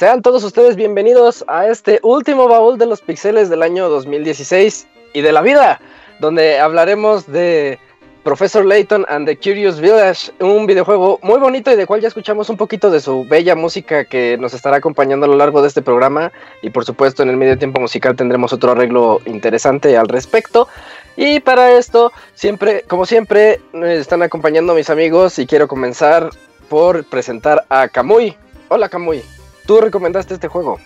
[0.00, 5.20] Sean todos ustedes bienvenidos a este último baúl de los pixeles del año 2016 y
[5.20, 5.78] de la vida,
[6.20, 7.78] donde hablaremos de
[8.22, 12.48] Professor Layton and the Curious Village, un videojuego muy bonito y de cual ya escuchamos
[12.48, 15.82] un poquito de su bella música que nos estará acompañando a lo largo de este
[15.82, 20.66] programa y por supuesto en el medio tiempo musical tendremos otro arreglo interesante al respecto.
[21.14, 26.30] Y para esto, siempre, como siempre, están acompañando mis amigos y quiero comenzar
[26.70, 28.34] por presentar a Kamui.
[28.70, 29.39] Hola Kamui.
[29.66, 30.78] Tú recomendaste este juego.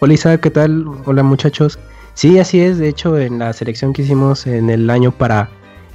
[0.00, 0.86] Hola Isa, ¿qué tal?
[1.04, 1.78] Hola muchachos.
[2.14, 2.78] Sí, así es.
[2.78, 5.48] De hecho, en la selección que hicimos en el año para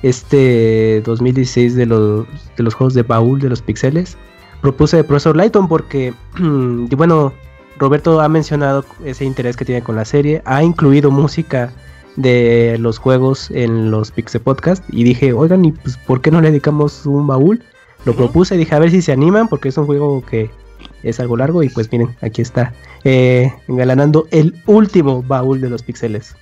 [0.03, 4.17] este 2016 de los, de los juegos de baúl de los pixeles,
[4.61, 7.33] propuse el Profesor Lighton porque, bueno,
[7.77, 11.71] Roberto ha mencionado ese interés que tiene con la serie, ha incluido música
[12.15, 16.41] de los juegos en los Pixel Podcast y dije, oigan, ¿y pues, por qué no
[16.41, 17.63] le dedicamos un baúl?
[18.05, 20.49] Lo propuse y dije, a ver si se animan porque es un juego que
[21.05, 22.73] es algo largo y pues miren, aquí está,
[23.03, 26.35] eh, engalanando el último baúl de los pixeles.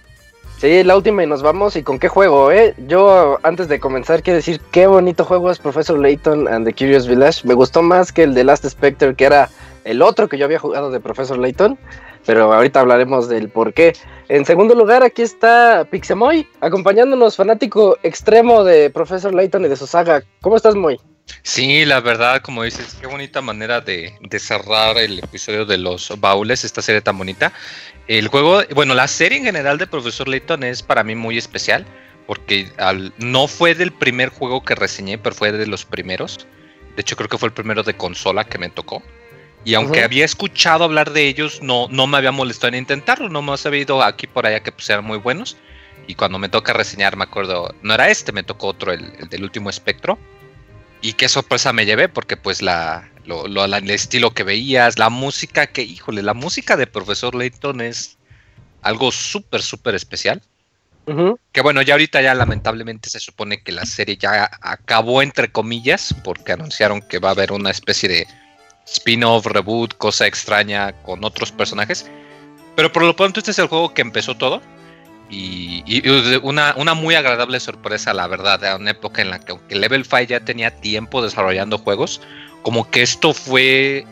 [0.64, 1.76] Sí, la última y nos vamos.
[1.76, 2.74] ¿Y con qué juego, eh?
[2.88, 7.06] Yo, antes de comenzar, quiero decir qué bonito juego es Professor Layton and the Curious
[7.06, 7.46] Village.
[7.46, 9.50] Me gustó más que el de Last Spectre, que era
[9.84, 11.78] el otro que yo había jugado de Professor Layton.
[12.26, 13.92] Pero ahorita hablaremos del por qué.
[14.30, 19.86] En segundo lugar, aquí está Pixemoy, acompañándonos, fanático extremo de Professor Layton y de su
[19.86, 20.24] saga.
[20.40, 20.98] ¿Cómo estás, Moy?
[21.42, 26.64] Sí, la verdad, como dices, qué bonita manera de, cerrar el episodio de los baúles,
[26.64, 27.54] esta serie tan bonita.
[28.08, 31.86] El juego, bueno, la serie en general de Profesor Layton es para mí muy especial,
[32.28, 32.72] porque
[33.18, 36.48] no fue del primer juego que reseñé, pero fue de los primeros.
[36.96, 39.02] De hecho, creo que fue el primero de consola que me tocó.
[39.66, 43.42] Y aunque había escuchado hablar de ellos, no, no me había molestado en intentarlo, no
[43.42, 45.58] me había ido aquí por allá que pues, eran muy buenos.
[46.06, 49.44] Y cuando me toca reseñar, me acuerdo, no era este, me tocó otro, el del
[49.44, 50.18] último espectro
[51.04, 55.68] y qué sorpresa me llevé, porque pues la, lo, el estilo que veías, la música
[55.68, 58.18] que, híjole, la música de Profesor Layton es
[58.82, 60.42] algo súper, súper especial.
[61.52, 66.16] Que bueno, ya ahorita ya lamentablemente se supone que la serie ya acabó entre comillas,
[66.24, 68.28] porque anunciaron que va a haber una especie de
[68.88, 72.10] spin-off, reboot, cosa extraña con otros personajes.
[72.78, 74.62] Pero por lo pronto este es el juego que empezó todo.
[75.36, 76.08] Y,
[76.44, 80.06] una, una, muy agradable sorpresa, la verdad, de una época en la que aunque Level
[80.06, 82.22] 5 ya tenía tiempo desarrollando juegos,
[82.62, 84.06] como que esto fue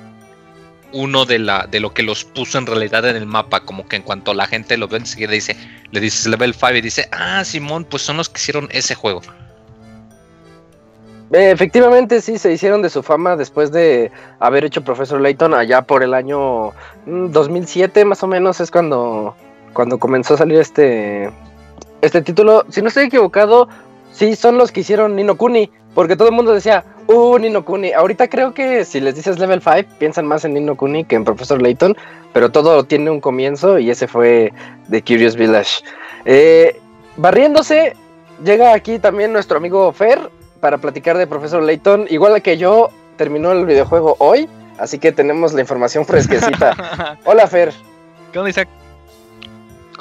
[0.94, 3.98] uno de, la, de lo que los puso en realidad en el mapa, como que
[3.98, 5.56] en cuanto la gente lo ve enseguida dice,
[5.92, 9.22] le dices Level 5 y dice, ah, Simón, pues son los que hicieron ese juego.
[11.32, 16.04] Efectivamente, sí, se hicieron de su fama después de haber hecho Professor Layton allá por
[16.04, 16.74] el año
[17.06, 19.36] 2007, mm, más o menos, es cuando
[19.74, 21.30] cuando comenzó a salir este,
[22.02, 22.66] este título.
[22.70, 23.68] Si no estoy equivocado,
[24.12, 27.94] sí son los que hicieron Nino Kuni, porque todo el mundo decía, uh, Nino Kuni.
[27.94, 31.24] Ahorita creo que si les dices Level 5, piensan más en Nino Kuni que en
[31.24, 31.96] Professor Layton,
[32.34, 34.54] pero todo tiene un comienzo y ese fue
[34.90, 35.84] The Curious Village.
[36.26, 36.80] Eh,
[37.18, 37.96] barriéndose,
[38.44, 40.20] llega aquí también nuestro amigo Fer
[40.60, 42.08] para platicar de Professor Layton.
[42.10, 44.48] Igual que yo, terminó el videojuego hoy,
[44.78, 47.18] así que tenemos la información fresquecita.
[47.26, 47.74] Hola Fer.
[48.32, 48.81] ¿Qué onda, Isaac?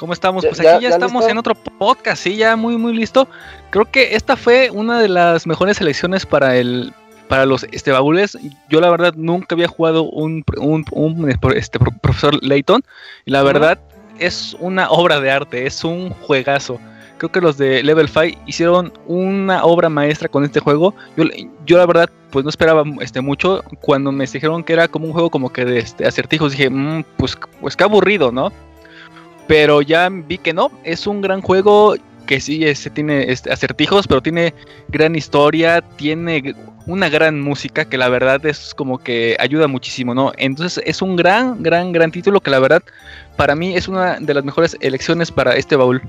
[0.01, 0.43] ¿Cómo estamos?
[0.43, 3.27] Pues aquí ya, estamos en otro podcast, sí, ya muy, muy listo.
[3.69, 6.91] Creo que esta fue una de las mejores selecciones para el
[7.27, 8.35] para los este, baúles.
[8.67, 12.81] Yo la verdad nunca había jugado un, un, este, profesor Layton.
[13.25, 13.77] Y la verdad
[14.17, 16.79] es una obra de arte, es un juegazo.
[17.19, 20.95] Creo que los de Level 5 hicieron una obra maestra con este juego.
[21.15, 21.25] Yo,
[21.67, 23.61] yo la verdad pues no esperaba este, mucho.
[23.81, 27.03] Cuando me dijeron que era como un juego como que de este, acertijos, dije, mm,
[27.17, 28.51] pues, pues qué aburrido, ¿no?
[29.51, 31.95] Pero ya vi que no, es un gran juego
[32.25, 34.53] que sí este, tiene este, acertijos, pero tiene
[34.87, 36.55] gran historia, tiene
[36.87, 40.31] una gran música que la verdad es como que ayuda muchísimo, ¿no?
[40.37, 42.81] Entonces es un gran, gran, gran título que la verdad
[43.35, 46.01] para mí es una de las mejores elecciones para este baúl.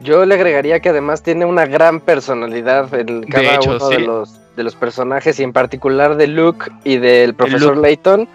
[0.00, 4.62] Yo le agregaría que además tiene una gran personalidad en cada uno de, los, de
[4.62, 8.28] los personajes y en particular de Luke y del profesor Layton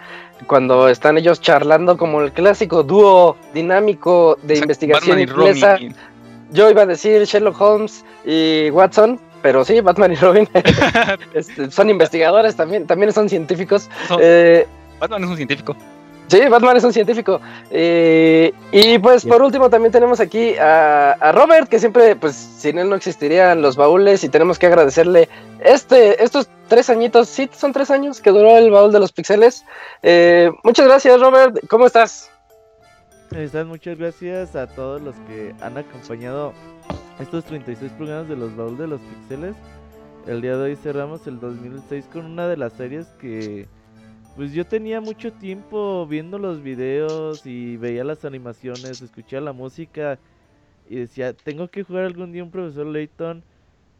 [0.46, 5.78] cuando están ellos charlando como el clásico dúo dinámico de investigación inglesa.
[6.50, 10.48] Yo iba a decir Sherlock Holmes y Watson, pero sí, Batman y Robin
[11.34, 13.88] este, son investigadores también, también son científicos.
[14.20, 14.66] Eh,
[15.00, 15.76] Batman es un científico.
[16.28, 17.40] Sí, Batman es un científico.
[17.70, 22.88] Eh, y pues por último también tenemos aquí a, Robert, que siempre, pues sin él
[22.88, 25.28] no existirían los baúles y tenemos que agradecerle
[25.60, 29.64] este, estos tres añitos, sí, son tres años que duró el baúl de los pixeles.
[30.02, 32.30] Eh, muchas gracias Robert, ¿cómo estás?
[33.30, 36.52] Están muchas gracias a todos los que han acompañado
[37.20, 39.54] estos 36 programas de los baúl de los pixeles.
[40.26, 43.68] El día de hoy cerramos el 2006 con una de las series que
[44.36, 50.18] pues yo tenía mucho tiempo viendo los videos y veía las animaciones, escuchaba la música
[50.88, 53.42] y decía, tengo que jugar algún día un profesor Layton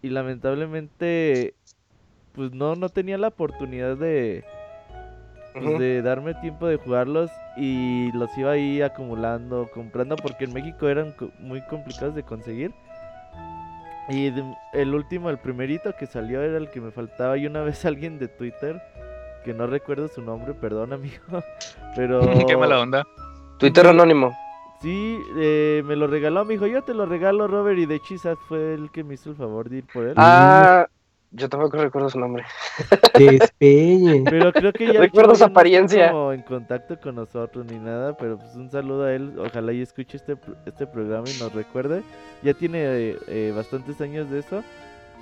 [0.02, 1.54] y lamentablemente
[2.34, 4.44] pues no no tenía la oportunidad de
[5.54, 10.86] pues, de darme tiempo de jugarlos y los iba ahí acumulando, comprando porque en México
[10.88, 12.74] eran muy complicados de conseguir.
[14.08, 14.32] Y
[14.74, 18.18] el último, el primerito que salió era el que me faltaba y una vez alguien
[18.18, 18.82] de Twitter
[19.46, 21.22] que no recuerdo su nombre, perdón amigo,
[21.96, 23.06] pero qué mala onda.
[23.58, 24.36] Twitter anónimo.
[24.82, 28.36] Sí, eh, me lo regaló, me dijo, yo te lo regalo, Robert, y de hecho
[28.48, 30.14] fue el que me hizo el favor de ir por él.
[30.16, 30.86] Ah,
[31.30, 32.44] yo tampoco recuerdo su nombre.
[33.58, 36.10] Pero creo que ya recuerdo su apariencia.
[36.10, 39.34] No en contacto con nosotros ni nada, pero pues un saludo a él.
[39.38, 42.02] Ojalá y escuche este, este programa y nos recuerde.
[42.42, 44.62] Ya tiene eh, bastantes años de eso.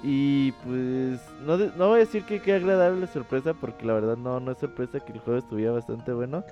[0.07, 4.39] Y pues no, no voy a decir que qué agradable sorpresa, porque la verdad no,
[4.39, 6.45] no es sorpresa que el juego estuviera bastante bueno.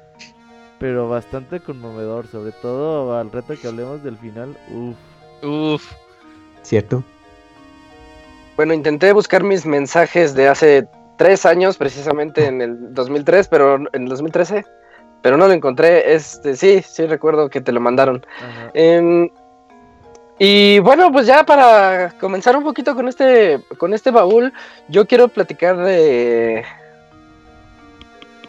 [0.78, 4.56] Pero bastante conmovedor, sobre todo al reto que hablemos del final.
[4.70, 4.96] Uf.
[5.46, 5.92] Uf.
[6.62, 7.04] Cierto.
[8.56, 14.02] Bueno, intenté buscar mis mensajes de hace tres años, precisamente en el 2003, pero en
[14.02, 14.64] el 2013,
[15.22, 16.14] pero no lo encontré.
[16.14, 18.24] Este, sí, sí recuerdo que te lo mandaron.
[18.72, 19.28] Em,
[20.38, 24.52] y bueno, pues ya para comenzar un poquito con este, con este baúl,
[24.88, 26.64] yo quiero platicar de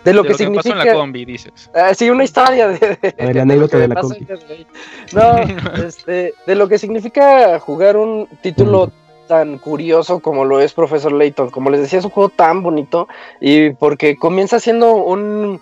[0.04, 0.70] de lo, que, significa.
[0.70, 1.70] pasó en la combi, dices.
[1.74, 4.28] Ah, sí, una historia de, de, la anécdota de la combi.
[5.13, 5.40] No,
[5.82, 8.92] este, de lo que significa jugar un título
[9.28, 11.52] tan curioso como lo es Profesor Layton.
[11.52, 13.08] Como les decía, es un juego tan bonito
[13.40, 15.62] y porque comienza siendo un,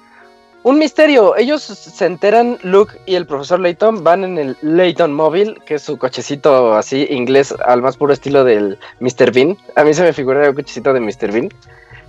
[0.63, 1.35] un misterio.
[1.35, 5.81] Ellos se enteran, Luke y el Profesor Layton van en el Layton Mobile, que es
[5.81, 9.31] su cochecito así inglés al más puro estilo del Mr.
[9.31, 9.57] Bean.
[9.75, 11.31] A mí se me figura el cochecito de Mr.
[11.31, 11.49] Bean.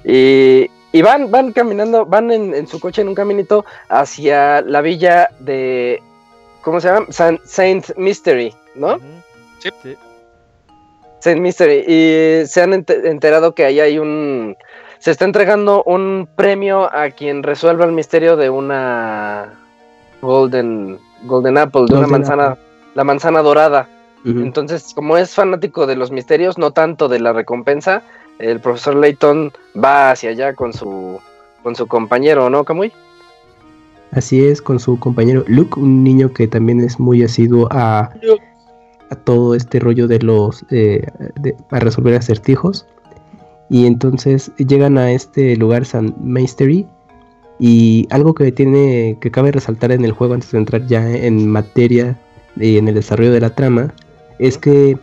[0.04, 5.30] Y, y van, van caminando, van en, su coche en un caminito hacia la villa
[5.38, 6.02] de.
[6.62, 7.06] ¿Cómo se llama?
[7.10, 8.98] Saint Mystery, ¿no?
[9.58, 9.70] Sí.
[9.82, 9.96] sí.
[11.20, 11.84] Saint Mystery.
[11.86, 14.56] Y se han enterado que ahí hay un.
[15.02, 19.52] Se está entregando un premio a quien resuelva el misterio de una
[20.20, 22.56] Golden, Golden Apple, de una manzana,
[22.94, 23.88] la manzana dorada.
[24.24, 28.04] Entonces, como es fanático de los misterios, no tanto de la recompensa,
[28.38, 31.18] el profesor Layton va hacia allá con su,
[31.64, 32.92] con su compañero, ¿no, Camuy?
[34.12, 38.12] Así es, con su compañero Luke, un niño que también es muy asiduo a,
[39.10, 41.04] a todo este rollo de los eh,
[41.70, 42.86] a resolver acertijos.
[43.72, 46.86] Y entonces llegan a este lugar San Mystery.
[47.58, 51.48] Y algo que tiene que cabe resaltar en el juego antes de entrar ya en
[51.48, 52.18] materia
[52.56, 53.94] y en el desarrollo de la trama
[54.38, 54.98] es que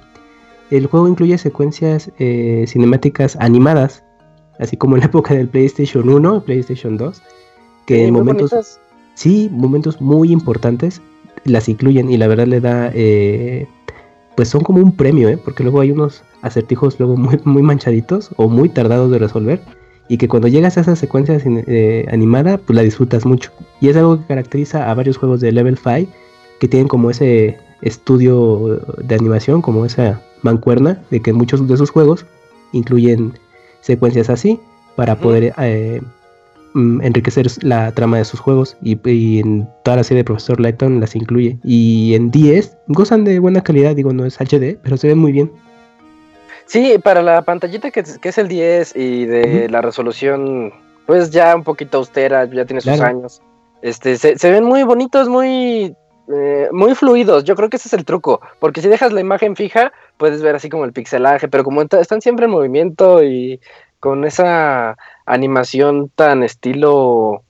[0.69, 4.03] el juego incluye secuencias eh, cinemáticas animadas,
[4.59, 7.21] así como en la época del PlayStation 1 PlayStation 2,
[7.87, 8.79] que en momentos,
[9.15, 11.01] sí, momentos muy importantes
[11.45, 13.67] las incluyen y la verdad le da eh,
[14.39, 15.35] pues son como un premio, ¿eh?
[15.35, 19.59] porque luego hay unos acertijos luego muy, muy manchaditos o muy tardados de resolver
[20.07, 23.51] y que cuando llegas a esa secuencia eh, animada, pues la disfrutas mucho.
[23.81, 26.09] Y es algo que caracteriza a varios juegos de Level 5
[26.61, 31.89] que tienen como ese estudio de animación, como esa mancuerna de que muchos de sus
[31.89, 32.25] juegos
[32.71, 33.33] incluyen
[33.81, 34.57] secuencias así
[34.95, 36.01] para poder eh,
[36.73, 40.99] Mm, enriquecer la trama de sus juegos y, en toda la serie de Profesor Layton
[40.99, 41.57] las incluye.
[41.63, 45.31] Y en 10 gozan de buena calidad, digo, no es HD, pero se ven muy
[45.31, 45.51] bien.
[46.67, 50.71] Sí, para la pantallita que, es el 10 y de la resolución,
[51.07, 53.41] pues ya un poquito austera, ya tiene sus años.
[53.81, 55.95] Este, se, ven muy bonitos, muy,
[56.31, 57.45] eh, muy fluidos.
[57.45, 60.53] Yo creo que ese es el truco, porque si dejas la imagen fija, puedes ver
[60.53, 63.59] así como el pixelaje, pero como están siempre en movimiento y
[63.99, 64.97] con esa
[65.29, 67.43] animación tan estilo.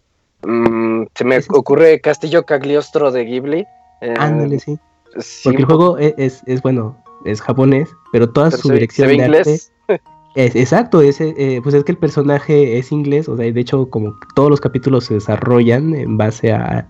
[0.44, 3.66] Mm, se me ocurre Castillo Cagliostro de Ghibli.
[4.02, 4.78] Eh, Ándale, sí.
[5.44, 6.96] Porque el juego e, es, es, bueno,
[7.26, 9.60] es japonés, pero toda su dirección de arte.
[10.36, 13.90] Es, exacto, es, eh, pues es que el personaje es inglés, o sea, de hecho,
[13.90, 16.88] como todos los capítulos se desarrollan en base a,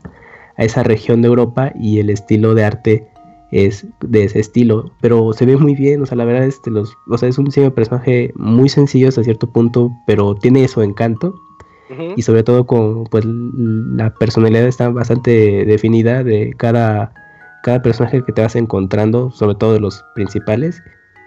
[0.58, 3.08] a esa región de Europa y el estilo de arte
[3.52, 6.96] es de ese estilo, pero se ve muy bien, o sea, la verdad este los,
[7.08, 10.82] o sea, es un diseño de personaje muy sencillo hasta cierto punto, pero tiene su
[10.82, 11.36] encanto.
[12.16, 17.12] Y sobre todo con pues la personalidad está bastante definida de cada
[17.64, 20.82] cada personaje que te vas encontrando, sobre todo de los principales.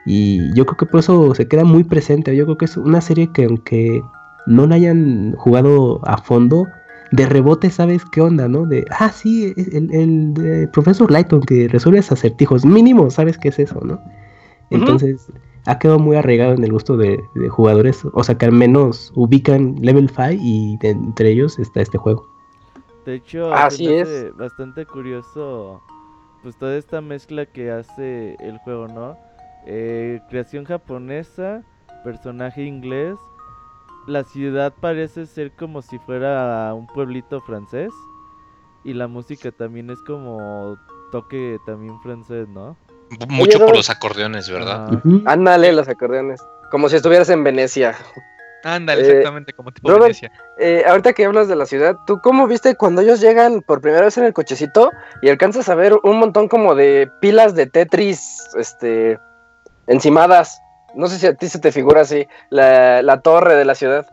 [0.07, 2.35] Y yo creo que por eso se queda muy presente.
[2.37, 4.03] Yo creo que es una serie que aunque
[4.47, 6.67] no la hayan jugado a fondo,
[7.13, 8.67] de rebote sabes qué onda, ¿no?
[8.67, 13.81] De, ah, sí, el, el, profesor Lighton que resuelve acertijos, mínimo sabes qué es eso,
[13.85, 14.01] ¿no?
[14.71, 15.31] Entonces,
[15.67, 19.77] ha quedado muy arraigado en el gusto de, jugadores, o sea que al menos ubican
[19.81, 22.27] Level 5 y entre ellos está este juego.
[23.05, 24.35] De hecho, Así es.
[24.37, 25.83] bastante curioso
[26.43, 29.17] pues toda esta mezcla que hace el juego, ¿no?
[29.67, 31.63] Eh, creación japonesa,
[32.03, 33.17] personaje inglés,
[34.07, 37.93] la ciudad parece ser como si fuera un pueblito francés
[38.85, 40.77] y la música también es como
[41.11, 42.77] toque también francés, ¿no?
[43.29, 44.89] Mucho por los acordeones, ¿verdad?
[45.27, 46.41] Ándale, los acordeones.
[46.71, 47.95] Como si estuvieras en Venecia.
[48.65, 50.33] Ándale, eh, exactamente como tipo Venecia.
[50.59, 54.05] Eh, ahorita que hablas de la ciudad, ¿tú cómo viste cuando ellos llegan por primera
[54.05, 54.91] vez en el cochecito
[55.21, 59.19] y alcanzas a ver un montón como de pilas de Tetris, este,
[59.87, 60.59] encimadas?
[60.95, 64.07] No sé si a ti se te figura así, la, torre de la ciudad.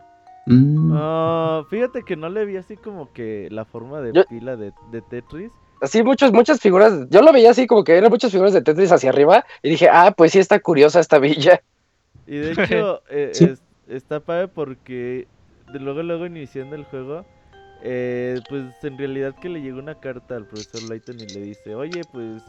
[0.46, 0.92] Mm.
[0.94, 4.72] Ah, fíjate que no le vi así como que la forma de pila de,
[5.10, 5.52] Tetris.
[5.80, 8.92] Así muchas, muchas figuras, yo lo veía así como que eran muchas figuras de Tetris
[8.92, 11.62] hacia arriba y dije, ah, pues sí está curiosa esta villa.
[12.26, 13.56] Y de hecho, eh,
[13.88, 15.26] está padre porque
[15.72, 17.24] de luego, luego iniciando el juego,
[17.82, 21.74] eh, pues en realidad que le llegó una carta al profesor Layton y le dice,
[21.74, 22.42] oye, pues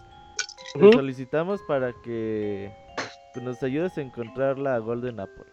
[0.73, 2.71] te solicitamos para que
[3.39, 5.45] nos ayudes a encontrar la Golden Apple.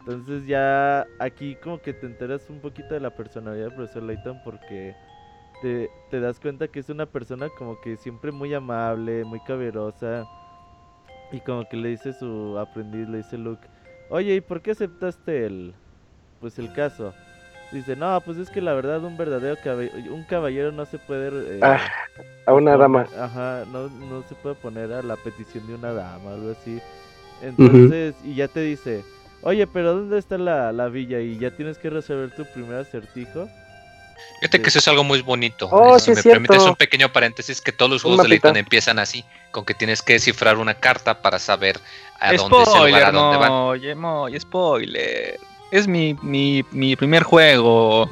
[0.00, 4.40] Entonces ya aquí como que te enteras un poquito de la personalidad del profesor Layton
[4.44, 4.96] porque
[5.60, 10.26] te, te das cuenta que es una persona como que siempre muy amable, muy caberosa.
[11.32, 13.68] Y como que le dice su aprendiz, le dice Luke,
[14.08, 15.74] oye, ¿y por qué aceptaste el,
[16.40, 17.12] pues el caso?
[17.70, 21.58] Dice, no, pues es que la verdad un verdadero caballero, un caballero no se puede...
[21.58, 21.78] Eh, ah,
[22.46, 23.06] a una dama.
[23.16, 26.80] Ajá, no, no se puede poner a la petición de una dama, algo así.
[27.42, 29.04] Entonces, y ya te dice,
[29.42, 31.20] oye, pero ¿dónde está la, la, villa?
[31.20, 33.48] Y ya tienes que resolver tu primer acertijo.
[34.40, 35.68] Fíjate que eso es algo muy bonito.
[35.70, 39.24] Oh, si me permites un pequeño paréntesis, que todos los juegos de Layton empiezan así,
[39.50, 41.78] con que tienes que descifrar una carta para saber
[42.18, 44.40] a dónde es el lugar a dónde no, van.
[44.40, 45.38] spoiler.
[45.70, 48.10] Es mi, mi, mi primer juego.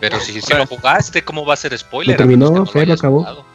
[0.00, 2.16] Pero si, si lo jugaste, ¿cómo va a ser spoiler?
[2.16, 3.45] terminó, fue, lo acabó.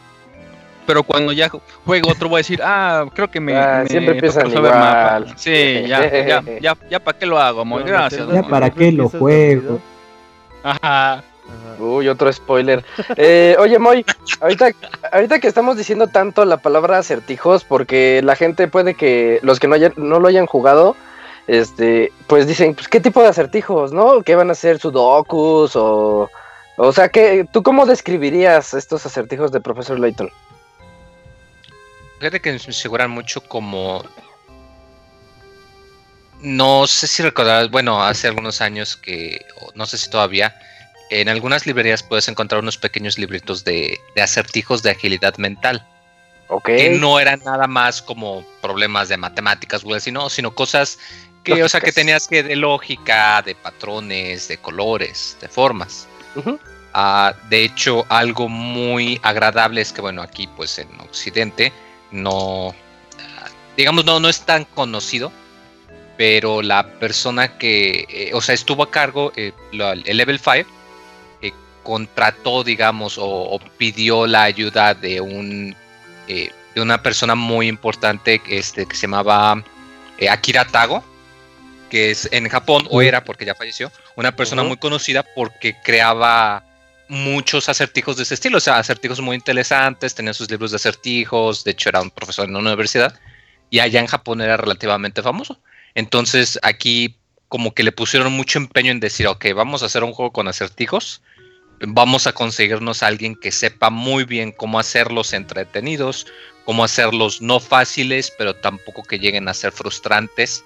[0.86, 1.50] Pero cuando ya
[1.86, 5.34] juego otro voy a decir, ah, creo que me, ah, siempre empiezan igual.
[5.36, 7.84] Sí, ya, ya, ya, ya, ¿para qué lo hago, amor?
[7.84, 8.28] Gracias.
[8.28, 9.80] Ya, ¿para qué lo juego?
[10.64, 11.24] Ajá.
[11.80, 12.84] Uy, otro spoiler.
[13.16, 14.06] Eh, oye, Moy,
[14.40, 14.72] ahorita,
[15.12, 19.68] ahorita que estamos diciendo tanto la palabra acertijos, porque la gente puede que, los que
[19.68, 20.96] no, no lo hayan jugado,
[21.48, 24.22] este, pues dicen, pues, ¿qué tipo de acertijos, no?
[24.22, 26.30] ¿Qué van a ser sudokus o...
[26.78, 30.32] O sea, que ¿tú cómo describirías estos acertijos de Profesor Layton?
[32.22, 34.06] Fíjate que me aseguran mucho como...
[36.40, 40.56] No sé si recordarás, bueno, hace algunos años que, no sé si todavía,
[41.10, 45.84] en algunas librerías puedes encontrar unos pequeños libritos de, acertijos de agilidad mental.
[46.64, 51.00] Que no eran nada más como problemas de matemáticas, sino, sino cosas
[51.44, 56.08] que, o sea, que tenías que de lógica, de patrones, de colores, de formas.
[56.94, 61.74] Ah, de hecho, algo muy agradable es que, bueno, aquí, pues en Occidente,
[62.12, 62.76] no,
[63.78, 65.32] digamos, no, no es tan conocido,
[66.18, 70.70] pero la persona que, eh, o sea, estuvo a cargo, eh, el Level 5,
[71.84, 75.76] contrató, digamos, o, pidió la ayuda de un
[76.28, 79.62] eh, de una persona muy importante este, que se llamaba
[80.18, 81.04] eh, Akira Tago,
[81.90, 86.64] que es en Japón, o era porque ya falleció, una persona muy conocida porque creaba
[87.12, 91.66] muchos acertijos de ese estilo, o sea, acertijos muy interesantes, tenía sus libros de acertijos,
[91.66, 93.20] de hecho era un profesor en una universidad,
[93.70, 95.60] y allá en Japón era relativamente famoso.
[95.94, 97.18] Entonces aquí
[97.50, 100.48] como que le pusieron mucho empeño en decir, ok, vamos a hacer un juego con
[100.48, 101.22] acertijos,
[101.82, 106.28] vamos a conseguirnos a alguien que sepa muy bien cómo hacerlos entretenidos,
[106.64, 110.64] cómo hacerlos no fáciles, pero tampoco que lleguen a ser frustrantes.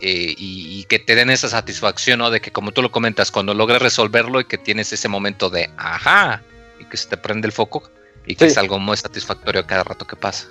[0.00, 2.30] Eh, y, que te den esa satisfacción, ¿no?
[2.30, 5.70] De que como tú lo comentas, cuando logres resolverlo y que tienes ese momento de
[5.78, 6.42] ajá,
[6.78, 7.82] y que se te prende el foco
[8.26, 10.46] y que es algo muy satisfactorio cada rato que pasa.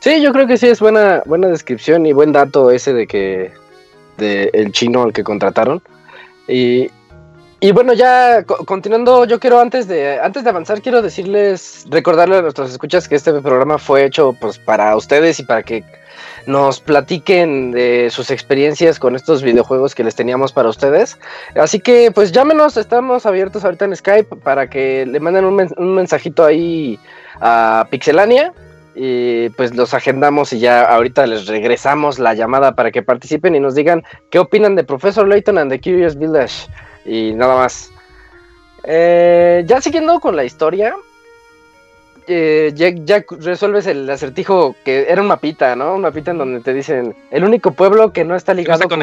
[0.00, 3.52] Sí, yo creo que sí es buena, buena descripción y buen dato ese de que
[4.18, 5.82] de el chino al que contrataron.
[6.48, 6.90] Y,
[7.60, 12.42] y bueno, ya continuando, yo quiero antes de antes de avanzar quiero decirles, recordarles a
[12.42, 15.82] nuestros escuchas que este programa fue hecho pues para ustedes y para que
[16.46, 21.18] nos platiquen de sus experiencias con estos videojuegos que les teníamos para ustedes.
[21.56, 26.44] Así que pues llámenos, estamos abiertos ahorita en Skype para que le manden un, mensajito
[26.44, 26.98] ahí
[27.40, 28.52] a Pixelania
[28.94, 33.60] y pues los agendamos y ya ahorita les regresamos la llamada para que participen y
[33.60, 36.68] nos digan qué opinan de Professor Layton and the Curious Village.
[37.04, 37.90] Y nada más.
[38.84, 40.94] Eh, ya siguiendo con la historia,
[42.28, 45.94] eh, ya, resuelves el acertijo que era un mapita, ¿no?
[45.94, 48.98] Un mapita en donde te dicen el único pueblo que no está ligado con,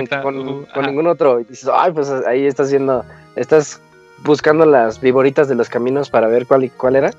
[0.86, 1.39] ningún otro.
[1.39, 3.05] Y dices, ay, pues ahí estás haciendo,
[3.36, 3.79] estás
[4.23, 7.12] buscando las viboritas de los caminos para ver cuál, cuál era.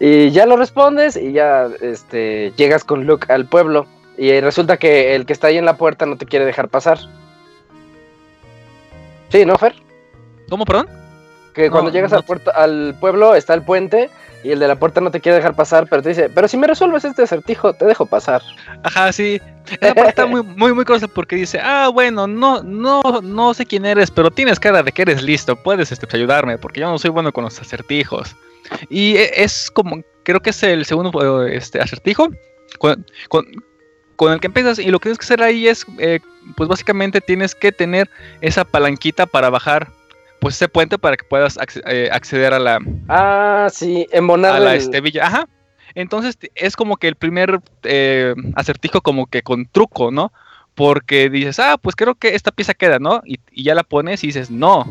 [0.00, 3.86] Y ya lo respondes y ya este, llegas con Luke al pueblo.
[4.16, 6.98] Y resulta que el que está ahí en la puerta no te quiere dejar pasar.
[9.28, 9.74] Sí, ¿no, Fer?
[10.48, 10.88] ¿Cómo, perdón?
[11.54, 14.10] Que cuando llegas al, puerto, al pueblo está el puente
[14.44, 16.58] y el de la puerta no te quiere dejar pasar, pero te dice, pero si
[16.58, 18.42] me resuelves este acertijo, te dejo pasar.
[18.82, 19.40] Ajá, sí.
[19.80, 23.64] Esa parte está muy, muy, muy cosa porque dice, ah, bueno, no, no, no sé
[23.64, 26.98] quién eres, pero tienes cara de que eres listo, puedes este, ayudarme, porque yo no
[26.98, 28.36] soy bueno con los acertijos.
[28.90, 32.28] Y e, es como, creo que es el segundo este, acertijo
[32.78, 36.20] con, con, el que empiezas y lo que tienes que hacer ahí es, eh,
[36.54, 38.10] pues básicamente tienes que tener
[38.42, 39.90] esa palanquita para bajar
[40.44, 42.78] pues ese puente para que puedas eh, acceder a la
[43.08, 45.48] ah sí embonar a la estevilla ajá.
[45.94, 50.34] Entonces es como que el primer eh, acertijo como que con truco no
[50.74, 54.26] porque dices ah pues creo que esta pieza queda no y, ya la pones y
[54.26, 54.86] dices no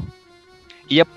[0.88, 1.08] y ya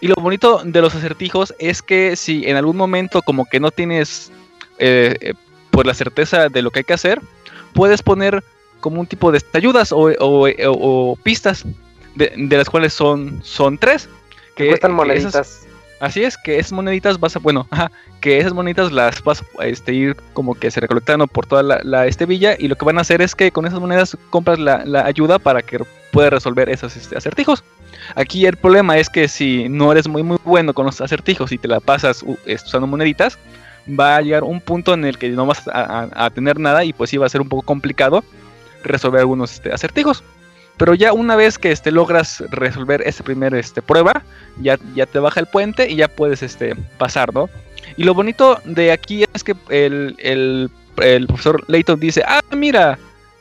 [0.00, 3.70] y lo bonito de los acertijos es que si en algún momento como que no
[3.70, 4.32] tienes
[4.78, 5.34] eh,
[5.70, 7.20] pues la certeza de lo que hay que hacer
[7.74, 8.42] puedes poner
[8.80, 11.66] como un tipo de ayudas o, o pistas
[12.18, 14.08] de, las cuales son, son tres.
[14.54, 15.66] Que, cuestan moneditas.
[16.00, 19.66] así es, que esas moneditas vas a, bueno, ajá, que esas moneditas las vas a
[19.66, 22.84] este, ir como que se recolectando por toda la, la este villa y lo que
[22.84, 25.78] van a hacer es que con esas monedas compras la, la ayuda para que
[26.12, 27.62] puedas resolver esos este, acertijos.
[28.14, 31.58] Aquí el problema es que si no eres muy muy bueno con los acertijos y
[31.58, 33.38] te la pasas usando moneditas,
[33.88, 37.10] va a llegar un punto en el que no vas a, tener nada y pues
[37.10, 38.24] sí va a ser un poco complicado
[38.82, 40.22] resolver algunos este, acertijos.
[40.78, 44.22] Pero ya una vez que este, logras resolver esa primera este, prueba,
[44.60, 47.50] ya, ya te baja el puente y ya puedes este, pasar, ¿no?
[47.96, 50.70] Y lo bonito de aquí es que el, el,
[51.26, 52.98] profesor Layton dice, ah, mira,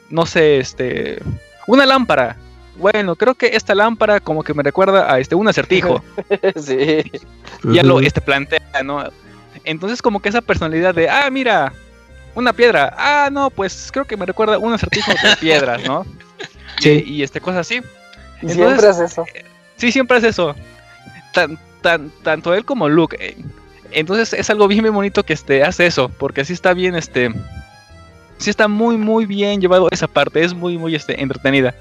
[0.10, 1.22] no sé, este,
[1.68, 2.38] una lámpara.
[2.78, 6.04] Bueno, creo que esta lámpara como que me recuerda a este un acertijo.
[6.56, 7.04] sí.
[7.64, 9.04] Ya lo este plantea, ¿no?
[9.64, 11.74] Entonces como que esa personalidad de, ah, mira,
[12.36, 12.94] una piedra.
[12.98, 16.06] Ah, no, pues creo que me recuerda a un acertijo de piedras, ¿no?
[16.80, 17.04] Sí.
[17.06, 17.82] Y, este, cosas así.
[18.46, 19.26] siempre es eso.
[19.34, 19.46] Eh,
[19.78, 20.56] sí, siempre es eso.
[21.34, 23.18] Tan, tan, tanto él como Luke.
[23.20, 23.38] Eh,
[23.92, 27.32] entonces es algo bien, bien bonito que este, hace eso, porque así está bien, este...
[28.40, 31.74] Sí está muy, muy bien llevado esa parte, es muy, muy este, entretenida.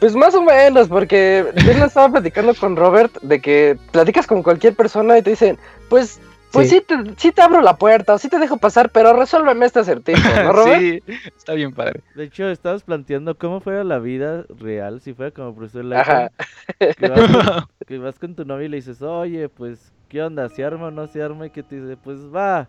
[0.00, 4.74] Pues más o menos, porque yo estaba platicando con Robert de que platicas con cualquier
[4.74, 5.56] persona y te dicen,
[5.88, 6.18] pues
[6.52, 6.82] pues sí.
[7.16, 10.80] sí, te, abro la puerta, sí te dejo pasar, pero resuélveme este acertijo, ¿no, Robert?
[10.80, 11.02] sí,
[11.36, 12.02] está bien padre.
[12.14, 16.30] De hecho, estabas planteando cómo fuera la vida real, si fuera como profesor Ajá.
[16.78, 20.48] Que vas, que vas con tu novia y le dices, oye, pues, ¿qué onda?
[20.48, 21.46] ¿Se arma o no se arma?
[21.46, 22.68] Y que te dice, pues va.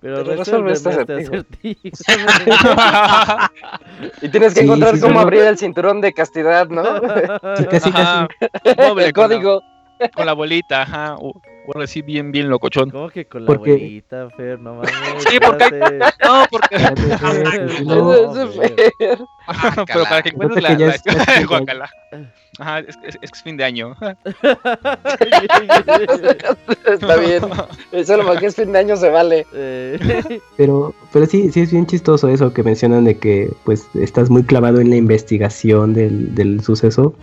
[0.00, 1.80] Pero, resuelve este, este acertijo.
[4.22, 6.84] y tienes que encontrar cómo abrir el cinturón de castidad, ¿no?
[7.56, 8.28] Sí, casi, casi.
[9.00, 9.62] el código.
[10.14, 11.16] Con la bolita, ajá.
[11.66, 12.90] Bueno, así bien, bien locochón.
[12.90, 14.60] ¿Cómo que con la abuelita, Fer?
[14.60, 14.92] No mames.
[15.28, 15.64] Sí, porque.
[16.24, 16.78] No, porque.
[17.84, 18.12] no,
[19.86, 20.78] Pero para que encuentres la.
[20.78, 21.46] la...
[21.46, 21.90] Guacala.
[22.58, 23.94] Ajá, es, es, es, fin de año.
[26.86, 27.42] Está bien.
[28.04, 29.46] Solo porque es fin de año se vale.
[29.52, 30.40] Eh.
[30.56, 34.42] Pero, pero sí, sí es bien chistoso eso que mencionan de que pues estás muy
[34.42, 37.14] clavado en la investigación del, del suceso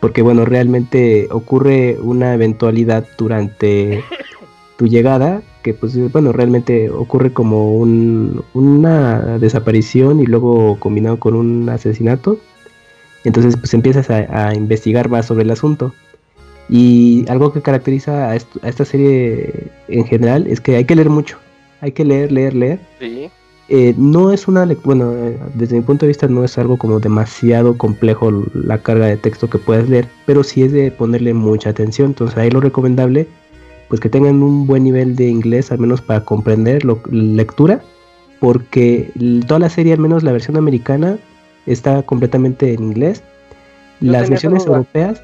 [0.00, 4.02] porque bueno, realmente ocurre una eventualidad durante
[4.76, 11.34] tu llegada, que pues bueno, realmente ocurre como un, una desaparición y luego combinado con
[11.34, 12.38] un asesinato.
[13.24, 15.94] Entonces pues empiezas a, investigar más sobre el asunto.
[16.70, 21.10] Y algo que caracteriza a, a, esta serie en general es que hay que leer
[21.10, 21.36] mucho.
[21.82, 22.80] Hay que leer, leer, leer.
[22.98, 23.30] Sí.
[23.72, 26.98] Eh, no es una bueno eh, desde mi punto de vista no es algo como
[26.98, 31.70] demasiado complejo la carga de texto que puedes leer pero sí es de ponerle mucha
[31.70, 32.08] atención.
[32.08, 33.28] Entonces ahí lo recomendable
[33.88, 37.80] pues que tengan un buen nivel de inglés al menos para comprender la lectura
[38.40, 39.12] porque
[39.46, 41.18] toda la serie al menos la versión americana
[41.66, 43.22] está completamente en inglés.
[44.00, 45.22] Las versiones europeas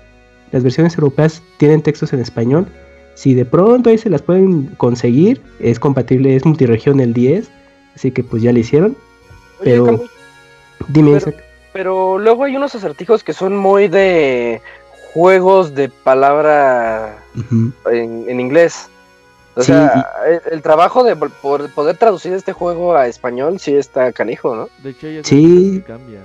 [0.53, 2.69] las versiones europeas tienen textos en español.
[3.15, 7.51] Si de pronto ahí se las pueden conseguir es compatible es multiregión el 10
[7.97, 8.97] Así que pues ya le hicieron.
[9.65, 10.05] pero.
[10.89, 11.19] dime,
[11.73, 14.63] pero, luego hay unos acertijos que son muy de
[15.13, 17.19] juegos de palabra
[17.91, 18.89] en, inglés.
[19.55, 20.07] O sea,
[20.51, 24.69] el, trabajo de poder traducir este juego a español sí está canijo, ¿no?
[24.83, 25.83] De hecho, sí.
[25.87, 26.25] cambian.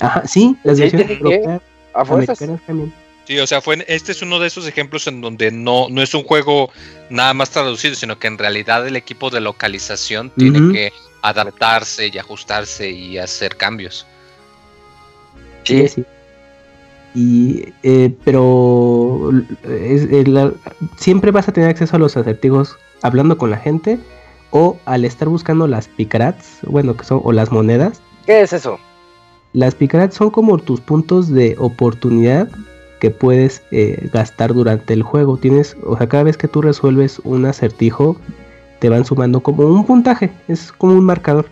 [0.00, 1.60] Ajá, sí, las versiones
[1.94, 2.38] a fuerzas.
[2.38, 2.92] cambian.
[3.26, 6.14] Sí, o sea, fue este es uno de esos ejemplos en donde no, no es
[6.14, 6.70] un juego
[7.08, 12.18] nada más traducido, sino que en realidad el equipo de localización tiene que adaptarse y
[12.18, 14.06] ajustarse y hacer cambios.
[15.64, 16.04] Sí, sí.
[17.14, 19.30] Y, eh, pero
[20.98, 23.98] siempre vas a tener acceso a los acertijos hablando con la gente
[24.50, 28.02] o al estar buscando las picarats, bueno, que son, o las monedas.
[28.26, 28.78] ¿Qué es eso?
[29.52, 32.48] Las picarats son como tus puntos de oportunidad
[33.04, 35.36] que puedes eh, gastar durante el juego.
[35.36, 38.16] Tienes, o sea, cada vez que tú resuelves un acertijo,
[38.78, 41.44] te van sumando como un puntaje, es como un marcador.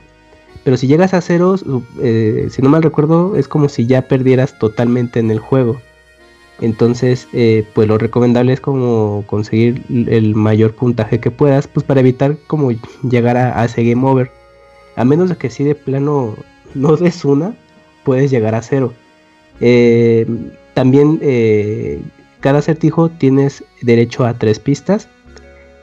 [0.64, 1.62] Pero si llegas a ceros,
[2.00, 5.78] eh, si no mal recuerdo, es como si ya perdieras totalmente en el juego.
[6.62, 12.00] Entonces, eh, pues lo recomendable es como conseguir el mayor puntaje que puedas, pues para
[12.00, 12.70] evitar como
[13.02, 14.30] llegar a, ese game over.
[14.96, 16.34] A menos de que si de plano
[16.74, 17.54] no des una,
[18.04, 18.94] puedes llegar a cero.
[20.74, 22.00] También eh,
[22.40, 25.08] cada acertijo tienes derecho a tres pistas,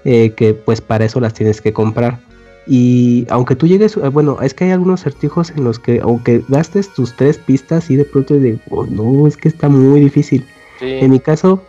[0.06, 2.20] eh, que pues para eso las tienes que comprar.
[2.68, 6.44] Y aunque tú llegues, eh, bueno, es que hay algunos acertijos en los que aunque
[6.48, 10.46] gastes tus tres pistas y de pronto de, oh, no, es que está muy difícil.
[10.82, 11.62] En mi caso,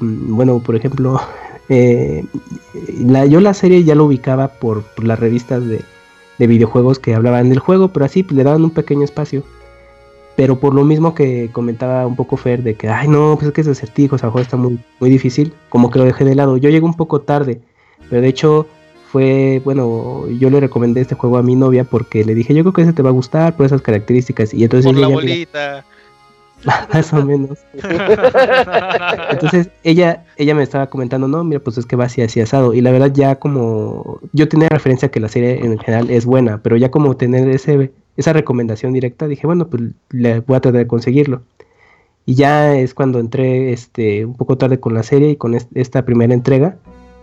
[0.00, 1.20] bueno, por ejemplo,
[1.68, 5.80] la, yo la serie ya lo ubicaba por, las revistas de,
[6.38, 9.44] de, videojuegos que hablaban del juego, pero así pues, le daban un pequeño espacio.
[10.36, 13.52] Pero por lo mismo que comentaba un poco Fer, de que, ay, no, pues es
[13.52, 16.56] que ese acertijo, o sea, está muy, muy difícil, como que lo dejé de lado.
[16.56, 17.60] Yo llegué un poco tarde,
[18.10, 18.66] pero de hecho
[19.12, 22.72] fue, bueno, yo le recomendé este juego a mi novia porque le dije, yo creo
[22.72, 24.52] que ese te va a gustar por esas características.
[24.52, 25.84] Y entonces por la bolita.
[26.92, 27.58] más o menos.
[29.30, 32.74] Entonces ella, ella me estaba comentando, no, mira, pues es que va así, así asado.
[32.74, 36.60] Y la verdad ya como, yo tenía referencia que la serie en general es buena,
[36.62, 40.80] pero ya como tener ese esa recomendación directa, dije, bueno, pues le voy a tratar
[40.80, 41.42] de conseguirlo.
[42.26, 46.04] Y ya es cuando entré este, un poco tarde con la serie y con esta
[46.04, 46.76] primera entrega.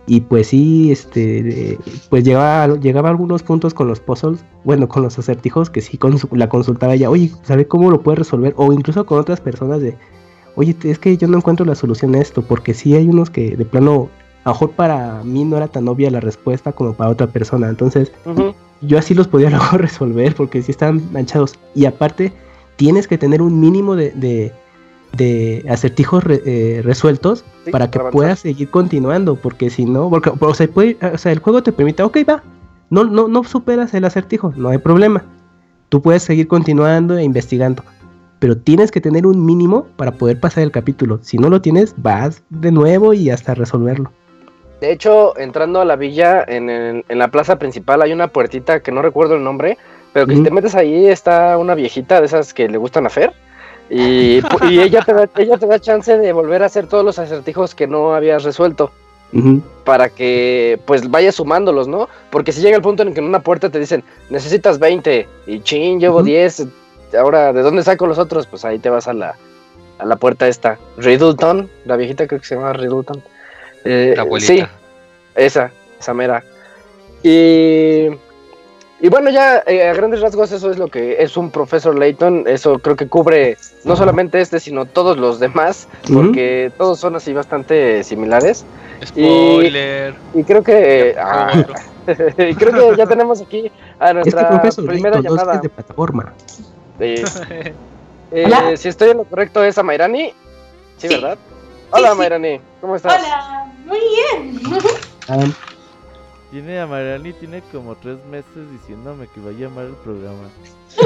[0.06, 1.78] Y pues sí, este,
[2.10, 5.98] pues llegaba, llegaba a algunos puntos con los puzzles, bueno, con los acertijos, que sí
[6.32, 8.52] la consultaba ya, oye, ¿sabe cómo lo puede resolver?
[8.56, 9.96] O incluso con otras personas de,
[10.56, 13.56] oye, es que yo no encuentro la solución a esto, porque sí hay unos que
[13.56, 14.08] de plano,
[14.42, 17.68] a mejor para mí no era tan obvia la respuesta como para otra persona.
[17.68, 18.10] Entonces,
[18.82, 21.58] yo así los podía luego resolver porque sí estaban manchados.
[21.74, 22.32] Y aparte,
[22.76, 24.52] tienes que tener un mínimo de,
[25.16, 29.36] de, acertijos eh, resueltos para que puedas seguir continuando.
[29.36, 32.42] Porque si no, porque o sea, puede, o sea, el juego te permite, ok, va,
[32.90, 35.24] no, no, no superas el acertijo, no hay problema.
[35.88, 37.84] Tú puedes seguir continuando e investigando.
[38.38, 41.20] Pero tienes que tener un mínimo para poder pasar el capítulo.
[41.22, 44.10] Si no lo tienes, vas de nuevo y hasta resolverlo.
[44.82, 49.00] De hecho, entrando a la villa, en, la plaza principal hay una puertita que no
[49.00, 49.78] recuerdo el nombre,
[50.12, 53.08] pero que si te metes ahí está una viejita de esas que le gustan a
[53.08, 53.32] Fer.
[53.90, 54.40] Y,
[54.80, 57.86] ella, te da, ella te da chance de volver a hacer todos los acertijos que
[57.86, 58.90] no habías resuelto.
[59.84, 62.08] Para que pues vayas sumándolos, ¿no?
[62.30, 65.60] Porque si llega el punto en que en una puerta te dicen, necesitas 20 y
[65.60, 66.66] chin, llevo 10,
[67.20, 68.46] ahora ¿de dónde saco los otros?
[68.46, 69.36] Pues ahí te vas a la,
[69.98, 70.78] a la puerta esta.
[70.96, 73.22] Riddleton, la viejita creo que se llama Riddleton.
[73.84, 74.52] Eh, la abuelita.
[74.52, 74.62] Sí,
[75.34, 76.42] esa, esa mera.
[77.22, 78.08] Y,
[79.00, 82.44] y bueno, ya eh, a grandes rasgos eso es lo que es un profesor Layton.
[82.46, 87.32] Eso creo que cubre no solamente este, sino todos los demás, porque todos son así
[87.32, 88.64] bastante similares.
[89.04, 90.14] Spoiler.
[90.34, 91.16] Y, creo que...
[91.18, 91.52] Ah,
[92.38, 95.58] y creo que ya tenemos aquí a nuestra primera llamada.
[95.58, 96.32] de plataforma.
[98.34, 100.32] Eh, si estoy en lo correcto es a Mayrani.
[100.96, 101.36] Sí, ¿verdad?
[101.94, 103.20] Hola Mayrani, ¿cómo estás?
[103.20, 104.60] Hola, muy bien.
[105.28, 105.44] Ah.
[106.50, 110.48] Tiene a Mariani, tiene como tres meses diciéndome que va a llamar el programa.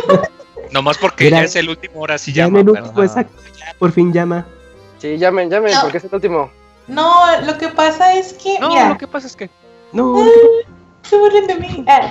[0.70, 2.60] Nomás porque ya es el último, hora sí llama.
[2.60, 2.92] Último,
[3.80, 4.46] por fin llama.
[4.98, 6.50] Sí, llamen, llamen, porque es el último.
[6.86, 8.58] No, lo que pasa es que.
[8.60, 9.50] No, lo que pasa es que.
[9.92, 10.24] No.
[11.02, 11.84] se burlen de mí.
[11.88, 12.08] Ah,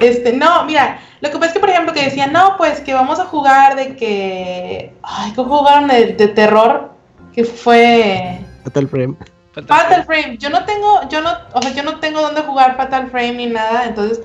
[0.00, 2.92] este, no, mira, lo que pasa es que, por ejemplo, que decían, no, pues que
[2.92, 4.94] vamos a jugar de que.
[5.02, 6.95] Ay, que jugaron de, de terror,
[7.36, 8.40] que fue.
[8.64, 9.14] Fatal Frame.
[9.52, 10.36] Fatal, Frame.
[10.38, 13.46] Yo no tengo, yo no, o sea, yo no tengo dónde jugar Fatal Frame ni
[13.46, 14.20] nada, entonces,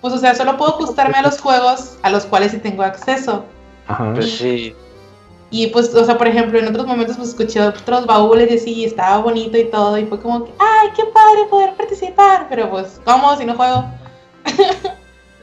[0.00, 3.44] pues, o sea, solo puedo ajustarme a los juegos a los cuales sí tengo acceso.
[3.86, 4.12] Ajá.
[4.14, 4.74] Pues sí.
[5.50, 8.72] Y pues, o sea, por ejemplo, en otros momentos pues escuché otros baúles y así,
[8.72, 12.70] y estaba bonito y todo, y fue como que, ay, qué padre poder participar, pero
[12.70, 13.84] pues, ¿cómo si no juego?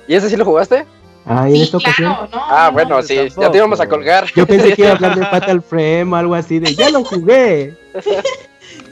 [0.07, 0.85] ¿Y ese sí lo jugaste?
[1.33, 2.15] Ah, ¿y en esta ocasión?
[2.33, 4.25] ah, bueno, sí, ya te íbamos a colgar.
[4.35, 7.05] Yo pensé que iba a hablar de Fatal Frame o algo así, de ya lo
[7.05, 7.77] jugué.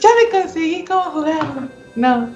[0.00, 1.68] ya me conseguí cómo jugarlo.
[1.96, 2.30] No.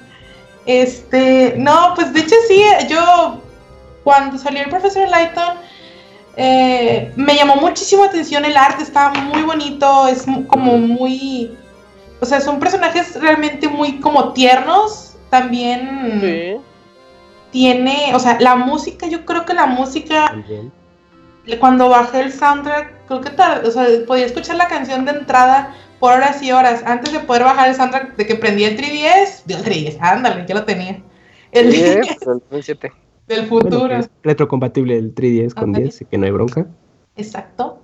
[0.66, 3.40] Este, no, pues de hecho sí, yo
[4.02, 5.58] cuando salió el profesor Lighton,
[6.36, 11.56] Eh, me llamó muchísimo atención el arte, está muy bonito, es como muy...
[12.20, 16.18] O sea, son personajes realmente muy como tiernos, también...
[16.20, 16.73] Sí.
[17.54, 20.44] Tiene, o sea, la música, yo creo que la música...
[21.60, 25.72] Cuando bajé el soundtrack, creo que tal, o sea, podía escuchar la canción de entrada
[26.00, 29.44] por horas y horas antes de poder bajar el soundtrack de que prendí el 3DS.
[29.46, 31.00] el 3DS, ándale, ya lo tenía.
[31.52, 32.08] El 10,
[33.28, 33.86] del futuro.
[33.86, 36.66] Bueno, retrocompatible el 3DS con 10, así que no hay bronca.
[37.14, 37.78] Exacto.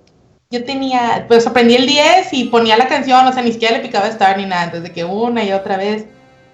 [0.49, 3.83] Yo tenía, pues aprendí el 10 y ponía la canción, o sea, ni siquiera le
[3.83, 6.07] picaba estar ni nada, desde que una y otra vez.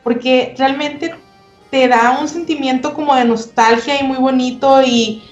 [0.04, 1.16] Porque realmente
[1.70, 5.24] te da un sentimiento como de nostalgia y muy bonito y,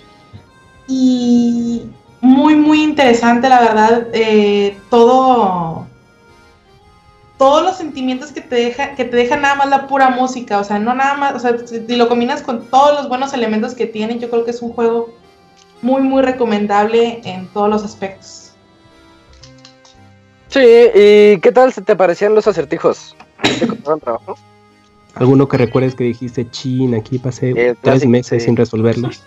[0.88, 1.84] y
[2.22, 4.08] muy, muy interesante, la verdad.
[4.14, 5.88] Eh, todo
[7.38, 10.64] todos los sentimientos que te deja, que te deja nada más la pura música, o
[10.64, 13.86] sea, no nada más, o sea, si lo combinas con todos los buenos elementos que
[13.86, 15.10] tiene, yo creo que es un juego
[15.82, 18.54] muy, muy recomendable en todos los aspectos.
[20.48, 23.16] Sí, ¿y qué tal se te parecían los acertijos?
[23.42, 23.68] ¿Te
[23.98, 24.38] trabajo?
[25.16, 29.10] ¿Alguno que recuerdes que dijiste, chin, aquí pasé tres meses sin resolverlo?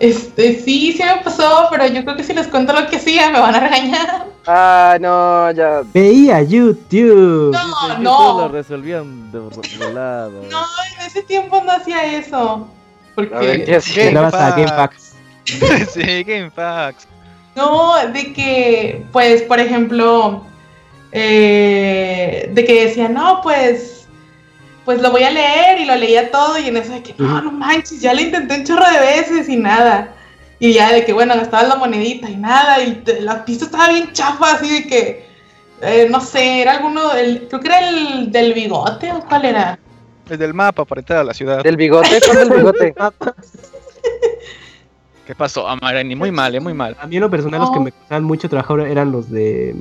[0.00, 3.30] Este, sí, sí me pasó, pero yo creo que si les cuento lo que hacía
[3.30, 4.26] me van a regañar.
[4.46, 5.82] Ah, no, ya.
[5.94, 7.52] Veía YouTube.
[7.52, 8.38] No, no.
[8.40, 10.42] lo resolvían de volado.
[10.50, 10.64] No,
[10.98, 12.68] en ese tiempo no hacía eso.
[13.14, 13.34] Porque.
[13.34, 15.14] A a GameFAQs.
[15.92, 17.06] sí, GameFAQs.
[17.54, 20.44] No, de que, pues, por ejemplo,
[21.12, 24.03] eh, de que decía, no, pues
[24.84, 27.40] pues lo voy a leer y lo leía todo y en eso de que no,
[27.40, 30.14] no manches, ya lo intenté un chorro de veces y nada.
[30.58, 34.12] Y ya de que bueno, gastaba la monedita y nada, y la pista estaba bien
[34.12, 35.26] chafa, así de que,
[35.82, 39.78] eh, no sé, era alguno, el, creo que era el del bigote o cuál era.
[40.30, 41.62] El del mapa para entrar a la ciudad.
[41.62, 42.20] ¿Del bigote?
[42.24, 42.94] ¿Cuál del bigote?
[45.26, 45.66] ¿Qué pasó?
[45.68, 46.96] Amarani, muy mal, eh, muy mal.
[47.00, 49.74] A mí en lo personal los que me costaban mucho trabajo eran los de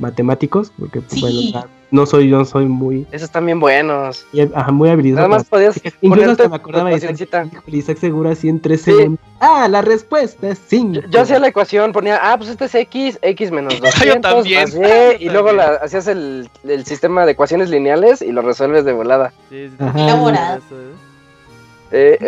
[0.00, 3.06] matemáticos, porque pues, bueno, no soy, yo soy muy.
[3.12, 4.26] Esos están bien buenos.
[4.54, 5.18] ajá, muy habilidoso.
[5.22, 5.80] Nada más podías.
[6.00, 6.96] Incluso hasta me acordaba de
[7.68, 9.20] Isaac, Segura así en 3 segundos.
[9.38, 11.02] Ah, la respuesta es 5.
[11.08, 14.54] Yo, hacía la ecuación, ponía, ah, pues este es X, X menos 200 más Y,
[15.20, 19.32] y luego la, hacías el, el, sistema de ecuaciones lineales y lo resuelves de volada.
[19.50, 20.60] Sí, sí, Elaborado.
[21.92, 22.18] ¿eh?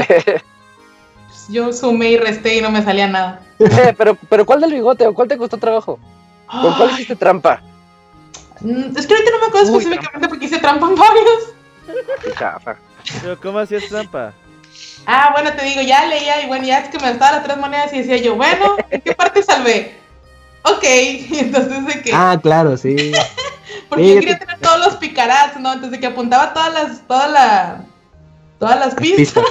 [1.48, 3.40] Yo sumé y resté y no me salía nada.
[3.59, 5.98] Eh, pero, pero ¿cuál del bigote o cuál te costó trabajo?
[6.46, 7.61] ¿Con cuál hiciste trampa?
[8.61, 12.78] Mm, es que ahorita no me acuerdo específicamente porque hice trampa en varios.
[13.22, 14.32] Pero ¿cómo hacías trampa?
[15.06, 17.56] Ah, bueno, te digo, ya leía y bueno, ya es que me estaba las tres
[17.56, 19.98] monedas y decía yo, bueno, ¿en qué parte salvé?
[20.62, 22.11] Ok, entonces de que...
[22.12, 23.12] Ah, claro, sí.
[23.88, 25.72] porque yo quería tener todos los picarats, ¿no?
[25.72, 27.85] Entonces de que apuntaba todas las, toda la,
[28.59, 29.44] todas las pistas.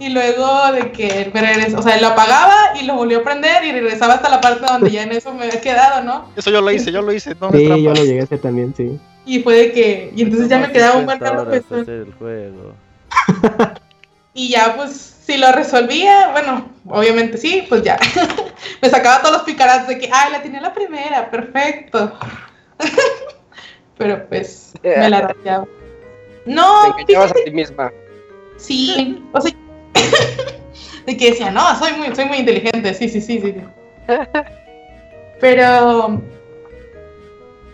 [0.00, 1.30] Y luego de que
[1.76, 4.90] o sea, lo apagaba y lo volvió a prender y regresaba hasta la parte donde
[4.90, 6.30] ya en eso me había quedado, ¿no?
[6.36, 8.74] Eso yo lo hice, yo lo hice, no Sí, yo lo llegué a hacer también,
[8.74, 8.98] sí.
[9.26, 12.74] Y fue de que, y entonces ya me quedaba un buen rato el juego.
[14.34, 17.98] y ya pues si lo resolvía, bueno, obviamente sí, pues ya.
[18.82, 22.18] me sacaba todos los picarazos de que, ay, la tenía la primera, perfecto.
[23.98, 25.66] Pero pues me la rayaba.
[26.46, 27.92] No, te a ti misma.
[28.56, 29.52] Sí, o sea,
[31.06, 33.54] de que decía, no, soy muy, soy muy inteligente, sí, sí, sí, sí.
[35.40, 36.20] Pero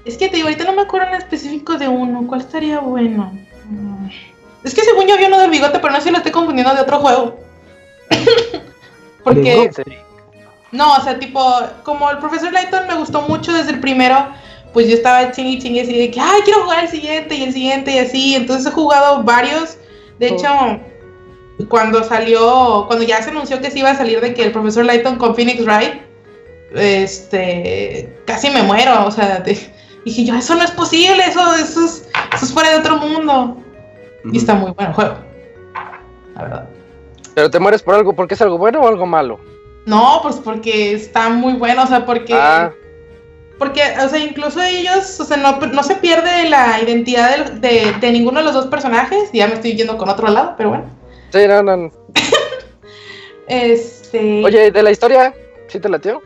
[0.05, 3.33] es que te digo, ahorita no me acuerdo en específico de uno, ¿cuál estaría bueno?
[4.63, 6.75] Es que según yo había uno del bigote, pero no sé si lo estoy confundiendo
[6.75, 7.39] de otro juego.
[9.25, 9.71] Porque
[10.73, 11.43] no, o sea, tipo,
[11.85, 14.29] como el profesor Layton me gustó mucho desde el primero,
[14.73, 17.53] pues yo estaba chingue chingue así de que, ay, quiero jugar el siguiente y el
[17.53, 18.35] siguiente y así.
[18.35, 19.79] Entonces he jugado varios.
[20.19, 20.49] De hecho,
[21.65, 24.85] cuando salió, cuando ya se anunció que se iba a salir de que el profesor
[24.85, 26.03] Lighton con Phoenix Wright,
[26.75, 32.09] este, casi me muero, o sea, dije yo, eso no es posible, eso, eso, es,
[32.35, 33.57] eso es fuera de otro mundo.
[34.33, 35.15] Y está muy bueno el juego,
[36.35, 36.69] la verdad.
[37.35, 39.39] ¿Pero te mueres por algo porque es algo bueno o algo malo?
[39.87, 42.35] No, pues porque está muy bueno, o sea, porque...
[42.35, 42.73] Ah.
[43.59, 47.93] Porque, o sea, incluso ellos, o sea, no, no se pierde la identidad de, de,
[47.93, 49.31] de, ninguno de los dos personajes.
[49.33, 50.85] Ya me estoy yendo con otro lado, pero bueno.
[51.33, 51.91] Sí, no, no.
[53.49, 54.45] este.
[54.45, 55.35] Oye, ¿de la historia?
[55.69, 56.23] ¿Sí te latió?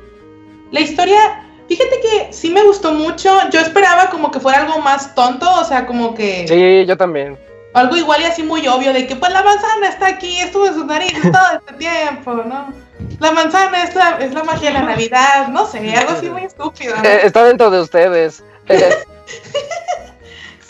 [0.71, 3.31] La historia, fíjate que sí me gustó mucho.
[3.51, 6.47] Yo esperaba como que fuera algo más tonto, o sea, como que.
[6.47, 7.39] Sí, yo también.
[7.73, 10.75] Algo igual y así muy obvio, de que pues la manzana está aquí, estuvo en
[10.75, 12.73] su nariz todo este tiempo, ¿no?
[13.21, 16.45] La manzana es la, es la magia de la Navidad, no sé, algo así muy
[16.45, 16.95] estúpido.
[17.05, 18.43] Eh, está dentro de ustedes.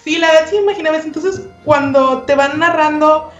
[0.04, 0.98] sí, la verdad sí, imagínate.
[0.98, 3.32] Entonces, cuando te van narrando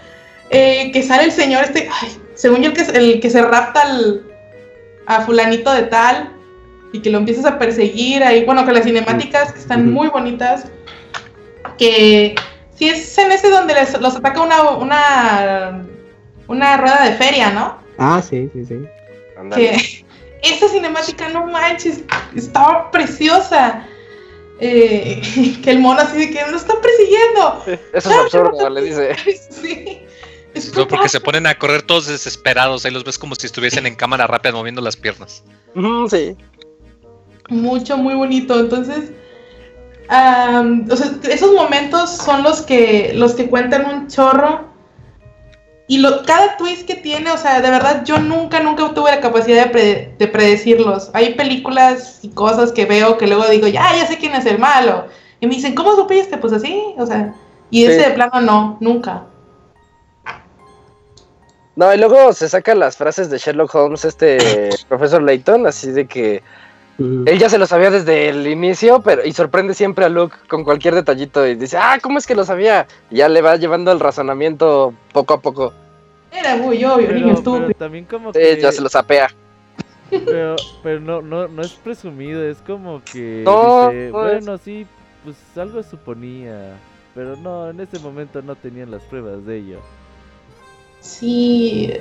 [0.51, 3.81] eh, que sale el señor este, ay, según yo el que, el que se rapta
[3.81, 4.23] al,
[5.05, 6.33] a fulanito de tal
[6.93, 10.65] y que lo empiezas a perseguir ahí, bueno, que las cinemáticas que están muy bonitas,
[11.77, 12.35] que
[12.75, 15.85] si es en ese donde les, los ataca una, una,
[16.47, 17.77] una rueda de feria, ¿no?
[17.97, 18.75] Ah, sí, sí, sí.
[19.55, 20.03] Que
[20.43, 22.03] esa cinemática, no manches,
[22.35, 23.87] estaba preciosa.
[24.59, 25.21] Eh,
[25.63, 27.63] que el mono así de que nos está persiguiendo.
[27.93, 29.15] Eso es absurdo, le dice.
[29.49, 30.01] Sí.
[30.75, 32.85] No, porque se ponen a correr todos desesperados.
[32.85, 35.43] Ahí los ves como si estuviesen en cámara rápida moviendo las piernas.
[36.09, 36.35] Sí.
[37.49, 38.59] mucho, muy bonito.
[38.59, 39.11] Entonces,
[40.09, 44.69] am, o sea, esos momentos son los que, los que cuentan un chorro.
[45.87, 49.19] Y lo, cada twist que tiene, o sea, de verdad, yo nunca, nunca tuve la
[49.19, 51.09] capacidad de, pre- de predecirlos.
[51.13, 54.57] Hay películas y cosas que veo que luego digo, ya, ya sé quién es el
[54.57, 55.07] malo.
[55.41, 56.37] Y me dicen, ¿cómo supiste?
[56.37, 57.33] Pues así, o sea,
[57.69, 58.05] y ese Sí.
[58.09, 59.25] de plano no, nunca.
[61.75, 66.05] No, y luego se sacan las frases de Sherlock Holmes, este profesor Layton, así de
[66.05, 66.43] que
[66.99, 70.63] él ya se lo sabía desde el inicio, pero y sorprende siempre a Luke con
[70.63, 72.85] cualquier detallito y dice, ah, ¿cómo es que lo sabía?
[73.09, 75.73] Y ya le va llevando el razonamiento poco a poco.
[76.31, 77.67] Era muy obvio, niño Pero, estúpido.
[77.67, 78.61] pero también como Sí, que...
[78.61, 79.29] ya se lo sapea.
[80.09, 84.45] Pero, pero no, no, no es presumido, es como que No, dice, no es.
[84.45, 84.85] bueno, sí,
[85.23, 86.77] pues algo suponía,
[87.15, 89.79] pero no, en ese momento no tenían las pruebas de ello.
[91.01, 91.93] Sí.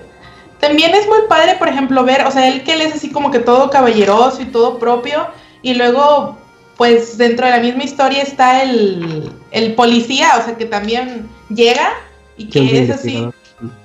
[0.60, 3.30] También es muy padre, por ejemplo, ver, o sea, él que él es así como
[3.30, 5.26] que todo caballeroso y todo propio,
[5.62, 6.36] y luego,
[6.76, 11.88] pues dentro de la misma historia está el, el policía, o sea, que también llega
[12.36, 13.26] y Que es así,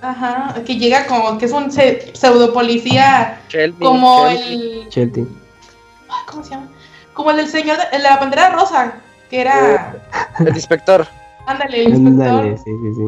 [0.01, 4.81] ajá, que llega como que es un se- pseudo policía, Shelby, como Shelby.
[4.83, 5.21] el, Shelty.
[5.21, 6.67] ay, ¿cómo se llama?
[7.13, 8.95] Como el del señor, de, el de la bandera rosa,
[9.29, 9.95] que era,
[10.39, 11.07] El inspector.
[11.47, 13.03] ándale, el inspector, Ándale, sí, sí, sí.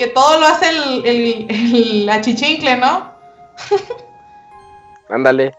[0.00, 3.12] Que todo lo hace el, el, el achichincle, ¿no?
[5.10, 5.54] Ándale.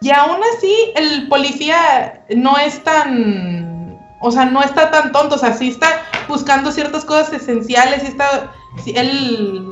[0.00, 4.00] Y aún así, el policía no es tan.
[4.22, 5.34] O sea, no está tan tonto.
[5.34, 8.04] O sea, sí está buscando ciertas cosas esenciales.
[8.04, 8.54] Está.
[8.82, 9.68] sí, él.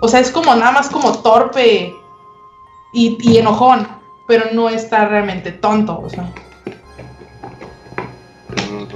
[0.00, 1.94] O sea, es como nada más como torpe
[2.94, 3.86] y, y enojón.
[4.26, 6.00] Pero no está realmente tonto.
[6.00, 6.32] O sea.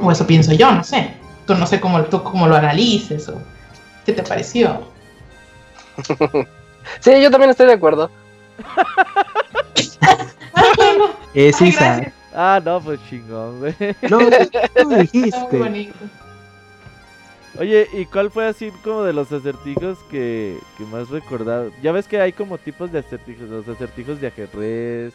[0.03, 1.26] O eso pienso yo, no sé.
[1.47, 3.41] Tú no sé cómo, tú cómo lo analices o
[4.05, 4.83] qué te pareció.
[7.01, 8.09] Sí, yo también estoy de acuerdo.
[10.03, 11.11] Ah.
[11.35, 11.85] Es Ay, Isa.
[11.97, 12.15] gracias.
[12.33, 13.75] Ah, no, pues chingón, güey.
[14.09, 14.19] No,
[14.77, 15.59] tú muy dijiste.
[15.59, 15.95] bonito.
[17.59, 21.73] Oye, ¿y cuál fue así como de los acertijos que, que más recordado?
[21.83, 25.15] Ya ves que hay como tipos de acertijos, los acertijos de ajedrez,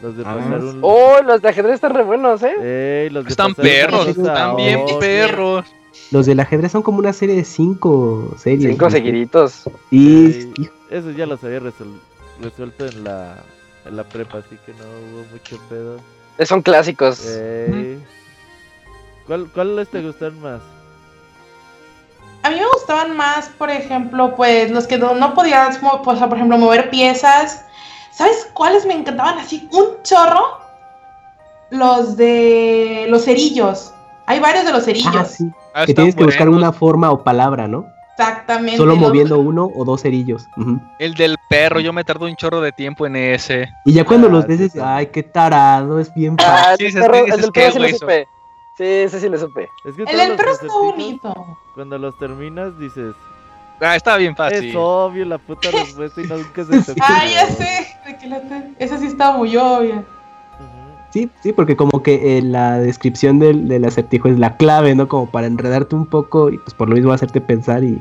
[0.00, 0.78] los de Ah, pasar un...
[0.82, 3.02] Oh, los de ajedrez están re buenos, ¿eh?
[3.04, 5.66] Ey, los de Están perros, están bien perros.
[6.10, 8.70] Los del ajedrez son como una serie de cinco series.
[8.70, 8.90] Cinco ¿no?
[8.90, 9.64] seguiditos.
[9.90, 10.52] Y, Ey,
[10.90, 11.98] Eso ya los había resol-
[12.40, 13.36] resuelto en la,
[13.84, 15.96] en la prepa, así que no hubo mucho pedo.
[16.38, 17.26] Eh, Son clásicos.
[17.26, 17.98] Ey.
[19.26, 20.60] ¿Cuál, ¿Cuáles te gustan más?
[22.44, 26.18] A mí me gustaban más, por ejemplo, pues los que no, no podías, mo- pues,
[26.20, 27.64] por ejemplo, mover piezas.
[28.18, 29.68] ¿Sabes cuáles me encantaban así?
[29.70, 30.58] Un chorro.
[31.70, 33.94] Los de los cerillos.
[34.26, 35.14] Hay varios de los cerillos.
[35.16, 35.48] ah, sí.
[35.72, 37.86] Ah, Que tienes que buscar una forma o palabra, ¿no?
[38.18, 38.76] Exactamente.
[38.78, 40.48] Solo moviendo uno o dos cerillos.
[40.98, 43.68] El del perro, yo me tardo un chorro de tiempo en ese.
[43.84, 44.80] Y ya cuando Ah, los ves, dices, sí.
[44.82, 46.86] ay, qué tarado, es bien Ah, fácil.
[46.86, 48.28] el, sí, del dices, perro, ¿qué el del ¿Qué, perro sí le supe.
[48.76, 49.68] Sí, ese sí le supe.
[49.84, 51.46] Es que El del perro está bonito.
[51.76, 53.14] Cuando los terminas dices,
[53.80, 54.70] Ah, estaba bien fácil.
[54.70, 57.32] es obvio la puta respuesta y nunca se te Ah, ocurrió".
[57.32, 57.86] ya sé.
[58.78, 60.04] Esa sí estaba muy obvia.
[61.10, 65.08] Sí, sí, porque como que eh, la descripción del, del acertijo es la clave, ¿no?
[65.08, 67.98] Como para enredarte un poco y pues por lo mismo hacerte pensar y,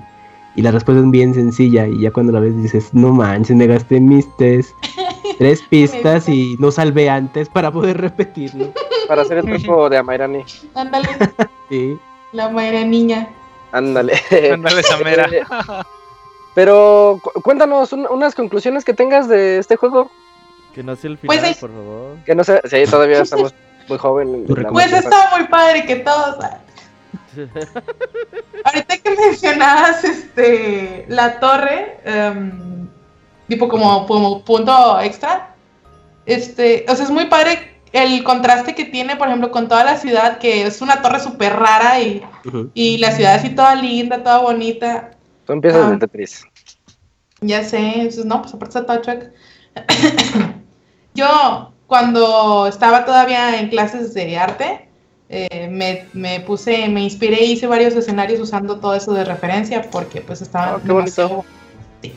[0.55, 3.65] y la respuesta es bien sencilla y ya cuando la ves dices, no manches, me
[3.65, 4.75] gasté mis tres,
[5.37, 8.73] tres pistas y no salvé antes para poder repetirlo.
[9.07, 10.43] Para hacer el truco de Amairani.
[10.75, 11.07] Ándale,
[11.69, 11.97] Sí.
[12.33, 13.29] la madre niña.
[13.71, 14.13] Ándale.
[14.53, 15.25] Ándale, Samera.
[15.31, 15.43] Eh,
[16.55, 20.09] Pero cu- cuéntanos un- unas conclusiones que tengas de este juego.
[20.73, 22.15] Que no sea el Pues final, ahí- por favor.
[22.25, 23.53] Que no sé, sí, todavía estamos
[23.87, 24.41] muy jóvenes.
[24.71, 26.37] Pues estaba muy padre que todos.
[28.63, 32.87] Ahorita que mencionabas este la torre, em,
[33.47, 35.53] tipo como, como punto extra,
[36.25, 39.97] este, o sea, es muy padre el contraste que tiene, por ejemplo, con toda la
[39.97, 42.21] ciudad, que es una torre súper rara y,
[42.73, 45.11] y la ciudad así toda linda, toda bonita.
[45.45, 45.91] Son piezas Ah.
[45.91, 46.43] de Tetris.
[47.41, 49.25] Ya sé, entonces, no, pues aparte está todo chueco.
[51.13, 54.89] Yo, cuando estaba todavía en clases de arte,
[55.29, 59.81] eh, me, me puse, me inspiré y hice varios escenarios usando todo eso de referencia
[59.91, 61.21] porque pues estaban Oh, qué bonito.
[61.21, 61.45] demasiado-
[62.01, 62.13] sí.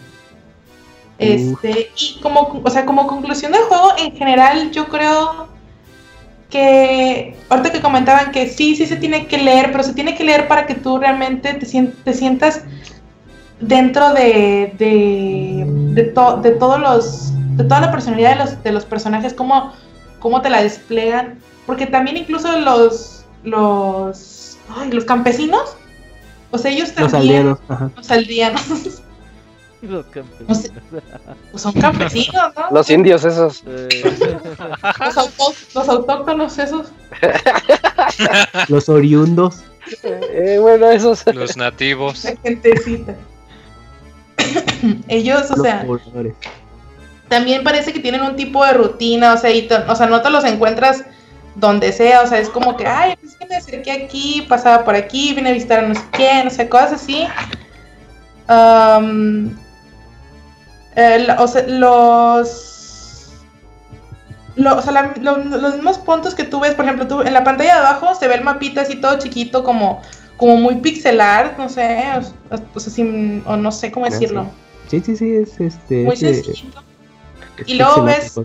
[1.19, 5.49] Este, y como, o sea, como conclusión del juego, en general, yo creo
[6.51, 10.25] que ahorita que comentaban que sí, sí se tiene que leer, pero se tiene que
[10.25, 12.65] leer para que tú realmente te, te sientas
[13.61, 16.03] dentro de, de, de,
[16.43, 19.73] de, todos los, de toda la personalidad de los, de los personajes, cómo,
[20.19, 24.59] cómo te la desplegan, porque también incluso los, los,
[24.91, 25.77] los campesinos,
[26.51, 27.57] o sea, ellos también,
[27.97, 29.03] los aldeanos, los
[29.83, 30.71] Los campesinos.
[31.51, 32.71] pues son campesinos, ¿no?
[32.71, 33.65] Los indios esos.
[35.75, 36.89] Los, autóctonos esos.
[38.69, 39.63] los oriundos.
[40.03, 41.25] Eh, bueno, esos.
[41.35, 42.25] Los nativos.
[42.25, 43.15] La gentecita.
[45.09, 45.87] Ellos, o sea.
[47.29, 50.31] También parece que tienen un tipo de rutina, o sea, y o sea, no te
[50.31, 51.05] los encuentras
[51.55, 54.95] donde sea, o sea, es como que, ay, es que me acerqué aquí, pasaba por
[54.95, 57.27] aquí, vine a visitar a no sé quién, o sea, cosas así.
[58.49, 59.55] Um,
[61.39, 63.31] o sea, los.
[64.57, 67.81] o sea, los mismos puntos que tú ves, por ejemplo, tú en la pantalla de
[67.81, 70.03] abajo se ve el mapita así todo chiquito, como,
[70.37, 72.05] como muy pixelar, no sé,
[72.51, 73.05] o, sea,
[73.47, 74.47] o no sé cómo ah, decirlo.
[74.89, 76.05] Sí, sí, sí, es este.
[76.05, 76.71] Muy sencillo.
[77.67, 78.41] y luego ves.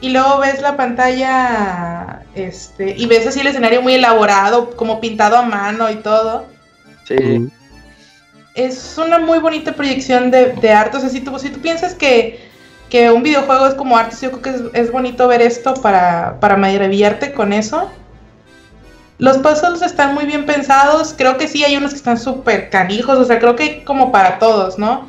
[0.00, 5.38] Y luego ves la pantalla, este, y ves así el escenario muy elaborado, como pintado
[5.38, 6.44] a mano y todo.
[7.08, 7.50] Sí
[8.54, 10.96] es una muy bonita proyección de, de arte.
[10.96, 12.40] O sea, si tú, si tú piensas que,
[12.88, 16.56] que un videojuego es como arte, yo creo que es, bonito ver esto para, para
[16.56, 17.90] maravillarte con eso.
[19.18, 21.14] Los puzzles están muy bien pensados.
[21.16, 23.18] Creo que sí hay unos que están súper canijos.
[23.18, 25.08] O sea, creo que como para todos, ¿no?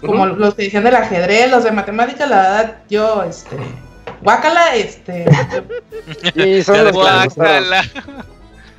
[0.00, 3.56] Como los que decían del ajedrez, los de matemáticas, la verdad, yo, este.
[4.22, 5.24] Guácala, este.
[6.34, 7.82] Sí, son guácala.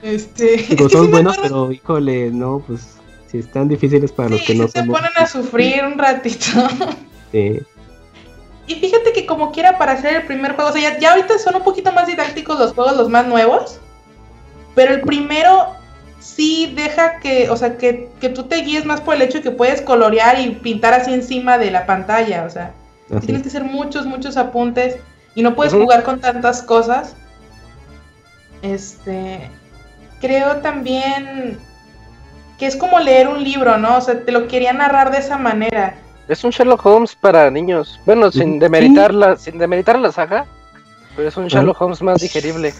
[0.02, 0.78] Este.
[0.90, 2.99] son buenos, pero híjole, no, pues
[3.30, 6.46] si están difíciles para los que no se ponen a sufrir un ratito.
[7.32, 7.60] Sí.
[8.66, 11.58] Y fíjate que como quiera para hacer el primer juego, o sea, ya, ahorita son
[11.58, 13.80] un poquito más didácticos los juegos, los más nuevos,
[14.74, 15.76] pero el primero
[16.20, 19.52] sí deja que, o sea, que, tú te guíes más por el hecho de que
[19.52, 22.74] puedes colorear y pintar así encima de la pantalla, o sea,
[23.24, 24.98] tienes que hacer muchos, muchos apuntes
[25.36, 27.16] y no puedes jugar con tantas cosas.
[28.64, 29.52] Este,
[30.20, 31.60] creo también
[32.60, 33.98] que es como leer un libro, ¿no?
[33.98, 35.96] O sea, te lo quería narrar de esa manera.
[36.28, 38.00] Es un Sherlock Holmes para niños.
[38.06, 40.46] Bueno, sin demeritar la, sin demeritar la saga,
[41.16, 42.74] pero es un Sherlock Holmes más digerible.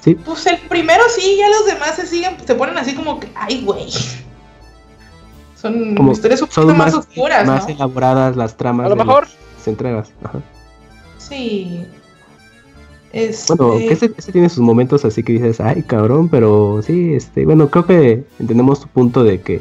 [0.00, 0.14] Sí.
[0.14, 3.64] Pues el primero sí, ya los demás se siguen, se ponen así como que, ay,
[3.64, 3.90] güey.
[5.56, 8.86] Son historias un poquito más, oscuras, más elaboradas las tramas.
[8.86, 9.26] A lo mejor.
[9.64, 10.12] entregas.
[10.24, 10.40] Ajá.
[11.18, 11.86] Sí.
[13.48, 17.68] Bueno, que ese, tiene sus momentos así que dices, ay cabrón, pero sí, este, bueno,
[17.68, 19.60] creo que entendemos tu punto de que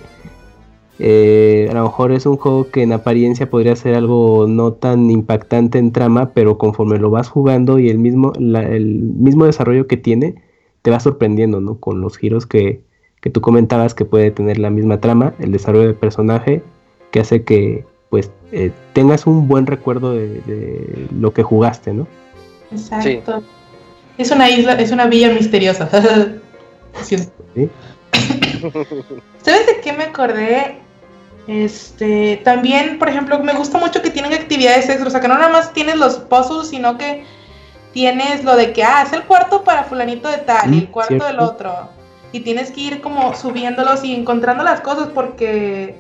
[1.00, 5.10] eh, a lo mejor es un juego que en apariencia podría ser algo no tan
[5.10, 9.98] impactante en trama, pero conforme lo vas jugando y el mismo, el mismo desarrollo que
[9.98, 10.36] tiene,
[10.82, 11.80] te va sorprendiendo, ¿no?
[11.80, 12.82] Con los giros que,
[13.20, 16.64] que tú comentabas que puede tener la misma trama, el desarrollo del personaje,
[17.12, 22.08] que hace que pues eh, tengas un buen recuerdo de lo que jugaste, ¿no?
[22.72, 23.44] Exacto.
[24.18, 25.90] Es una isla, es una villa misteriosa.
[29.42, 30.78] ¿Sabes de qué me acordé?
[31.48, 35.36] Este, también, por ejemplo, me gusta mucho que tienen actividades extras, o sea, que no
[35.36, 37.26] nada más tienes los puzzles, sino que
[37.94, 40.92] tienes lo de que, ah, es el cuarto para fulanito de tal y el mm,
[40.92, 41.90] cuarto del otro.
[42.32, 45.96] Y tienes que ir como subiéndolos y encontrando las cosas porque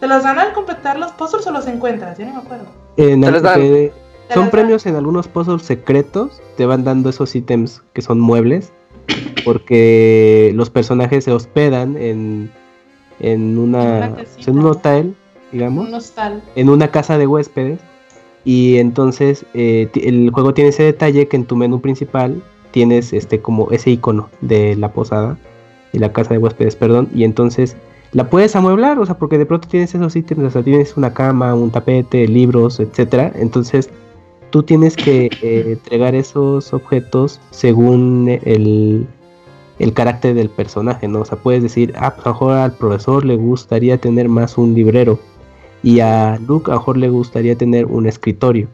[0.00, 2.18] ¿te los dan al completar los puzzles o los encuentras?
[2.18, 2.66] Yo no me acuerdo.
[2.96, 3.24] En
[4.34, 8.72] son premios en algunos puzzles secretos, te van dando esos ítems que son muebles,
[9.44, 12.50] porque los personajes se hospedan en,
[13.20, 14.16] en, una,
[14.46, 15.14] en un hotel,
[15.52, 16.12] digamos,
[16.56, 17.80] en una casa de huéspedes,
[18.44, 23.40] y entonces eh, el juego tiene ese detalle que en tu menú principal tienes este
[23.40, 25.38] como ese icono de la posada
[25.92, 27.76] y la casa de huéspedes, perdón, y entonces
[28.12, 31.12] la puedes amueblar, o sea, porque de pronto tienes esos ítems, o sea, tienes una
[31.14, 33.90] cama, un tapete, libros, etcétera, entonces
[34.54, 39.04] tú tienes que eh, entregar esos objetos según el,
[39.94, 41.22] carácter del personaje, ¿no?
[41.22, 44.56] O sea, puedes decir, ah, pues a lo mejor al profesor le gustaría tener más
[44.56, 45.18] un librero
[45.82, 48.68] y a Luke a lo mejor le gustaría tener un escritorio.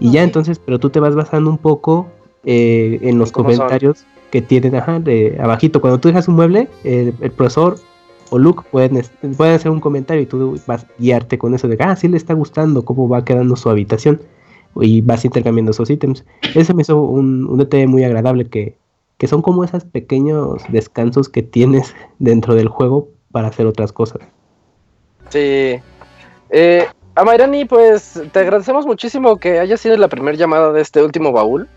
[0.00, 2.08] Y ya entonces, pero tú te vas basando un poco
[2.44, 5.80] eh, en los comentarios que tienen, ajá, de abajito.
[5.80, 7.76] Cuando tú dejas un mueble, el profesor
[8.30, 9.00] o Luke pueden,
[9.36, 12.16] pueden hacer un comentario y tú vas a guiarte con eso de, ah, sí le
[12.16, 14.20] está gustando cómo va quedando su habitación
[14.76, 16.24] y vas intercambiando esos ítems.
[16.54, 18.76] Eso me hizo un, un detalle muy agradable que,
[19.18, 24.20] que son como esos pequeños descansos que tienes dentro del juego para hacer otras cosas.
[25.30, 25.80] Sí.
[26.50, 31.02] Eh, a Mayrani, pues te agradecemos muchísimo que haya sido la primera llamada de este
[31.02, 31.68] último baúl.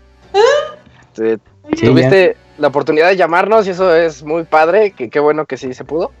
[1.14, 1.38] Te-
[1.76, 5.56] Sí, tuviste la oportunidad de llamarnos y eso es muy padre, que qué bueno que
[5.56, 6.12] sí se pudo.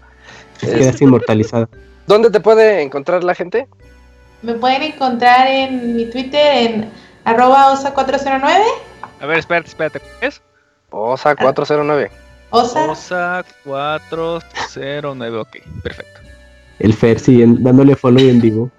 [0.60, 1.68] ya quedaste inmortalizada.
[2.08, 3.68] ¿Dónde te puede encontrar la gente?
[4.42, 6.90] Me pueden encontrar en mi Twitter en
[7.24, 8.62] arroba osa409.
[9.20, 10.00] A ver, espérate, espérate.
[10.20, 10.42] ¿qué es?
[10.90, 12.10] Osa 409.
[12.50, 12.90] Osa.
[12.90, 16.20] Osa 409, ok, perfecto.
[16.78, 18.70] El Fer, sí, en- dándole follow en vivo.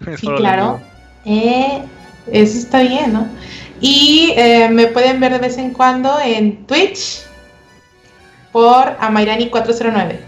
[0.18, 0.80] Sí, claro.
[1.24, 1.82] Eh,
[2.30, 3.26] eso está bien, ¿no?
[3.80, 7.22] Y eh, me pueden ver de vez en cuando en Twitch
[8.52, 10.18] por Amairani409.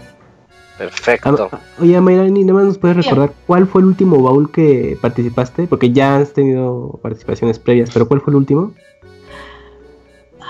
[0.77, 1.49] Perfecto.
[1.51, 5.67] Ah, Oye, Mayrani, nada más nos puedes recordar cuál fue el último baúl que participaste,
[5.67, 8.73] porque ya has tenido participaciones previas, pero ¿cuál fue el último?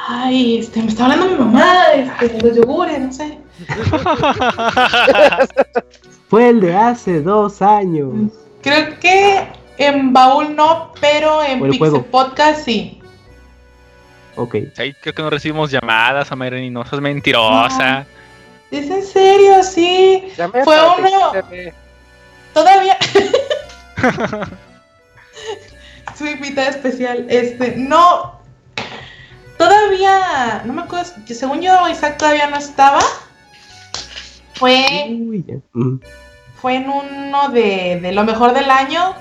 [0.09, 3.39] Ay, este, me está hablando mi mamá, este, de los yogures, no sé.
[6.29, 8.31] Fue el de hace dos años.
[8.61, 9.47] Creo que
[9.77, 12.03] en baúl no, pero en Pixel juego.
[12.03, 13.01] Podcast sí.
[14.35, 14.55] Ok.
[14.77, 18.05] Ahí creo que no recibimos llamadas a Mayrani, no seas mentirosa.
[18.71, 19.63] ¿Es en serio?
[19.63, 20.27] Sí.
[20.37, 21.73] Llamé Fue uno- que-
[22.53, 22.97] Todavía.
[26.17, 27.25] Su invitada especial.
[27.29, 28.39] Este, no.
[29.57, 30.63] Todavía.
[30.65, 31.11] No me acuerdo.
[31.25, 32.99] que Según yo, Isaac todavía no estaba.
[34.55, 35.45] Fue, Uy.
[35.75, 35.99] Ujú.
[36.59, 39.13] fue en uno de, de lo mejor del año.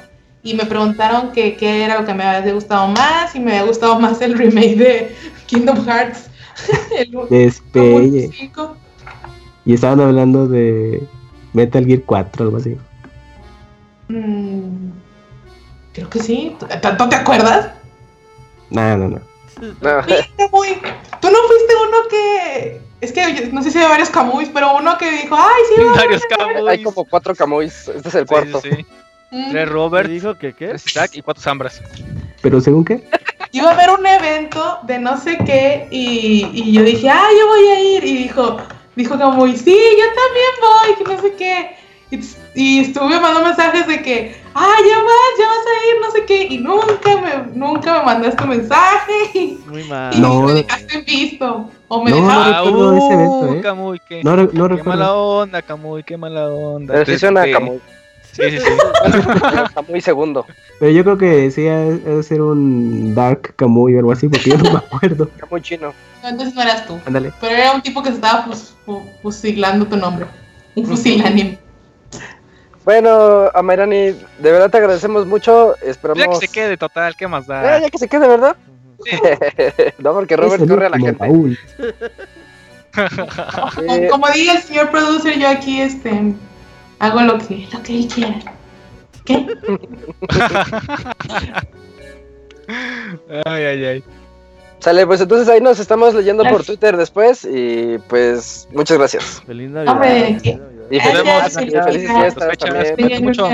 [0.42, 3.34] Y me preguntaron que qué era lo que me había gustado más.
[3.34, 5.16] Y me había gustado más el remake de
[5.46, 6.30] Kingdom Hearts.
[6.96, 8.24] el como Despegue.
[8.26, 8.76] el cinco.
[9.66, 11.06] Y estaban hablando de
[11.52, 12.76] Metal Gear 4, algo así.
[14.08, 14.90] Mm,
[15.92, 16.56] creo que sí.
[16.80, 17.70] ¿Tanto te acuerdas?
[18.70, 19.20] No, no, no.
[19.80, 20.68] No, Fuiste muy.
[21.20, 22.80] Tú no fuiste uno que.
[23.00, 26.22] Es que no sé si hay varios Camuys, pero uno que dijo, ay, sí, Varios
[26.22, 26.54] a ver".
[26.54, 26.68] cabos.
[26.68, 27.88] hay como cuatro Camuys.
[27.88, 28.60] Este es el cuarto.
[28.60, 28.86] Sí, sí.
[29.32, 30.68] Mm, Tres ¿Me Robert, dijo que qué?
[30.68, 31.82] tres Isaac y cuatro Zambras.
[32.42, 33.02] ¿Pero según qué?
[33.52, 37.46] Iba a haber un evento de no sé qué y, y yo dije, ah, yo
[37.48, 38.04] voy a ir.
[38.04, 38.58] Y dijo,
[38.96, 41.76] dijo Camuy, sí, yo también voy, que no sé qué.
[42.08, 42.20] Y,
[42.54, 46.24] y estuve mandando mensajes de que, ah, ya vas, ya vas a ir, no sé
[46.24, 46.42] qué.
[46.54, 50.14] Y nunca me, nunca me mandaste un mensaje y, Muy mal.
[50.14, 50.40] y No.
[50.42, 51.70] me dejaste en visto.
[51.88, 52.40] O me No, dejaste.
[52.50, 53.60] no recuerdo ese evento, ¿eh?
[53.60, 54.84] Camuy, qué, No, no qué recuerdo.
[54.84, 56.94] mala onda, Camuy, qué mala onda.
[56.94, 57.80] Pero sí suena Camuy.
[58.36, 59.72] Sí, sí, sí.
[59.74, 60.46] Camuy segundo.
[60.78, 64.28] Pero yo creo que sí ha ha de ser un Dark Camuy o algo así,
[64.28, 65.30] porque yo no me acuerdo.
[65.38, 65.92] Camuy chino.
[66.22, 66.98] No, entonces no eras tú.
[67.06, 67.32] Ándale.
[67.40, 70.26] Pero era un tipo que se estaba fus- fu- fusilando tu nombre.
[70.74, 71.58] Un fusilánime.
[72.84, 75.74] Bueno, Amairani, de verdad te agradecemos mucho.
[75.82, 76.24] Esperamos.
[76.24, 77.80] Ya que se quede total, ¿qué más da?
[77.80, 78.56] ya que se quede, ¿verdad?
[78.98, 79.08] Ujú.
[79.98, 81.28] no, porque Robert corre a la gente.
[84.10, 86.34] como diga el señor producer, yo aquí este
[86.98, 88.34] hago lo que, lo que él quiera.
[89.24, 89.46] ¿Qué?
[93.44, 94.04] Ay, ay, ay.
[94.80, 96.64] Sale, pues entonces ahí nos estamos leyendo por.
[96.64, 99.42] Twitter después y pues muchas gracias.
[99.46, 99.92] Feliz Navidad.
[99.94, 100.54] Hombre, Feliz ¿qué?
[100.56, 100.86] Navidad.
[100.90, 101.96] Y Gracias, fiestas.
[101.96, 102.96] fiestas Fechas.
[102.96, 103.24] también.
[103.24, 103.48] Mucho.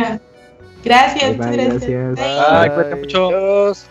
[0.84, 1.90] Gracias, Bye, bye, gracias.
[2.16, 2.61] gracias.
[2.61, 2.70] Bye.
[2.74, 3.28] Cuídate mucho.
[3.28, 3.86] Adiós.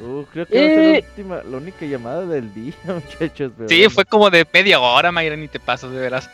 [0.00, 3.52] Uh, creo que va a ser Y- la, última, la única llamada del día, muchachos.
[3.56, 3.90] pero Sí, bueno.
[3.90, 6.28] fue como de media hora, Mayra, ni te pasas, de veras.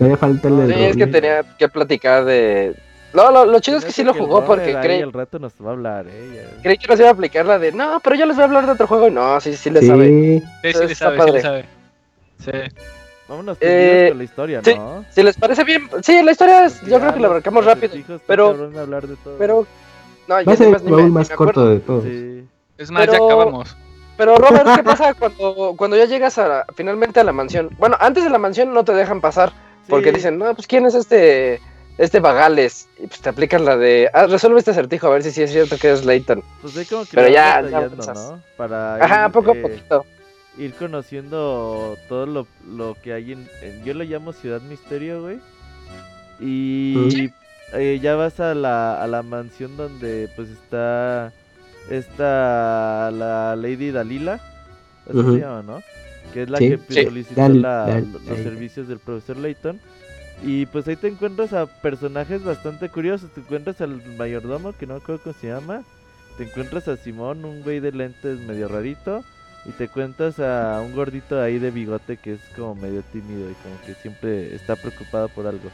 [0.00, 2.74] Todavía falta el Sí, del Sí, es que tenía que platicar de.
[3.12, 5.52] No, lo, lo chido es que sí lo el jugó porque creí, al rato nos
[5.62, 6.30] va a hablar, eh.
[6.56, 6.62] ya.
[6.62, 7.70] creí que nos iba a aplicar la de.
[7.72, 9.80] No, pero yo les voy a hablar de otro juego y no, sí, sí le
[9.80, 10.06] Sí, sabe.
[10.06, 11.32] Sí, sí Está le sabe, sí padre.
[11.34, 11.64] le sabe.
[12.38, 12.50] Sí.
[13.28, 14.74] Vámonos Eh, con la historia, sí.
[14.74, 15.04] ¿no?
[15.10, 17.64] Si les parece bien, sí, la historia es, Porque yo ya creo que la abarcamos
[17.64, 19.36] rápido, está pero- hablar de todo.
[19.38, 19.66] pero.
[20.26, 21.68] No, Va ya a ser ni el más, ni me- baúl ni más me corto
[21.68, 22.04] de todos.
[22.04, 22.44] Sí.
[22.78, 23.76] Es más, ya Pero- acabamos.
[24.16, 27.70] Pero Robert, ¿qué pasa cuando, cuando ya llegas a finalmente a la mansión?
[27.78, 29.52] Bueno, antes de la mansión no te dejan pasar
[29.90, 31.60] porque dicen, no, pues quién es este
[31.98, 35.32] este Vagales y pues te aplican la de, ah, resuelve este acertijo a ver si
[35.32, 36.42] sí es cierto que es Layton.
[36.62, 37.88] Pues hay como que Pero ya, ya.
[37.88, 38.42] ¿no?
[38.56, 40.06] Para Ajá, ir, poco a eh, poquito.
[40.56, 45.40] ir conociendo todo lo, lo que hay en, en- Yo lo llamo Ciudad Misterio, güey.
[46.40, 47.30] Y
[47.74, 51.32] eh, ya vas a la, a la mansión donde pues está
[51.90, 54.40] esta la Lady Dalila.
[55.08, 55.34] Así Ujú.
[55.34, 55.82] se llama, ¿no?
[56.32, 56.70] Que es la Sí.
[56.70, 57.04] que Sí.
[57.04, 59.80] solicitó la- los servicios del profesor Layton.
[60.42, 63.30] Y pues ahí te encuentras a personajes bastante curiosos.
[63.30, 65.82] Te encuentras al mayordomo, que no me acuerdo cómo se llama.
[66.38, 69.22] Te encuentras a Simón, un güey de lentes medio rarito.
[69.66, 73.54] Y te cuentas a un gordito ahí de bigote que es como medio tímido y
[73.62, 75.68] como que siempre está preocupado por algo.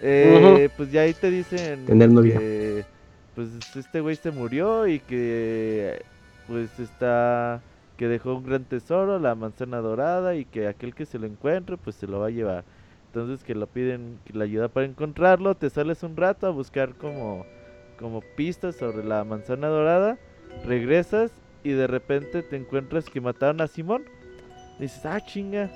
[0.00, 2.38] Eh, Pues ya ahí te dicen Tener novia.
[2.38, 2.84] que
[3.34, 6.02] pues este güey se murió y que
[6.46, 7.60] pues está
[8.00, 11.76] que dejó un gran tesoro, la manzana dorada y que aquel que se lo encuentre
[11.76, 12.64] pues se lo va a llevar.
[13.08, 16.94] Entonces que lo piden que la ayuda para encontrarlo, te sales un rato a buscar
[16.94, 17.44] como,
[17.98, 20.16] como pistas sobre la manzana dorada,
[20.64, 21.30] regresas
[21.62, 24.04] y de repente te encuentras que mataron a Simón.
[24.78, 25.70] Dices, ah, chinga,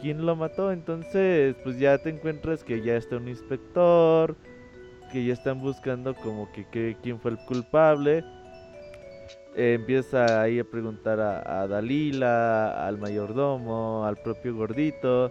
[0.00, 0.70] ¿quién lo mató?
[0.70, 4.36] Entonces, pues ya te encuentras que ya está un inspector,
[5.10, 8.24] que ya están buscando como que, quién fue el culpable.
[9.56, 15.30] Eh, empieza ahí a preguntar a, Dalila, al mayordomo, al propio gordito.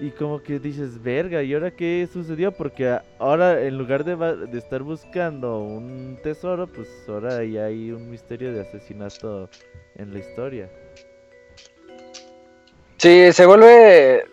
[0.00, 2.52] Y como que dices, verga, ¿y ahora qué sucedió?
[2.52, 8.10] Porque ahora en lugar de, de estar buscando un tesoro, pues ahora ya hay un
[8.10, 9.48] misterio de asesinato
[9.96, 10.70] en la historia.
[12.98, 14.26] Sí, se vuelve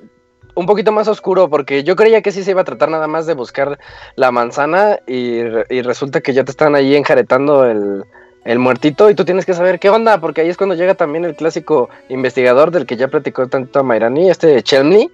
[0.56, 3.28] un poquito más oscuro porque yo creía que sí se iba a tratar nada más
[3.28, 3.80] de buscar
[4.16, 5.42] la manzana y,
[5.82, 8.04] resulta que ya te están ahí enjaretando el,
[8.48, 11.26] el, muertito y tú tienes que saber qué onda porque ahí es cuando llega también
[11.26, 15.10] el clásico investigador del que ya platicó tanto a Mairani, este Chelmley.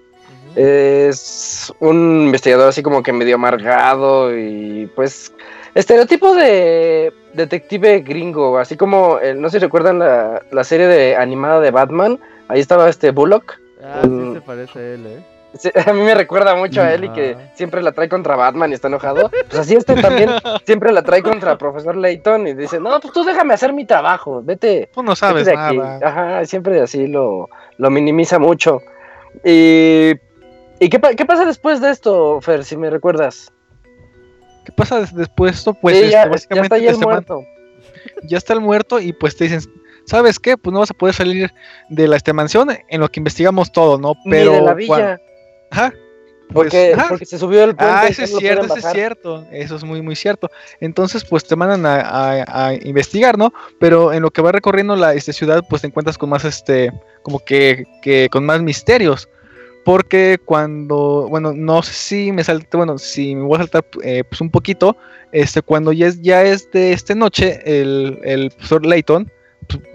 [0.55, 5.33] Es un investigador así como que medio amargado y pues
[5.73, 11.15] estereotipo de detective gringo, así como, eh, no sé si recuerdan la, la serie de
[11.15, 13.59] animada de Batman, Ahí estaba este Bullock.
[13.83, 15.23] Ah, sí se parece a él, ¿eh?
[15.85, 18.73] a mí me recuerda mucho a él y que siempre la trae contra Batman y
[18.73, 19.29] está enojado.
[19.29, 20.31] Pues así este también
[20.65, 24.41] siempre la trae contra Profesor Layton y dice, no, pues tú déjame hacer mi trabajo,
[24.43, 24.89] vete.
[24.93, 25.77] Tú no sabes de aquí.
[25.77, 25.99] Nada.
[26.03, 28.81] Ajá, siempre así lo, lo minimiza mucho.
[29.43, 30.13] Y,
[30.79, 33.51] ¿y qué, qué, pasa después de esto, Fer, si me recuerdas?
[34.65, 35.73] ¿Qué pasa después de esto?
[35.73, 37.43] Pues sí, ya, este, ya está ahí el muerto.
[38.25, 39.61] Ya está el muerto y pues te dicen,
[40.05, 40.57] ¿sabes qué?
[40.57, 41.53] Pues no vas a poder salir
[41.89, 44.15] de la este mansión en lo que investigamos todo, ¿no?
[44.29, 45.21] Pero Ni de la villa.
[45.73, 45.93] Ajá.
[46.51, 47.95] Pues, porque, porque, se subió el puente.
[47.95, 49.47] Ah, eso es cierto, eso es cierto.
[49.51, 50.51] Eso es muy, muy cierto.
[50.79, 53.51] Entonces, pues te mandan a, investigar, ¿no?
[53.79, 56.91] Pero en lo que va recorriendo la este, ciudad, pues te encuentras con más, este,
[57.23, 59.27] como que, que con más misterios.
[59.83, 64.23] Porque cuando, bueno, no sé si me salte, bueno, si me voy a saltar eh,
[64.23, 64.95] pues un poquito,
[65.31, 69.29] este, cuando ya es, ya es de esta noche, el, el profesor Layton,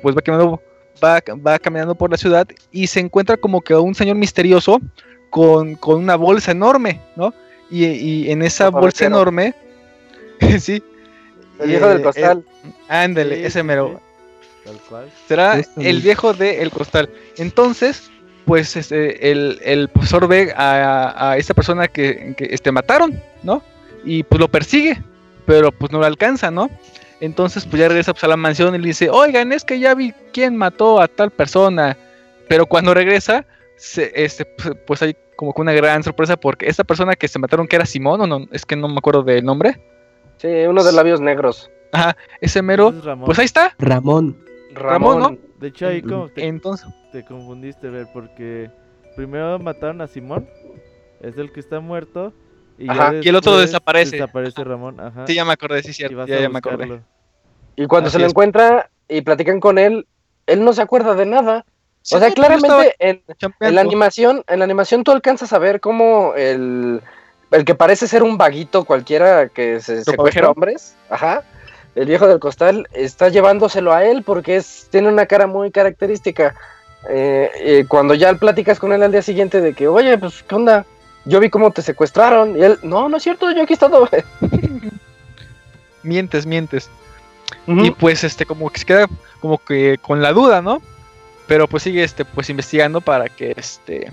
[0.03, 0.61] pues va caminando,
[1.03, 4.81] va, caminando por la ciudad y se encuentra como que un señor misterioso
[5.31, 7.35] con, una bolsa enorme, ¿no?
[7.71, 9.55] Y, en esa bolsa enorme,
[10.61, 10.83] sí.
[11.61, 12.45] El viejo del eh, costal.
[12.89, 14.01] ándale, ese mero.
[15.27, 17.11] Será el viejo del costal.
[17.37, 18.11] Entonces,
[18.45, 23.63] pues este, el, profesor ve a, a esta persona que, que este, mataron, ¿no?
[24.05, 25.03] Y pues lo persigue,
[25.47, 26.71] pero pues no lo alcanza, ¿no?
[27.21, 29.95] Entonces, pues ya regresa pues, a la mansión y le dice, oigan, es que ya
[29.95, 31.97] vi quién mató a tal persona.
[32.49, 33.45] Pero cuando regresa,
[33.79, 34.45] se, este,
[34.87, 37.87] pues, hay como que una gran sorpresa porque esta persona que se mataron, que era
[37.87, 39.81] Simón, o no, es que no me acuerdo del nombre.
[40.37, 41.71] Sí, uno de labios negros.
[41.93, 42.93] Ajá, ese mero,
[43.25, 43.75] pues ahí está.
[43.79, 44.37] Ramón.
[44.75, 45.39] Ramón, ¿no?
[45.59, 46.87] De hecho, ahí como te, Entonces...
[47.13, 48.71] te confundiste, ver, porque
[49.17, 50.49] primero mataron a Simón,
[51.21, 52.33] es el que está muerto,
[52.79, 54.17] y, el otro desaparece.
[54.17, 55.27] Desaparece Ramón, ajá.
[55.27, 56.27] Sí, ya me acordé, sí, cierto.
[56.27, 57.01] Ya, ya me acordé.
[57.75, 60.07] Y cuando se lo encuentra y platican con él,
[60.47, 61.65] él no se acuerda de nada.
[62.13, 63.23] O sea, claramente en,
[63.61, 67.03] la animación, en la animación tú alcanzas a ver cómo el,
[67.51, 71.43] el que parece ser un vaguito cualquiera que se secuestra hombres, ajá,
[71.95, 76.55] el viejo del costal, está llevándoselo a él porque es, tiene una cara muy característica.
[77.11, 80.85] Eh, cuando ya platicas con él al día siguiente de que, oye, pues, ¿qué onda?
[81.29, 82.57] yo vi cómo te secuestraron.
[82.59, 84.09] Y él, no, no es cierto, yo aquí he estado.
[86.03, 86.91] mientes, mientes.
[87.67, 89.07] Y pues este, como que se queda
[89.41, 90.83] como que con la duda, ¿no?
[91.49, 94.09] Pero pues sigue este, pues investigando para que este.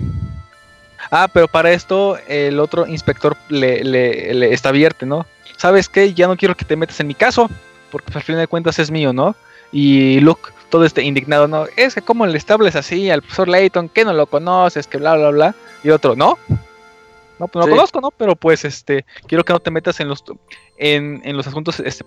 [1.10, 5.24] Ah, pero para esto el otro inspector le, le, le estavierte, ¿no?
[5.56, 6.14] ¿Sabes qué?
[6.14, 7.48] Ya no quiero que te metas en mi caso,
[7.92, 9.36] porque al fin de cuentas es mío, ¿no?
[9.70, 11.66] Y Luke, todo este indignado, ¿no?
[11.76, 15.14] Es que como le estables así al profesor Layton, que no lo conoces, que bla,
[15.16, 15.54] bla, bla.
[15.84, 16.38] Y otro, ¿no?
[17.38, 18.10] No, pues no lo conozco, ¿no?
[18.10, 20.24] Pero pues este, quiero que no te metas en los
[20.78, 22.04] en, en los asuntos este,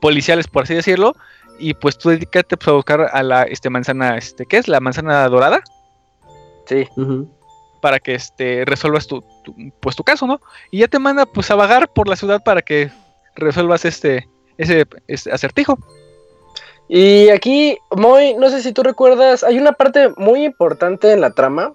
[0.00, 1.16] policiales, por así decirlo,
[1.60, 4.68] y pues tú dedícate pues, a buscar a la este manzana, este, ¿qué es?
[4.68, 5.62] La manzana dorada.
[6.66, 6.88] Sí.
[7.80, 9.22] Para que este resuelvas tu,
[9.80, 10.40] pues tu caso, ¿no?
[10.70, 12.90] Y ya te manda pues a vagar por la ciudad para que
[13.36, 15.78] resuelvas este ese, ese acertijo.
[16.88, 21.30] Y aquí, Moy, no sé si tú recuerdas, hay una parte muy importante en la
[21.30, 21.72] trama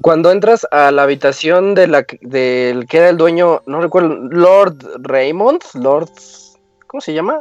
[0.00, 4.78] cuando entras a la habitación de la del que era el dueño, no recuerdo, Lord
[5.00, 6.10] Raymond, Lord,
[6.86, 7.40] ¿cómo se llama?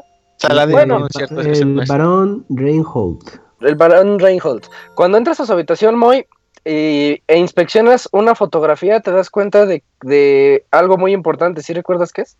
[0.69, 3.39] Bueno, el barón Reinhold.
[3.61, 4.65] El barón Reinhold.
[4.95, 6.25] Cuando entras a su habitación, Moy,
[6.65, 11.61] e inspeccionas una fotografía, te das cuenta de, algo muy importante.
[11.61, 12.37] ¿Sí recuerdas qué es?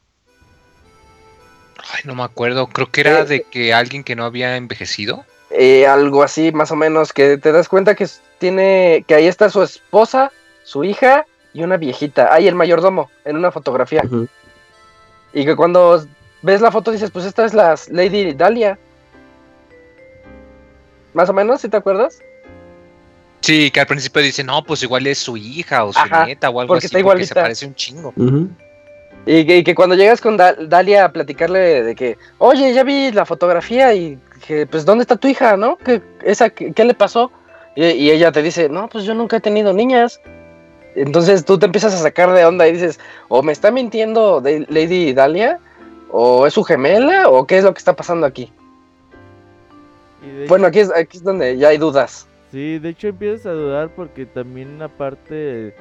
[1.94, 2.68] Ay, no me acuerdo.
[2.68, 5.26] Creo que era eh, de que alguien que no había envejecido.
[5.50, 8.08] Eh, algo así, más o menos, que te das cuenta que
[8.40, 10.32] tiene, que ahí está su esposa,
[10.64, 12.34] su hija y una viejita.
[12.34, 14.04] Ahí el mayordomo, en una fotografía.
[15.34, 16.06] Y que cuando
[16.44, 18.78] ves la foto dices, pues esta es la Lady Dahlia.
[21.14, 22.20] Más o menos, ¿sí te acuerdas?
[23.42, 26.62] Sí, que al principio dice, no, pues igual es su hija o su nieta o
[26.62, 28.14] algo porque así, está porque se parece un chingo.
[29.26, 33.94] y, que, cuando llegas con Dalia a platicarle de que, oye, ya vi la fotografía
[33.94, 34.18] y
[34.48, 35.78] que, pues, ¿dónde está tu hija, no?
[35.78, 37.32] ¿Qué, esa, qué, le pasó?
[37.76, 40.22] Y, ella te dice, no, pues yo nunca he tenido niñas.
[40.96, 45.12] Entonces tú te empiezas a sacar de onda y dices, o me está mintiendo Lady
[45.12, 45.60] Dalia,
[46.16, 48.54] o es su gemela, o qué es lo que está pasando aquí.
[50.48, 52.28] Bueno, aquí es, aquí es donde ya hay dudas.
[52.52, 55.76] Sí, de hecho empiezas a dudar porque también aparte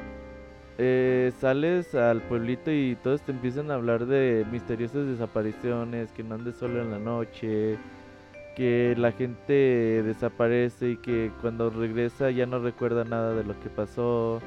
[0.78, 6.36] eh, sales al pueblito y todos te empiezan a hablar de misteriosas desapariciones, que no
[6.36, 7.76] andes solo en la noche,
[8.56, 13.68] que la gente desaparece y que cuando regresa ya no recuerda nada de lo que
[13.68, 14.40] pasó.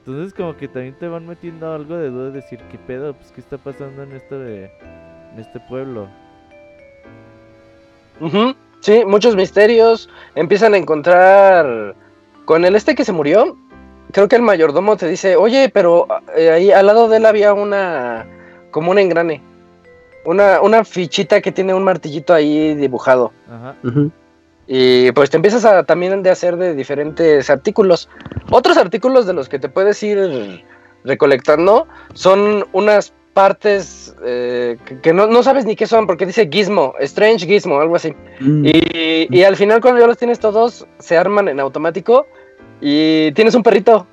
[0.00, 3.14] Entonces como que también te van metiendo algo de duda de decir, ¿qué pedo?
[3.14, 4.70] Pues qué está pasando en este,
[5.36, 6.08] en este pueblo.
[8.80, 10.08] Sí, muchos misterios.
[10.34, 11.94] Empiezan a encontrar
[12.44, 13.56] con el este que se murió.
[14.12, 16.06] Creo que el mayordomo te dice, oye, pero
[16.36, 18.26] eh, ahí al lado de él había una,
[18.70, 19.42] como un engrane.
[20.24, 23.32] Una, una fichita que tiene un martillito ahí dibujado.
[23.48, 23.74] Ajá.
[24.66, 28.08] Y pues te empiezas a también de hacer de diferentes artículos.
[28.50, 30.64] Otros artículos de los que te puedes ir
[31.04, 37.46] recolectando son unas partes eh, que, no, sabes ni qué son, porque dice Gizmo, Strange
[37.46, 38.14] Gizmo, algo así.
[38.40, 38.64] Mm.
[39.30, 42.26] Y, al final cuando ya los tienes todos, se arman en automático
[42.80, 44.06] y tienes un perrito.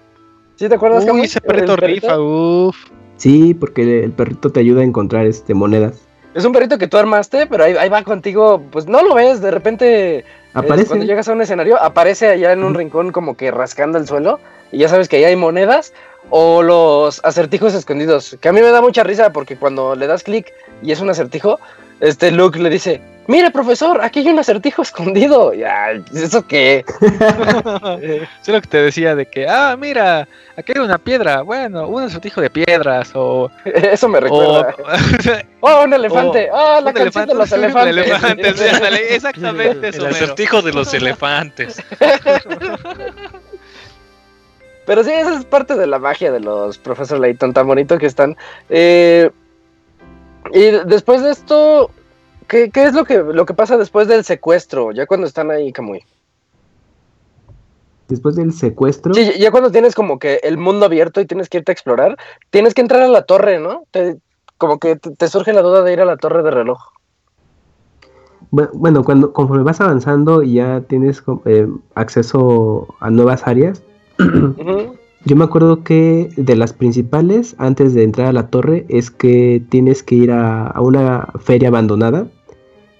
[0.56, 1.08] ¿Sí te acuerdas?
[1.10, 2.76] Uy, ese perrito, rifa, uff.
[3.16, 6.02] Sí, porque el perrito te ayuda a encontrar este monedas.
[6.34, 9.52] Es un perrito que tú armaste, pero ahí, va contigo, pues no lo ves, de
[9.52, 10.88] repente eh, aparece.
[10.88, 14.42] cuando llegas a un escenario, aparece allá en un rincón como que rascando el suelo
[14.74, 15.94] y ya sabes que ahí hay monedas
[16.36, 20.24] o los acertijos escondidos, que a mí me da mucha risa porque cuando le das
[20.24, 21.60] clic y es un acertijo,
[22.00, 25.54] este Luke le dice, mire profesor, aquí hay un acertijo escondido.
[25.54, 26.84] Ya, ¿eso qué?
[28.42, 30.28] es lo que te decía de que, ah, mira,
[30.58, 33.52] aquí hay una piedra, bueno, un acertijo de piedras o...
[33.66, 34.74] Eso me recuerda.
[35.60, 36.50] oh, un elefante.
[36.52, 38.60] Ah, la canción de los elefantes.
[39.12, 39.90] exactamente.
[39.90, 41.80] El acertijo de los elefantes.
[44.86, 48.06] Pero sí, esa es parte de la magia de los Profesor Layton, tan bonito que
[48.06, 48.36] están.
[48.70, 49.32] Eh,
[50.52, 51.90] y después de esto,
[52.48, 54.92] ¿qué, es lo que, lo que pasa después del secuestro?
[54.92, 56.04] Ya cuando están ahí, Camuy.
[58.10, 59.14] Después del secuestro.
[59.14, 62.18] Sí, ya cuando tienes como que el mundo abierto y tienes que irte a explorar,
[62.50, 63.86] tienes que entrar a la torre, ¿no?
[64.58, 66.80] como que te, surge la duda de ir a la torre de reloj.
[68.52, 73.84] Bueno, cuando conforme vas avanzando y ya tienes eh, acceso a nuevas áreas,
[75.26, 79.64] Yo me acuerdo que de las principales, antes de entrar a la torre, es que
[79.70, 82.28] tienes que ir a, una feria abandonada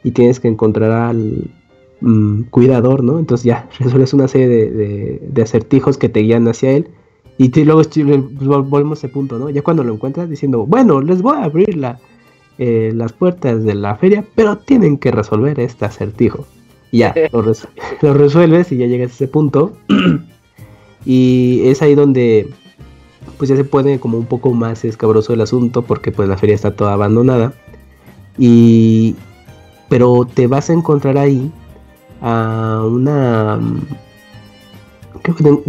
[0.04, 1.52] y tienes que encontrar al
[2.00, 3.20] mm, cuidador, ¿no?
[3.20, 6.88] Entonces ya resuelves una serie de, acertijos que te guían hacia él.
[7.38, 7.82] Y luego
[8.64, 9.50] volvemos a ese punto, ¿no?
[9.50, 12.00] Ya cuando lo encuentras diciendo, bueno, les voy a abrir la,
[12.58, 16.46] eh, las puertas de la feria, pero tienen que resolver este acertijo.
[16.92, 17.44] Y ya, lo,
[18.02, 19.74] lo resuelves y ya llegas a ese punto.
[21.06, 22.50] Y es ahí donde
[23.38, 26.56] pues ya se pone como un poco más escabroso el asunto porque pues la feria
[26.56, 27.54] está toda abandonada.
[28.38, 29.16] Y
[29.90, 31.52] pero te vas a encontrar ahí
[32.22, 33.60] a una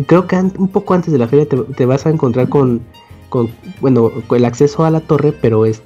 [0.06, 2.80] creo que, un poco antes de la feria te, vas a encontrar con,
[3.28, 5.82] con bueno con el acceso a la torre pero es,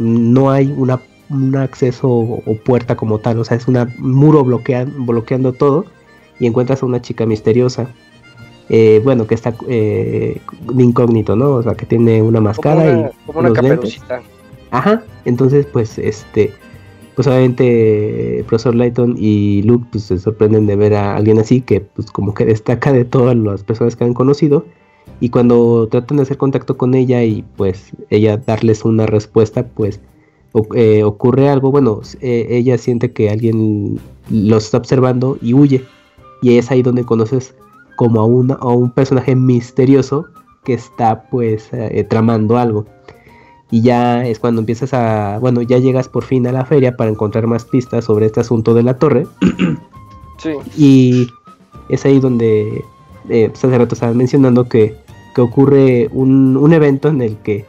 [0.00, 5.52] no hay una un acceso o, puerta como tal o sea es un muro bloqueando
[5.52, 5.84] todo
[6.38, 7.88] y encuentras a una chica misteriosa
[8.68, 10.40] eh, bueno, que está eh,
[10.76, 11.54] incógnito, ¿no?
[11.54, 14.22] O sea, que tiene una máscara y como una caperucita.
[14.72, 16.52] Ajá, entonces pues este,
[17.14, 21.60] pues obviamente el profesor Lighton y Luke pues se sorprenden de ver a alguien así
[21.60, 24.66] que pues como que destaca de todas las personas que han conocido
[25.20, 30.00] y cuando tratan de hacer contacto con ella y pues ella darles una respuesta pues
[30.74, 34.00] eh, ocurre algo, bueno, ella siente que alguien
[34.30, 35.84] los está observando y huye
[36.42, 37.54] y es ahí donde conoces
[37.96, 40.26] como a, una, a un personaje misterioso
[40.64, 42.86] que está pues eh, tramando algo.
[43.70, 47.10] Y ya es cuando empiezas a, bueno, ya llegas por fin a la feria para
[47.10, 49.26] encontrar más pistas sobre este asunto de la torre.
[50.38, 50.50] Sí.
[50.76, 51.28] Y
[51.88, 52.84] es ahí donde
[53.30, 54.94] eh, pues, hace rato estabas mencionando que,
[55.34, 57.64] que ocurre un, un, evento en el que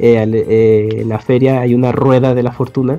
[0.00, 2.98] eh, en la feria hay una rueda de la fortuna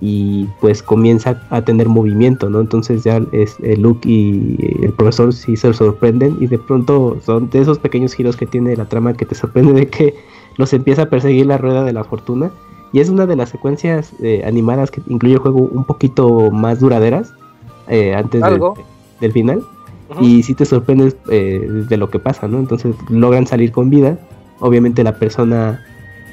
[0.00, 2.60] y pues comienza a tener movimiento, ¿no?
[2.60, 7.50] Entonces ya es, eh, Luke y el profesor sí se sorprenden y de pronto son
[7.50, 10.14] de esos pequeños giros que tiene la trama que te sorprende de que
[10.56, 12.50] los empieza a perseguir la rueda de la fortuna.
[12.92, 16.80] Y es una de las secuencias eh, animadas que incluye el juego un poquito más
[16.80, 17.32] duraderas
[17.86, 18.42] eh, antes
[19.20, 19.62] del final.
[20.20, 22.58] Y sí te sorprendes de lo que pasa, ¿no?
[22.58, 24.18] Entonces logran salir con vida,
[24.58, 25.84] obviamente la persona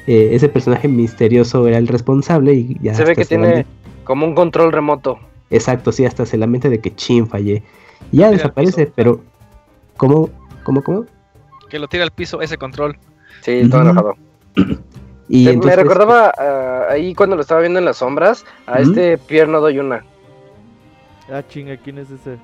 [0.08, 2.94] eh, ese personaje misterioso era el responsable y ya...
[2.94, 3.66] Se ve que tiene
[4.04, 5.18] como un control remoto.
[5.50, 7.62] Exacto, sí, hasta se lamenta de que chin fallé.
[8.10, 9.20] Y ya desaparece, pero...
[9.98, 10.30] ¿Cómo?
[10.62, 10.82] ¿Cómo?
[10.82, 11.04] ¿Cómo?
[11.68, 12.96] Que lo tira al piso ese control.
[13.42, 14.14] Sí, todo enojado.
[15.28, 19.52] y me recordaba ah, ahí cuando lo estaba viendo en las sombras a este Pierre
[19.52, 20.06] No Doy Una.
[21.30, 22.38] Ah, chinga, ¿quién es ese?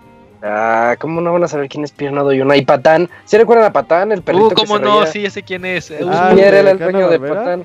[0.46, 2.54] Ah, ¿cómo no van a saber quién es Pierre No Doy Una?
[2.54, 5.06] Y Patán, ¿sí recuerdan a Patán, el perrito uh, ¿cómo no?
[5.06, 5.90] Sí, ese quién es.
[5.90, 7.64] Uh, ah, era el dueño de Patán.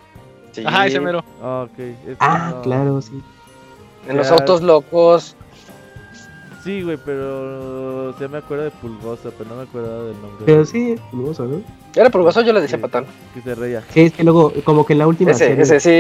[0.54, 0.64] Sí.
[0.66, 1.22] Ajá, ese mero.
[1.44, 2.18] Ah, ok.
[2.22, 3.22] ah, claro, sí.
[4.08, 5.36] En los autos locos.
[6.64, 10.46] Sí, güey, pero se me acuerda de Pulgosa, pero no me acuerdo del nombre.
[10.46, 11.62] Pero sí, Pulgosa, ¿no?
[11.96, 13.06] Era Pulgoso, yo le decía Patán.
[13.34, 13.84] Que se reía.
[13.90, 16.00] Sí, es que luego, como que en la última ese, Ese, sí.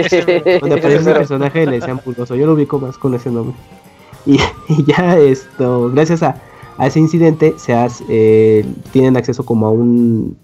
[0.60, 2.36] Cuando aparece el personaje le decían Pulgoso.
[2.36, 3.56] Yo lo ubico más con ese nombre.
[4.26, 6.36] Y, y ya esto, gracias a
[6.80, 7.74] a ese incidente se
[8.08, 10.38] eh, tienen acceso como a un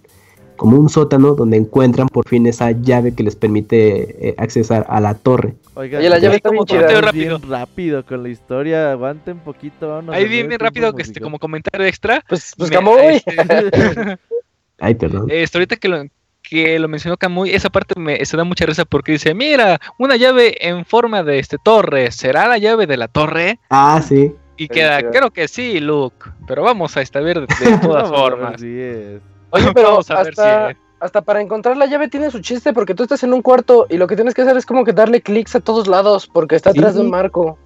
[0.58, 5.02] como un sótano donde encuentran por fin esa llave que les permite eh, accesar a
[5.02, 5.56] la torre.
[5.74, 7.02] Oiga, la llave está bien chida.
[7.02, 7.40] rápido.
[7.50, 11.86] rápido con la historia, aguanten un poquito, Ahí bien, bien rápido, que este, como comentario
[11.86, 12.24] extra.
[12.28, 13.22] Pues, pues Camuy.
[13.26, 14.18] Este,
[14.80, 15.28] Ay, perdón.
[15.30, 16.04] Este, ahorita que lo,
[16.42, 20.16] que lo mencionó Camuy, esa parte me se da mucha risa porque dice, mira, una
[20.16, 23.60] llave en forma de este torre, ¿será la llave de la torre?
[23.70, 24.34] Ah, sí.
[24.58, 27.47] Y queda, creo que sí, Luke, pero vamos a estar de, de
[27.82, 28.62] todas formas.
[28.62, 29.22] Oye,
[29.74, 33.41] pero hasta, hasta para encontrar la llave tiene su chiste porque tú estás en un
[33.41, 36.28] cuarto y lo que tienes que hacer es como que darle clics a todos lados
[36.28, 37.58] porque está atrás de un marco.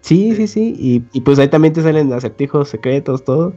[0.00, 3.52] Sí, sí, sí, y, y, pues ahí también te salen acertijos secretos, todo,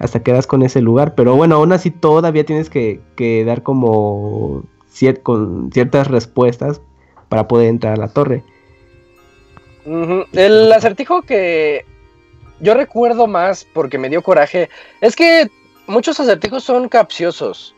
[0.00, 4.64] hasta quedas con ese lugar, pero bueno, aún así todavía tienes que, que dar como
[5.22, 6.82] con ciertas respuestas
[7.28, 8.44] para poder entrar a la torre.
[9.84, 11.84] El acertijo que
[12.60, 14.70] yo recuerdo más porque me dio coraje
[15.00, 15.50] es que
[15.86, 17.74] muchos acertijos son capciosos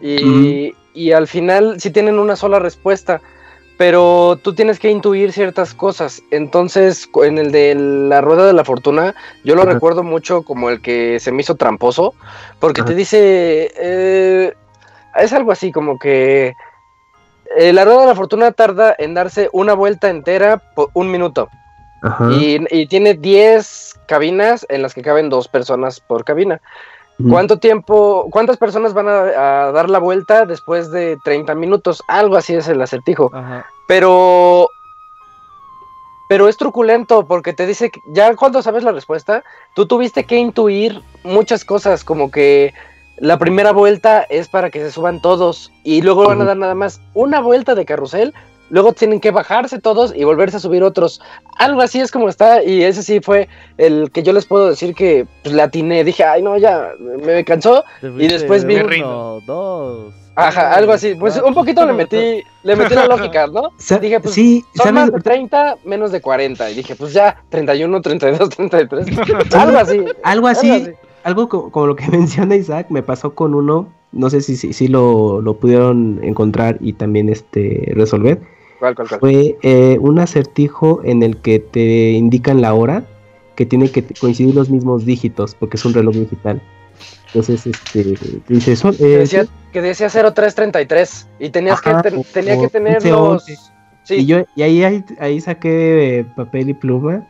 [0.00, 0.74] y,
[1.12, 3.20] al final sí tienen una sola respuesta,
[3.76, 6.22] pero tú tienes que intuir ciertas cosas.
[6.30, 10.80] Entonces, en el de la rueda de la fortuna, yo lo recuerdo mucho como el
[10.82, 12.14] que se me hizo tramposo,
[12.58, 14.54] porque te dice, eh,
[15.16, 16.56] es algo así como que
[17.56, 21.48] eh, la rueda de la fortuna tarda en darse una vuelta entera por un minuto.
[22.30, 26.60] Y, tiene 10 cabinas en las que caben dos personas por cabina.
[27.28, 32.00] ¿Cuánto tiempo, cuántas personas van a, dar la vuelta después de 30 minutos?
[32.06, 33.32] Algo así es el acertijo.
[33.88, 34.70] Pero
[36.28, 39.42] pero es truculento porque te dice que ya cuando sabes la respuesta,
[39.74, 42.74] tú tuviste que intuir muchas cosas, como que
[43.20, 46.74] la primera vuelta es para que se suban todos y luego van a dar nada
[46.74, 48.34] más una vuelta de carrusel,
[48.70, 51.20] luego tienen que bajarse todos y volverse a subir otros.
[51.56, 54.94] Algo así es como está y ese sí fue el que yo les puedo decir
[54.94, 56.04] que pues, la atiné.
[56.04, 60.14] Dije, ay no, ya me cansó y después vi uno, dos.
[60.36, 61.16] Ajá, algo así.
[61.16, 63.72] Pues un poquito le metí, le metí la lógica, ¿no?
[64.00, 66.70] Dije, pues sí, son más de 30, menos de 40.
[66.70, 69.06] Y dije, pues ya, 31, 32, 33.
[69.52, 70.04] algo así.
[70.22, 70.98] Algo así algo
[71.48, 76.20] como, lo que menciona Isaac me pasó con uno, no sé si, si, lo, pudieron
[76.22, 78.40] encontrar y también este resolver.
[78.78, 79.20] ¿Cuál, cuál, cuál?
[79.20, 83.04] Fue eh, un acertijo en el que te indican la hora,
[83.56, 86.62] que tiene que coincidir los mismos dígitos, porque es un reloj digital.
[87.26, 88.16] Entonces, este,
[88.48, 88.90] dice eso.
[88.90, 91.90] Eh, decía, que decía 0333 y tenías que,
[92.32, 93.44] tenía que tener los...
[94.04, 94.14] Sí.
[94.14, 97.26] Y, yo, y ahí, ahí, ahí saqué papel y pluma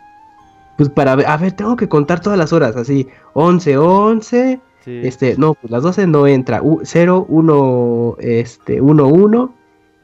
[0.78, 5.34] pues para ver, a ver, tengo que contar todas las horas, así, 11, 11, este,
[5.36, 9.54] no, pues las 12 no entra, 0, 1, este, 1, 1,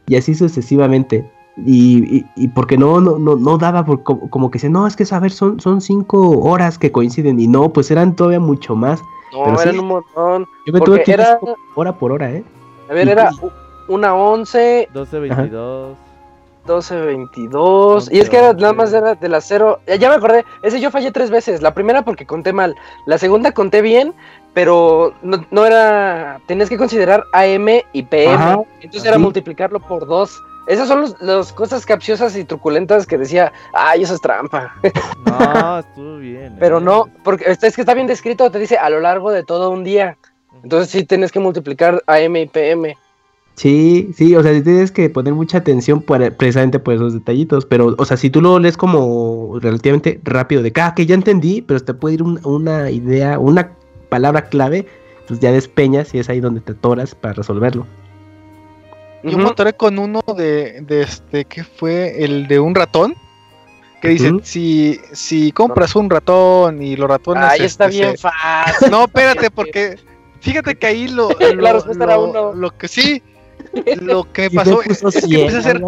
[0.08, 1.30] y así sucesivamente.
[1.64, 5.06] Y, y, porque no, no, no, no daba, por, como, que se, no, es que
[5.08, 9.00] a ver, son, son 5 horas que coinciden, y no, pues eran todavía mucho más.
[9.32, 10.46] No, eran un montón.
[10.66, 11.38] Yo me tuve que era...
[11.76, 12.42] hora por hora, ¿eh?
[12.90, 13.30] A ver, era
[13.86, 14.88] una 11.
[14.92, 15.96] 12, 22.
[16.66, 18.10] 12, 22.
[18.10, 19.80] y es que nada más era de las 0.
[19.98, 20.44] Ya, me acordé.
[20.62, 21.62] Ese yo fallé tres veces.
[21.62, 22.74] La primera porque conté mal.
[23.06, 24.14] La segunda conté bien,
[24.52, 26.40] pero no, era.
[26.46, 28.64] Tenías que considerar AM y PM.
[28.80, 30.40] entonces era multiplicarlo por dos.
[30.66, 34.74] Esas son las cosas capciosas y truculentas que decía, ay, eso es trampa.
[35.26, 36.56] No, estuvo bien.
[36.58, 39.70] Pero no, porque es que está bien descrito, te dice a lo largo de todo
[39.70, 40.16] un día.
[40.62, 42.96] Entonces sí tienes que multiplicar AM y PM.
[43.56, 48.04] Sí, sí, o sea, tienes que poner mucha atención precisamente por esos detallitos, pero, o
[48.04, 51.78] sea, si tú lo lees como relativamente rápido, de que, ah, que ya entendí, pero
[51.78, 53.70] te puede ir una idea, una
[54.08, 54.86] palabra clave,
[55.28, 57.86] pues ya despeñas y es ahí donde te atoras para resolverlo.
[59.22, 63.14] Yo me atoré con uno de, de este, que fue el de un ratón,
[64.02, 67.44] que dice, si, si compras un ratón y los ratones...
[67.44, 68.90] Ahí está este, bien fácil.
[68.90, 69.96] No, espérate, porque
[70.40, 71.30] fíjate que ahí lo...
[71.96, 73.22] lo, lo que sí
[74.00, 75.80] lo que pasó es, que puse a hacer,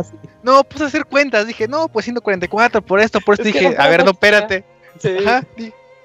[0.43, 3.89] no, puse a hacer cuentas, dije, no, pues 144 por esto, por esto, dije, a
[3.89, 4.65] ver, no, espérate.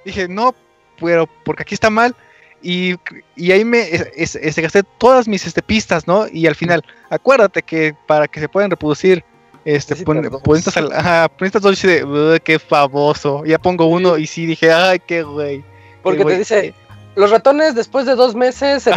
[0.05, 0.55] dije, no,
[0.99, 2.15] pero porque aquí está mal.
[2.63, 2.95] Y,
[3.35, 6.27] y ahí me se gasté todas mis este, pistas, ¿no?
[6.31, 9.23] Y al final, acuérdate que para que se puedan reproducir,
[9.65, 10.23] este, pon,
[10.55, 13.43] estas, dos y de, qué famoso.
[13.45, 15.63] Ya pongo uno y sí dije, ay, qué güey.
[16.03, 16.73] Porque te dice,
[17.15, 18.93] los ratones después de dos meses se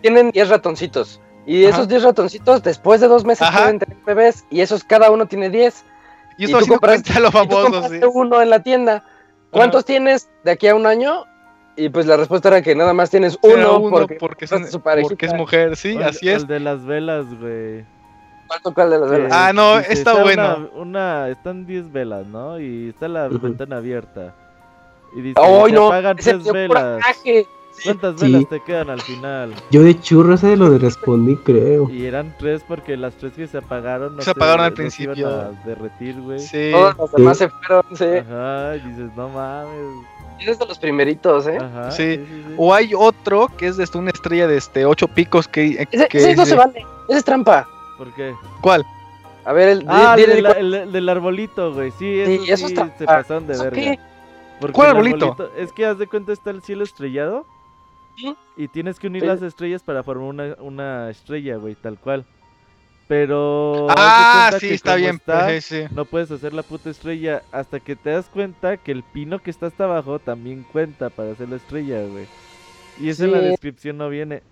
[0.00, 1.20] tienen 10 ratoncitos.
[1.48, 4.44] Y esos 10 ratoncitos, después de dos meses, pueden tener bebés.
[4.50, 5.82] Y esos cada uno tiene 10.
[6.36, 7.90] Y, y tú compraste los famosos.
[8.12, 9.02] uno en la tienda.
[9.50, 11.24] ¿Cuántos tienes de aquí a un año?
[11.74, 15.96] Y pues la respuesta era que nada más tienes uno, porque, porque, es mujer, sí,
[15.96, 16.42] así es.
[16.42, 17.86] El de las velas, güey.
[18.74, 19.32] ¿Cuál de las velas?
[19.32, 20.68] Ah, no, está, bueno.
[20.74, 22.60] Una, están 10 velas, ¿no?
[22.60, 24.34] Y está la ventana abierta.
[25.16, 25.86] Y dice, ¡Oh, no!
[25.86, 27.02] apagan 3 velas.
[27.84, 29.54] ¿Cuántas velas te quedan al final?
[29.70, 31.90] Yo de churro ese lo respondí, creo.
[31.90, 35.14] Y eran tres porque las tres que se apagaron no se, apagaron al principio.
[35.14, 36.38] Se iban a derretir, güey.
[36.38, 36.70] Sí.
[36.72, 38.04] Todos los demás se fueron, sí.
[38.04, 40.06] Ajá, y dices, no mames.
[40.40, 41.58] Eres de los primeritos, ¿eh?
[41.58, 42.20] Ajá, sí.
[42.56, 45.86] O hay otro que es de este, una estrella de este ocho picos que.
[45.90, 46.84] Ese, que no se vale.
[47.08, 47.66] Ese es trampa.
[47.96, 48.34] ¿Por qué?
[48.60, 48.84] ¿Cuál?
[49.44, 51.90] A ver, el, ah, el, del arbolito, güey.
[51.98, 53.98] Sí, eso, sí, eso sí se pasaron de verga.
[54.72, 55.50] ¿Cuál arbolito?
[55.56, 57.46] Es que haz de cuenta está el cielo estrellado.
[58.56, 62.24] Y tienes que unir las estrellas para formar una, una estrella, güey, tal cual.
[63.08, 63.86] Pero.
[63.90, 65.20] Ah, sí, está bien.
[65.92, 69.50] No puedes hacer la puta estrella hasta que te das cuenta que el pino que
[69.50, 72.26] está hasta abajo también cuenta para hacer la estrella, güey.
[73.00, 74.42] Y eso en la descripción no viene.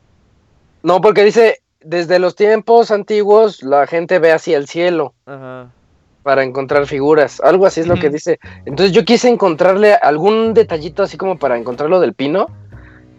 [0.83, 5.12] No, porque dice: desde los tiempos antiguos la gente ve hacia el cielo.
[5.27, 5.71] Ajá.
[6.23, 7.41] Para encontrar figuras.
[7.41, 8.41] Algo así es lo que dice.
[8.64, 12.49] Entonces yo quise encontrarle algún detallito así como para encontrar lo del pino.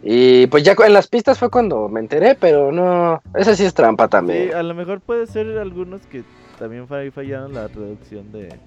[0.09, 3.73] Y pues ya en las pistas fue cuando me enteré, pero no, esa sí es
[3.73, 4.47] trampa también.
[4.47, 6.23] Sí, a lo mejor puede ser algunos que
[6.57, 8.57] también fallaron la traducción de...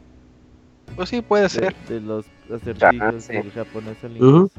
[0.96, 1.74] Pues sí, puede ser.
[1.88, 4.50] De los acertijos del japonés al inglés.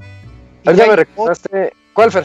[0.64, 1.72] Ya me recordaste...
[1.94, 2.24] ¿Cuál, Fer?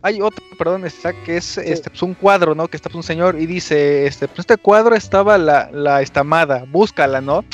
[0.00, 2.68] Hay otro, perdón, está, que es este, pues, un cuadro, ¿no?
[2.68, 6.64] Que está pues, un señor y dice, este, pues este cuadro estaba la, la estamada,
[6.70, 7.44] búscala, ¿no?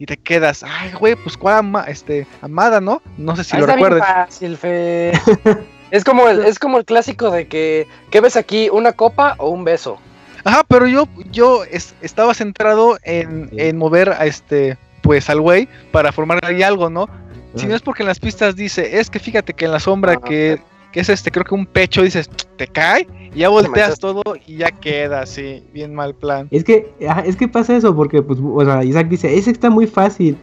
[0.00, 3.02] Y te quedas, ay, güey, pues cuál ama, este, amada, ¿no?
[3.16, 4.04] No sé si lo recuerdas.
[4.04, 5.14] fácil, Fer.
[5.90, 8.68] Es como el, es como el clásico de que, ¿qué ves aquí?
[8.70, 9.98] ¿Una copa o un beso?
[10.44, 11.62] Ajá, pero yo, yo
[12.00, 17.08] estaba centrado en, en, mover a este, pues al güey para formar ahí algo, ¿no?
[17.56, 20.12] Si no es porque en las pistas dice, es que fíjate que en la sombra
[20.12, 20.60] ah, que,
[20.92, 24.58] que, es este, creo que un pecho, dices, te cae, y ya volteas todo y
[24.58, 26.48] ya queda así, bien mal plan.
[26.50, 26.92] Es que,
[27.24, 30.36] es que pasa eso, porque pues, o sea, Isaac dice, ese está muy fácil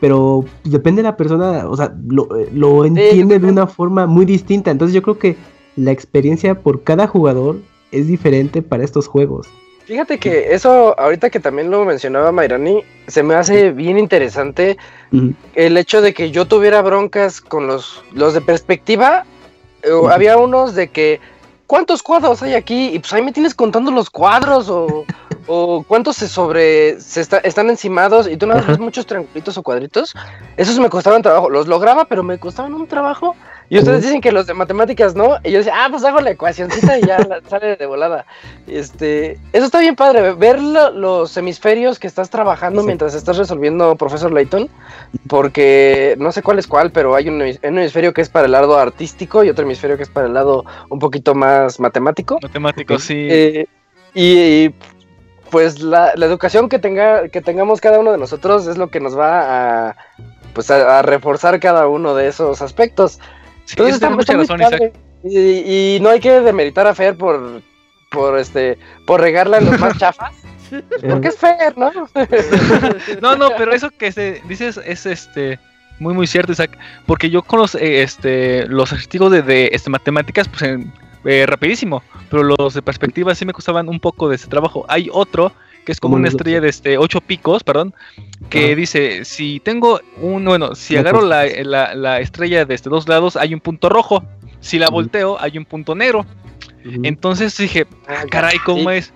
[0.00, 4.70] pero depende de la persona, o sea, lo, lo entiende de una forma muy distinta.
[4.70, 5.36] Entonces yo creo que
[5.76, 7.56] la experiencia por cada jugador
[7.92, 9.48] es diferente para estos juegos.
[9.88, 14.76] Fíjate que eso, ahorita que también lo mencionaba Mayrani, se me hace bien interesante
[15.54, 19.24] el hecho de que yo tuviera broncas con los, los de perspectiva.
[19.82, 21.20] Eh, había unos de que,
[21.66, 22.90] ¿cuántos cuadros hay aquí?
[22.92, 25.06] Y pues ahí me tienes contando los cuadros o
[25.48, 30.14] o cuántos se sobre se están encimados y tú no ves muchos triangulitos o cuadritos.
[30.56, 31.50] Esos me costaban trabajo.
[31.50, 33.34] Los lograba, pero me costaban un trabajo.
[33.70, 35.38] Y ustedes dicen que los de matemáticas no.
[35.44, 37.18] Y yo decía, ah, pues hago la ecuacióncita y ya
[37.48, 38.26] sale de volada.
[38.66, 44.32] Este, eso está bien padre, ver los hemisferios que estás trabajando mientras estás resolviendo Profesor
[44.32, 44.68] Layton.
[45.28, 48.78] Porque no sé cuál es cuál, pero hay un, hemisferio que es para el lado
[48.78, 52.38] artístico y otro hemisferio que es para el lado un poquito más matemático.
[52.42, 53.28] Matemático, sí.
[53.30, 53.66] Eh,
[54.14, 54.72] y
[55.50, 59.18] pues la, educación que tenga que tengamos cada uno de nosotros es lo que nos
[59.18, 59.96] va a
[60.52, 63.18] pues a, reforzar cada uno de esos aspectos.
[63.70, 64.24] Entonces está, muy
[65.24, 67.62] y, y, no hay que demeritar a Fer por
[68.10, 70.32] por este por regarla en los más chafas.
[71.08, 71.90] Porque es Fer, ¿no?
[73.22, 75.58] no, no, pero eso que se dices es este
[75.98, 79.90] muy muy cierto, Isaac, porque yo con los eh, este los artículos de, de este,
[79.90, 80.92] matemáticas pues en
[81.24, 84.84] eh, rapidísimo, pero los de perspectiva sí me costaban un poco de ese trabajo.
[84.88, 85.52] Hay otro
[85.84, 87.94] que es como una estrella de este ocho picos, perdón,
[88.50, 91.46] que dice, si tengo un, bueno, si agarro la,
[91.94, 94.22] la, estrella de este dos lados, hay un punto rojo,
[94.60, 96.26] si la volteo, hay un punto negro.
[96.84, 99.14] Entonces dije, ah, caray, ¿cómo es?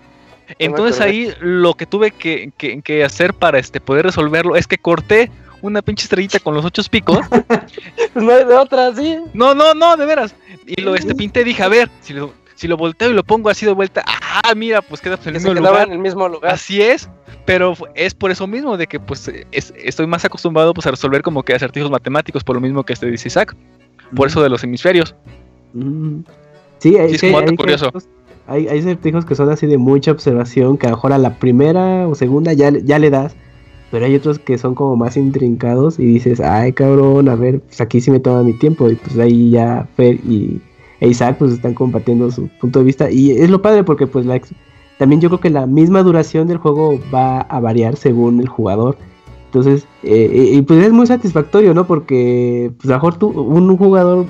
[0.58, 5.30] Entonces ahí lo que tuve que, que, hacer para este poder resolverlo es que corté
[5.62, 7.18] una pinche estrellita con los ocho picos.
[8.14, 9.18] no hay de otra, sí.
[9.32, 10.34] No, no, no, de veras.
[10.66, 13.48] Y lo este pinté, dije, a ver, si lo, si lo volteo y lo pongo
[13.48, 15.86] así de vuelta, ah, mira, pues queda en el mismo lugar.
[15.86, 16.52] en el mismo lugar.
[16.52, 17.08] Así es,
[17.46, 21.42] pero es por eso mismo de que pues estoy más acostumbrado pues a resolver como
[21.42, 23.56] que acertijos matemáticos, por lo mismo que este dice Isaac.
[24.14, 25.14] Por eso de los hemisferios.
[26.78, 27.90] Sí, hay, sí, es curioso.
[28.46, 31.38] Hay, hay acertijos que son así de mucha observación, que a lo mejor a la
[31.38, 33.34] primera o segunda ya, ya le das,
[33.92, 37.78] pero hay otros que son como más intrincados y dices, ay cabrón, a ver, pues
[37.82, 40.60] aquí sí me toma mi tiempo, y pues ahí ya Fer y
[41.00, 44.26] e Isaac pues están compartiendo su punto de vista, y es lo padre porque pues
[44.98, 48.96] también yo creo que la misma duración del juego va a variar según el jugador.
[49.46, 51.86] Entonces, eh, y pues es muy satisfactorio, ¿no?
[51.86, 54.24] Porque pues a lo mejor tú, un jugador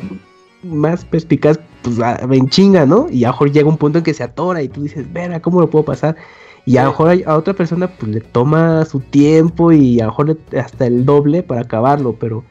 [0.64, 1.98] más perspicaz, pues
[2.28, 3.06] en chinga, ¿no?
[3.10, 5.40] Y a lo mejor llega un punto en que se atora y tú dices, verá,
[5.40, 6.16] ¿cómo lo puedo pasar?
[6.64, 10.10] Y a lo mejor a otra persona pues le toma su tiempo y a lo
[10.10, 12.44] mejor hasta el doble para acabarlo, pero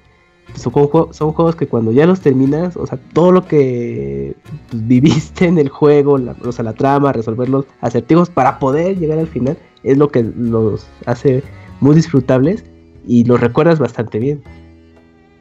[0.56, 0.74] son,
[1.14, 4.36] son juegos que cuando ya los terminas, o sea, todo lo que
[4.70, 8.98] pues, viviste en el juego, la, o sea, la trama, resolver los acertijos para poder
[8.98, 11.44] llegar al final, es lo que los hace
[11.80, 12.64] muy disfrutables
[13.08, 14.44] y los recuerdas bastante bien.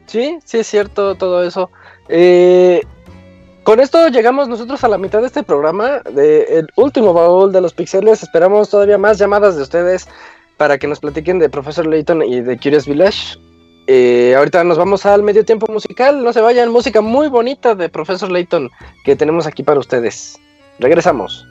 [0.07, 1.69] Sí, sí es cierto todo eso.
[2.09, 2.81] Eh,
[3.63, 7.61] con esto llegamos nosotros a la mitad de este programa, de el último baúl de
[7.61, 8.23] los pixeles.
[8.23, 10.07] Esperamos todavía más llamadas de ustedes
[10.57, 13.37] para que nos platiquen de Professor Layton y de Curious Village.
[13.87, 16.23] Eh, ahorita nos vamos al medio tiempo musical.
[16.23, 18.69] No se vayan, música muy bonita de Professor Layton
[19.03, 20.39] que tenemos aquí para ustedes.
[20.79, 21.45] Regresamos.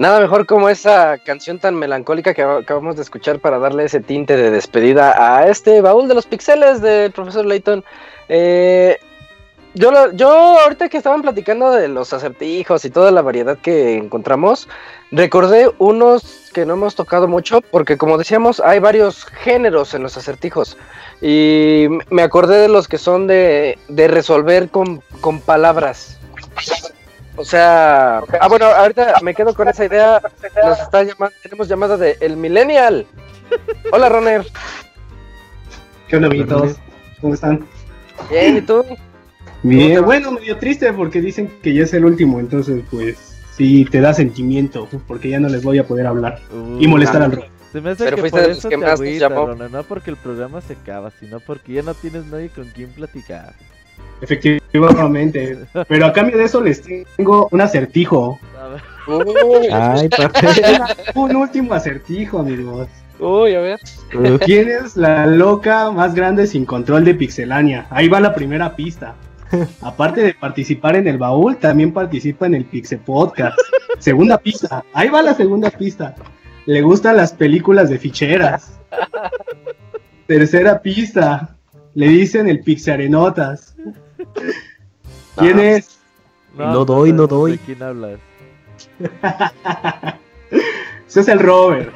[0.00, 4.34] Nada mejor como esa canción tan melancólica que acabamos de escuchar para darle ese tinte
[4.34, 7.84] de despedida a este baúl de los pixeles del profesor Layton.
[8.30, 8.98] Eh,
[9.74, 14.70] yo, yo ahorita que estaban platicando de los acertijos y toda la variedad que encontramos,
[15.10, 20.16] recordé unos que no hemos tocado mucho porque como decíamos hay varios géneros en los
[20.16, 20.78] acertijos
[21.20, 26.18] y me acordé de los que son de, de resolver con, con palabras.
[27.40, 30.20] O sea, ah, bueno, ahorita me quedo con esa idea.
[30.62, 33.06] Nos está llamando, tenemos llamada de El Millennial.
[33.92, 34.46] Hola, Roner.
[36.06, 36.76] ¿Qué onda, amiguitos?
[37.22, 37.66] ¿Cómo están?
[38.28, 38.84] Bien, ¿y tú?
[39.62, 43.16] Bien, bueno, medio triste porque dicen que ya es el último, entonces, pues,
[43.56, 46.40] sí, te da sentimiento, porque ya no les voy a poder hablar
[46.78, 49.28] y molestar al Se me hace Pero que fuiste por de los que más agüita,
[49.30, 53.54] no porque el programa se acaba, sino porque ya no tienes nadie con quien platicar.
[54.20, 55.58] Efectivamente.
[55.88, 56.82] Pero a cambio de eso les
[57.16, 58.38] tengo un acertijo.
[59.72, 60.08] Ay,
[61.14, 62.88] un último acertijo, amigos.
[63.18, 63.80] Uy, a ver.
[64.44, 67.86] ¿Quién es la loca más grande sin control de Pixelania?
[67.90, 69.14] Ahí va la primera pista.
[69.82, 73.58] Aparte de participar en el baúl, también participa en el Pixel Podcast.
[73.98, 74.84] Segunda pista.
[74.94, 76.14] Ahí va la segunda pista.
[76.66, 78.78] Le gustan las películas de ficheras.
[80.26, 81.56] Tercera pista.
[81.94, 83.74] Le dicen el Pixarenotas.
[85.36, 85.98] ¿Quién es?
[86.56, 87.52] No, doy, no doy.
[87.52, 88.18] ¿De quién hablas?
[91.06, 91.92] Ese es el Robert.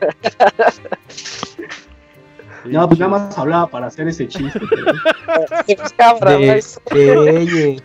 [2.64, 4.60] no, pues nada más hablaba para hacer ese chiste.
[6.90, 7.82] de,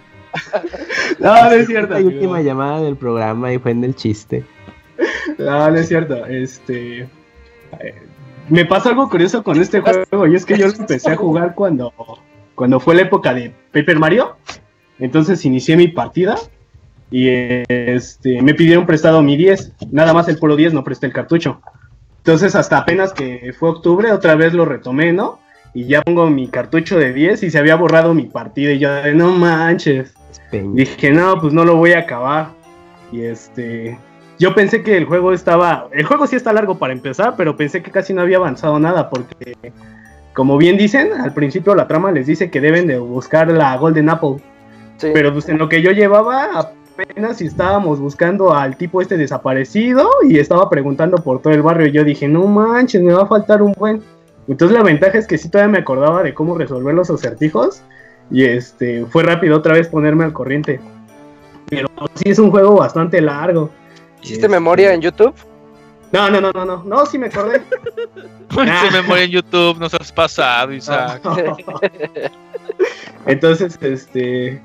[1.20, 1.94] no, no es cierto.
[1.94, 4.46] La última llamada del programa y fue en el chiste.
[5.38, 6.26] No, no es cierto.
[6.26, 7.08] Este.
[7.80, 8.02] Eh,
[8.50, 11.56] me pasa algo curioso con este juego y es que yo lo empecé a jugar
[11.56, 11.94] cuando
[12.56, 14.38] cuando fue la época de Paper Mario.
[14.98, 16.36] Entonces inicié mi partida
[17.12, 19.74] y este, me pidieron prestado mi 10.
[19.92, 21.62] Nada más el puro 10, no presté el cartucho.
[22.18, 25.40] Entonces hasta apenas que fue octubre, otra vez lo retomé, ¿no?
[25.74, 28.92] Y ya pongo mi cartucho de 10 y se había borrado mi partida y yo
[28.94, 30.14] de no manches.
[30.52, 32.52] Dije, no, pues no lo voy a acabar.
[33.12, 33.98] Y este,
[34.40, 37.84] yo pensé que el juego estaba, el juego sí está largo para empezar, pero pensé
[37.84, 39.56] que casi no había avanzado nada porque
[40.36, 44.10] como bien dicen, al principio la trama les dice que deben de buscar la Golden
[44.10, 44.36] Apple.
[45.00, 50.40] Pero pues en lo que yo llevaba, apenas estábamos buscando al tipo este desaparecido y
[50.40, 51.88] estaba preguntando por todo el barrio.
[51.88, 54.02] Y yo dije, no manches, me va a faltar un buen.
[54.50, 57.82] Entonces la ventaja es que sí todavía me acordaba de cómo resolver los acertijos.
[58.30, 60.82] Y este fue rápido otra vez ponerme al corriente.
[61.70, 63.70] Pero sí es un juego bastante largo.
[64.22, 65.34] ¿Hiciste memoria en YouTube?
[66.16, 67.62] No, no, no, no, no, no, sí me acordé.
[68.50, 71.22] Se me muere en YouTube, nos has pasado, Isaac.
[73.26, 74.62] Entonces, este,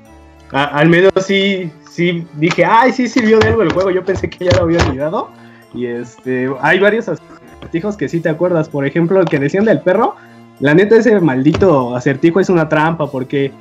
[0.51, 3.91] al menos sí, sí dije, ay, sí sirvió de algo el juego.
[3.91, 5.29] Yo pensé que ya lo había olvidado.
[5.73, 8.69] Y este, hay varios acertijos que sí te acuerdas.
[8.69, 10.15] Por ejemplo, el que decían del perro.
[10.61, 13.51] La neta, ese maldito acertijo es una trampa porque,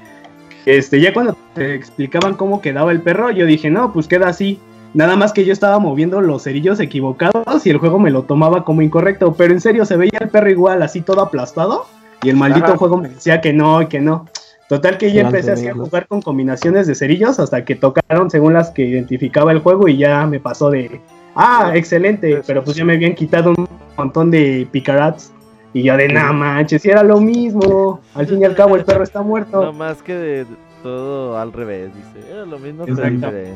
[0.65, 4.61] este, ya cuando te explicaban cómo quedaba el perro, yo dije, no, pues queda así.
[4.93, 8.65] Nada más que yo estaba moviendo los cerillos equivocados y el juego me lo tomaba
[8.65, 9.35] como incorrecto.
[9.35, 11.87] Pero en serio, se veía el perro igual, así todo aplastado.
[12.23, 14.27] Y el maldito juego me decía que no y que no.
[14.69, 18.71] Total que ya empecé a jugar con combinaciones de cerillos hasta que tocaron según las
[18.71, 21.01] que identificaba el juego y ya me pasó de,
[21.35, 25.33] ah, excelente, pero pues ya me habían quitado un montón de picarats
[25.73, 28.85] y yo de, nada manches, si era lo mismo, al fin y al cabo el
[28.85, 29.61] perro está muerto.
[29.61, 30.47] No más que de
[30.85, 33.49] todo al revés, dice, era lo mismo pero diferente.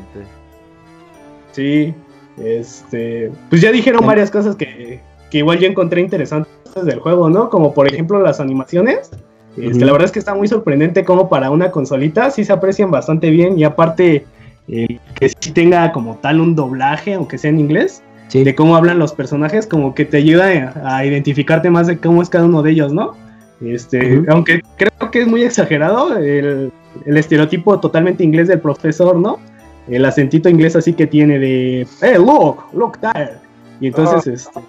[1.55, 1.93] Sí,
[2.37, 4.99] este, pues ya dijeron varias cosas que,
[5.31, 6.51] igual yo encontré interesantes
[6.83, 7.49] del juego, ¿no?
[7.49, 9.09] Como por ejemplo las animaciones.
[9.55, 12.91] Este, La verdad es que está muy sorprendente como para una consolita sí se aprecian
[12.91, 14.25] bastante bien y aparte
[14.67, 18.03] que sí tenga como tal un doblaje, aunque sea en inglés,
[18.33, 22.27] de cómo hablan los personajes, como que te ayuda a, identificarte más de cómo es
[22.27, 23.13] cada uno de ellos, ¿no?
[23.61, 26.73] Este, aunque creo que es muy exagerado el,
[27.05, 29.39] el estereotipo totalmente inglés del profesor, ¿no?
[29.87, 33.33] El acentito inglés así que tiene de, hey, look, look there.
[33.79, 34.59] Y entonces, este,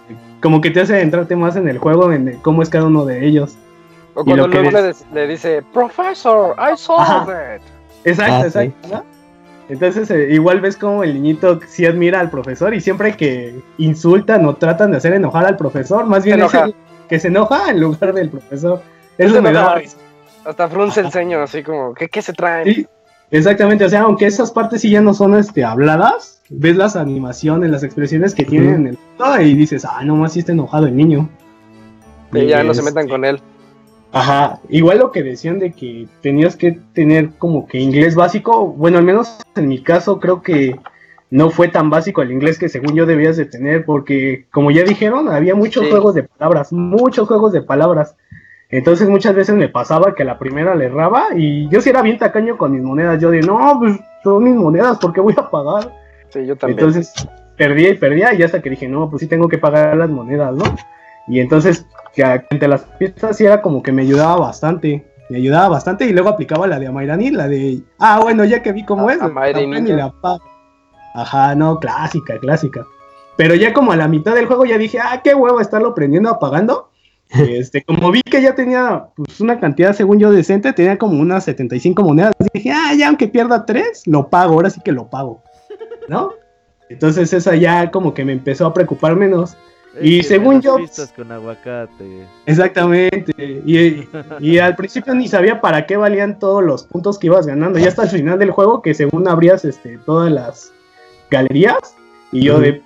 [0.43, 3.25] como que te hace entrarte más en el juego, en cómo es cada uno de
[3.25, 3.57] ellos.
[4.15, 4.71] O cuando luego
[5.13, 7.61] le, dice, Professor, I saw that.
[8.05, 9.05] Exacto, ah, exacto.
[9.69, 14.47] Entonces, eh, igual ves como el niñito sí admira al profesor y siempre que insultan
[14.47, 16.75] o tratan de hacer enojar al profesor, más bien es el
[17.09, 18.81] que se enoja en lugar del profesor.
[19.19, 19.81] Eso me da
[20.45, 22.87] Hasta frunce el ceño, así como, ¿qué, qué se trae?
[23.31, 27.71] Exactamente, o sea, aunque esas partes sí ya no son este, habladas, ves las animaciones,
[27.71, 31.29] las expresiones que tienen en el y dices, ah, nomás sí está enojado el niño.
[32.33, 33.41] Y ya no se metan con él.
[34.13, 38.99] Ajá, igual lo que decían de que tenías que tener como que inglés básico, bueno,
[38.99, 40.77] al menos en mi caso creo que
[41.31, 44.85] no fue tan básico el inglés que según yo debías de tener, porque como ya
[44.85, 48.17] dijeron, había muchos juegos de palabras, muchos juegos de palabras.
[48.69, 52.19] Entonces muchas veces me pasaba que la primera le erraba y yo si era bien
[52.19, 55.49] tacaño con mis monedas, yo de no, pues son mis monedas, ¿por qué voy a
[55.49, 55.93] pagar?
[56.31, 56.79] Sí, yo también.
[56.79, 57.15] Entonces
[57.57, 60.55] perdía y perdía y hasta que dije, no, pues sí tengo que pagar las monedas,
[60.55, 60.65] ¿no?
[61.29, 65.69] Y entonces, que entre las pistas sí era como que me ayudaba bastante, me ayudaba
[65.69, 69.11] bastante y luego aplicaba la de Amairani, la de, ah, bueno, ya que vi cómo
[69.11, 69.29] es, la
[71.15, 72.85] Ajá, no, clásica, clásica.
[73.37, 76.31] Pero ya como a la mitad del juego ya dije, ah, qué huevo estarlo prendiendo,
[76.31, 76.91] apagando.
[77.31, 81.45] Este, como vi que ya tenía pues, una cantidad, según yo, decente, tenía como unas
[81.45, 82.33] 75 monedas.
[82.53, 85.43] Dije, ah, ya aunque pierda tres, lo pago, ahora sí que lo pago.
[86.09, 86.33] ¿No?
[86.89, 89.57] Entonces esa ya como que me empezó a preocupar menos.
[90.01, 90.77] y según yo...
[91.17, 92.27] con aguacate.
[92.47, 93.33] Exactamente.
[93.39, 94.07] Y,
[94.41, 97.79] y, al principio ni sabía para qué valían todos los puntos que ibas ganando.
[97.79, 100.73] Ya hasta el final del juego que según abrías este, todas las
[101.31, 101.97] galerías.
[102.31, 102.83] Y yo de...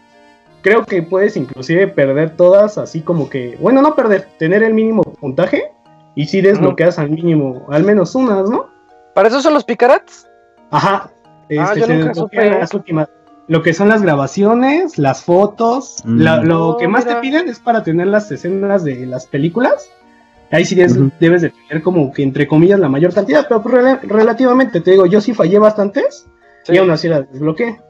[0.63, 3.57] Creo que puedes inclusive perder todas así como que...
[3.61, 5.73] Bueno, no perder, tener el mínimo puntaje.
[6.15, 8.69] Y si desbloqueas al mínimo, al menos unas, ¿no?
[9.15, 10.29] ¿Para eso son los picarats?
[10.71, 11.05] Ajá.
[11.05, 11.13] ah,
[11.49, 12.51] este, yo nunca supe.
[12.51, 13.09] Las últimas
[13.51, 16.21] lo que son las grabaciones, las fotos, mm.
[16.45, 19.91] lo que más te piden es para tener las escenas de las películas.
[20.53, 24.81] Ahí sí debes de tener como que entre comillas la mayor cantidad, pero pues relativamente,
[24.81, 26.29] te digo, yo sí fallé bastantes
[26.69, 27.81] y aún así la desbloqueé.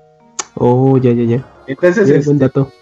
[0.54, 1.44] Oh, ya, ya, ya.
[1.66, 2.72] Entonces, es un este, dato.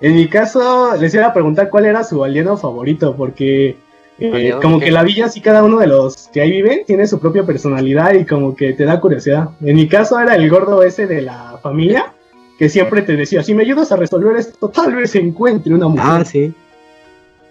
[0.00, 3.76] en mi caso, les iba a preguntar cuál era su alieno favorito, porque
[4.18, 7.18] eh, como que la villa, sí, cada uno de los que ahí viven tiene su
[7.18, 9.50] propia personalidad y como que te da curiosidad.
[9.60, 12.12] En mi caso era el gordo ese de la familia,
[12.58, 16.06] que siempre te decía, si me ayudas a resolver esto, tal vez encuentre una mujer.
[16.06, 16.54] Ah, sí.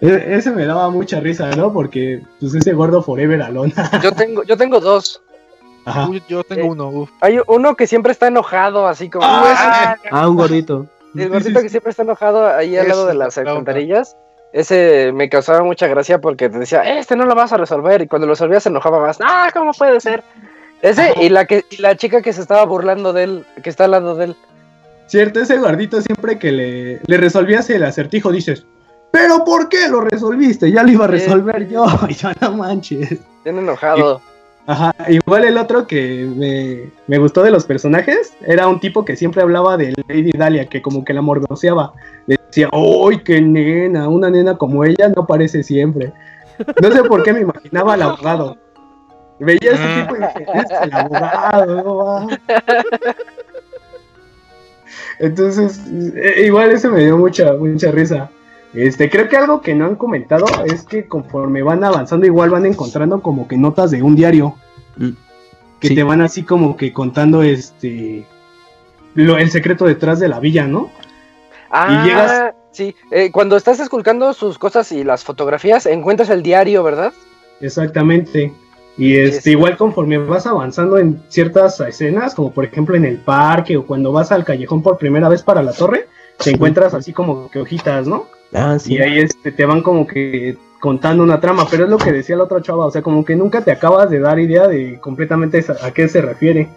[0.00, 1.72] E-, ese me daba mucha risa, ¿no?
[1.72, 3.72] Porque pues ese gordo forever alone.
[4.02, 5.21] yo tengo, yo tengo dos.
[5.84, 6.08] Ajá.
[6.28, 7.08] yo tengo eh, uno.
[7.20, 9.26] Hay uno que siempre está enojado, así como.
[9.26, 10.86] Ah, ah un gordito.
[11.14, 14.16] El gordito que siempre está enojado ahí al lado de las alcantarillas
[14.52, 18.02] ese me causaba mucha gracia porque te decía, este no lo vas a resolver.
[18.02, 19.18] Y cuando lo resolvías se enojaba más.
[19.20, 20.22] Ah, ¿cómo puede ser?
[20.82, 23.92] Ese y la que la chica que se estaba burlando de él, que está al
[23.92, 24.36] lado de él.
[25.06, 28.66] Cierto, ese guardito siempre que le, le resolvías el acertijo dices,
[29.10, 30.70] ¿pero por qué lo resolviste?
[30.70, 31.86] Ya lo iba a resolver yo.
[32.08, 33.18] Y yo no manches.
[33.44, 34.20] Bien enojado.
[34.66, 39.16] Ajá, igual el otro que me, me, gustó de los personajes era un tipo que
[39.16, 41.92] siempre hablaba de Lady Dalia, que como que la mordoseaba.
[42.26, 44.08] Decía, ¡ay, qué nena!
[44.08, 46.12] Una nena como ella no aparece siempre.
[46.80, 48.56] No sé por qué me imaginaba al abogado.
[49.40, 52.28] Veía ese tipo y dije, es el abogado, no
[55.18, 55.80] Entonces,
[56.14, 58.30] e, igual eso me dio mucha, mucha risa.
[58.74, 62.64] Este, creo que algo que no han comentado es que conforme van avanzando, igual van
[62.64, 64.54] encontrando como que notas de un diario.
[64.96, 65.10] Mm.
[65.80, 68.24] Que te van así como que contando este
[69.14, 70.90] lo, el secreto detrás de la villa, ¿no?
[71.70, 72.54] Ah, y llegas...
[72.70, 72.94] sí.
[73.10, 77.12] Eh, cuando estás esculcando sus cosas y las fotografías, encuentras el diario, ¿verdad?
[77.60, 78.52] Exactamente.
[78.96, 83.76] Y este, igual conforme vas avanzando en ciertas escenas, como por ejemplo en el parque
[83.76, 87.50] o cuando vas al callejón por primera vez para la torre, te encuentras así como
[87.50, 88.26] que hojitas, ¿no?
[88.52, 88.94] Ah, sí.
[88.94, 92.36] Y ahí este, te van como que contando una trama, pero es lo que decía
[92.36, 95.64] la otra chava, o sea, como que nunca te acabas de dar idea de completamente
[95.80, 96.68] a qué se refiere.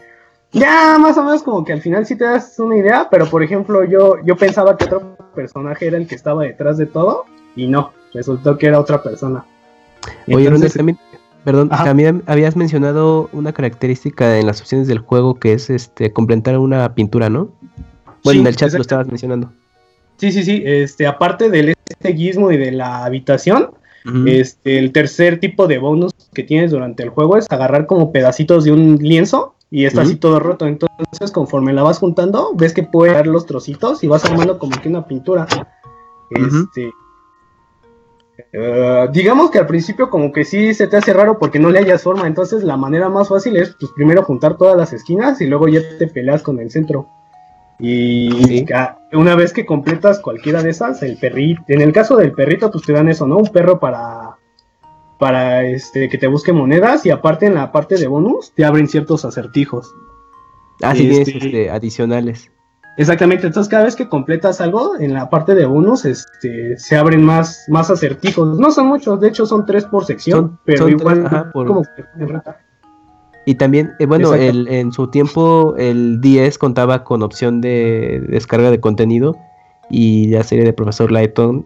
[0.52, 3.42] Ya, más o menos como que al final sí te das una idea, pero por
[3.42, 7.26] ejemplo yo, yo pensaba que otro personaje era el que estaba detrás de todo,
[7.56, 9.44] y no, resultó que era otra persona.
[10.28, 11.00] Oye, también,
[11.44, 16.60] perdón, también habías mencionado una característica en las opciones del juego que es este completar
[16.60, 17.50] una pintura, ¿no?
[18.24, 19.52] Bueno, en el chat lo estabas mencionando.
[20.18, 20.64] Sí, sí, sí.
[20.66, 23.72] Este, aparte del este guismo y de la habitación,
[24.28, 28.64] este, el tercer tipo de bonus que tienes durante el juego es agarrar como pedacitos
[28.64, 30.68] de un lienzo y está así todo roto.
[30.68, 34.80] Entonces, conforme la vas juntando, ves que puede dar los trocitos y vas armando como
[34.80, 35.48] que una pintura.
[36.30, 36.92] Este.
[38.52, 41.80] Eh, digamos que al principio como que sí se te hace raro porque no le
[41.80, 45.48] hayas forma, entonces la manera más fácil es pues primero juntar todas las esquinas y
[45.48, 47.08] luego ya te peleas con el centro.
[47.80, 48.66] Y
[49.12, 52.86] una vez que completas cualquiera de esas, el perrito, en el caso del perrito, pues
[52.86, 53.38] te dan eso, ¿no?
[53.38, 54.38] Un perro para,
[55.20, 58.88] para este, que te busque monedas y aparte en la parte de bonus te abren
[58.88, 59.94] ciertos acertijos.
[60.82, 62.52] Ah, sí, este, este, adicionales.
[62.98, 67.24] Exactamente, entonces cada vez que completas algo en la parte de bonus, este, se abren
[67.24, 68.58] más, más acertijos.
[68.58, 71.84] No son muchos, de hecho son tres por sección, pero igual como
[73.46, 78.72] y también, eh, bueno, el, en su tiempo el 10 contaba con opción de descarga
[78.72, 79.36] de contenido
[79.90, 81.66] y la serie de Profesor Lighton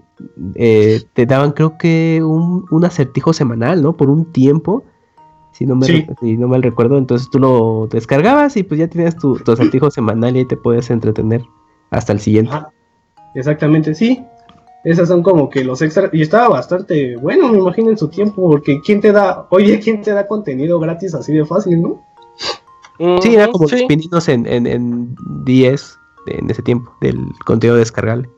[0.56, 3.96] eh, te daban creo que un, acertijo semanal, ¿no?
[3.96, 4.84] Por un tiempo.
[5.54, 5.88] si no, me,
[6.20, 6.98] si no mal recuerdo.
[6.98, 10.58] Entonces tú lo descargabas y pues ya tenías tu, tu acertijo semanal y ahí te
[10.58, 11.44] puedes entretener
[11.92, 12.52] hasta el siguiente.
[13.36, 14.22] Exactamente, sí.
[14.84, 16.10] Esas son como que los extras.
[16.14, 18.50] Y estaba bastante bueno, me imagino, en su tiempo.
[18.50, 22.06] Porque ¿quién te da, oye, quién te da contenido gratis así de fácil, no?
[23.22, 25.16] Sí, era como los pininos en, en, en
[25.46, 28.30] 10 en ese tiempo, del contenido descargable.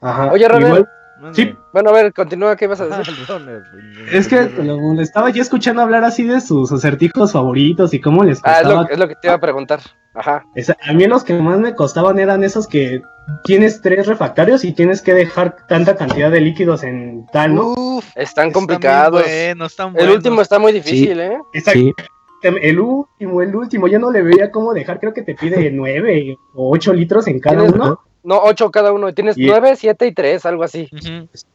[0.00, 0.32] Ajá.
[0.32, 0.86] Oye, Ronald.
[1.32, 1.54] Sí.
[1.72, 3.14] Bueno, a ver, continúa, ¿qué vas a decir?
[4.12, 8.40] es que le estaba yo escuchando hablar así de sus acertijos favoritos y cómo les
[8.40, 8.82] costaba.
[8.82, 9.80] Ah, es lo, que te iba a preguntar.
[10.12, 10.44] Ajá.
[10.82, 13.00] a mí los que más me costaban eran esos que
[13.44, 17.74] tienes tres refractarios y tienes que dejar tanta cantidad de líquidos en tal, ¿no?
[17.74, 19.24] Uf, están complicados.
[19.24, 21.38] están El último está muy difícil, ¿eh?
[21.54, 22.02] Exacto.
[22.42, 26.36] El último, el último, yo no le veía cómo dejar, creo que te pide nueve
[26.54, 28.00] o ocho litros en cada uno.
[28.22, 29.12] No, ocho cada uno.
[29.12, 30.88] Tienes nueve, siete y tres, algo así.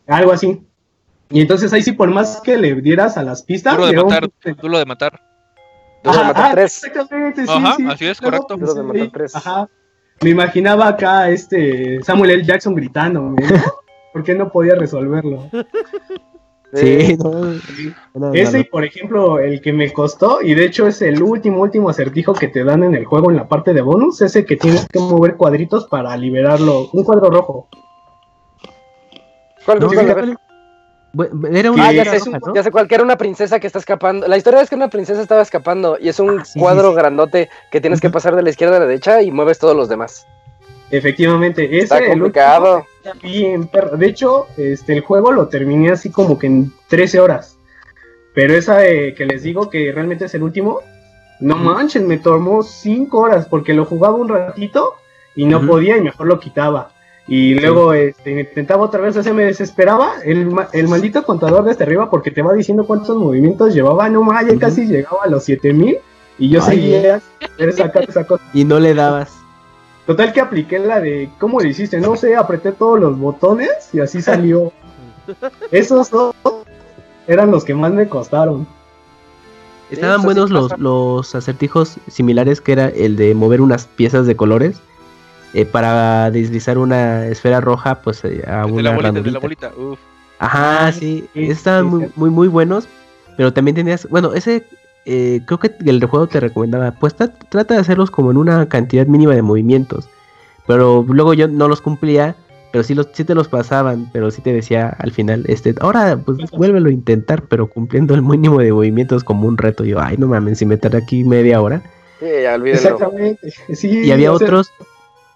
[0.08, 0.62] Algo así.
[1.30, 3.76] Y entonces ahí sí, por más que le dieras a las pistas.
[3.76, 4.30] Duro de matar.
[4.62, 5.22] Duro de matar.
[6.04, 6.84] Duro de matar tres.
[6.84, 8.58] Exactamente, sí, Ajá, así es, correcto.
[8.58, 9.36] Duro de matar tres.
[9.36, 9.70] Ajá.
[10.22, 12.44] Me imaginaba acá este Samuel L.
[12.46, 13.36] Jackson gritando,
[14.14, 15.50] ¿por qué no podía resolverlo?
[16.76, 17.18] Sí,
[18.34, 22.34] Ese, por ejemplo, el que me costó, y de hecho es el último, último acertijo
[22.34, 25.00] que te dan en el juego en la parte de bonus, ese que tienes que
[25.00, 26.90] mover cuadritos para liberarlo.
[26.92, 27.68] Un cuadro rojo.
[29.66, 30.38] ¿Cuál,
[31.52, 34.28] Era una ah, ya sé, ya sé cuál, que era una princesa que está escapando.
[34.28, 37.82] La historia es que una princesa estaba escapando y es un ah, cuadro grandote que
[37.82, 40.28] tienes que pasar de la izquierda a la derecha y mueves todos los demás.
[40.92, 42.86] Efectivamente, ese está complicado.
[43.22, 47.58] Bien, de hecho, este el juego lo terminé así como que en 13 horas.
[48.34, 50.82] Pero esa que les digo que realmente es el último,
[51.40, 54.96] no manches, me tomó 5 horas porque lo jugaba un ratito
[55.36, 56.92] y no podía y mejor lo quitaba.
[57.28, 61.84] Y luego este, intentaba otra vez, o sea, me desesperaba el, el maldito contador desde
[61.84, 64.10] arriba porque te va diciendo cuántos movimientos llevaba.
[64.10, 65.98] No más, ya casi llegaba a los 7000
[66.38, 67.22] y yo seguía
[67.76, 68.44] sacar esa cosa.
[68.54, 69.45] Y no le dabas.
[70.06, 72.00] Total que apliqué la de, ¿cómo le hiciste?
[72.00, 74.72] No sé, apreté todos los botones y así salió.
[75.72, 76.36] Esos dos
[77.28, 78.68] eran los que más me costaron.
[79.90, 84.82] Estaban buenos los, los acertijos similares que era el de mover unas piezas de colores
[85.54, 89.72] eh, para deslizar una esfera roja pues eh, a una la bolita, de la bolita.
[90.40, 92.88] Ajá, sí, estaban muy, muy muy buenos,
[93.38, 94.66] pero también tenías, bueno, ese
[95.06, 99.06] eh, creo que el juego te recomendaba, pues trata de hacerlos como en una cantidad
[99.06, 100.10] mínima de movimientos.
[100.68, 102.36] Pero luego yo no los cumplía,
[102.72, 106.18] pero sí, los, sí te los pasaban, pero sí te decía al final, este, ahora
[106.18, 109.86] pues vuélvelo a intentar, pero cumpliendo el mínimo de movimientos como un reto.
[109.86, 111.82] Yo, ay, no mames, si me tardé aquí media hora.
[112.20, 113.54] Sí, ya Exactamente.
[113.84, 114.72] y había otros,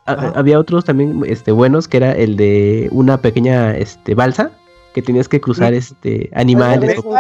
[0.06, 4.52] había otros también este, buenos, que era el de una pequeña este, balsa,
[4.94, 7.14] que tenías que cruzar este animales o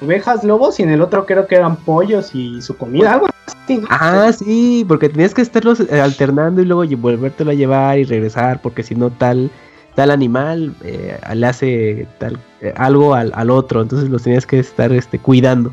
[0.00, 3.82] ovejas, lobos y en el otro creo que eran pollos y su comida, algo así.
[3.90, 8.60] Ah, sí, porque tenías que estarlos eh, alternando y luego volvértelo a llevar y regresar,
[8.62, 9.50] porque si no tal
[9.94, 14.58] tal animal eh, le hace tal eh, algo al, al, otro, entonces los tenías que
[14.60, 15.72] estar este cuidando.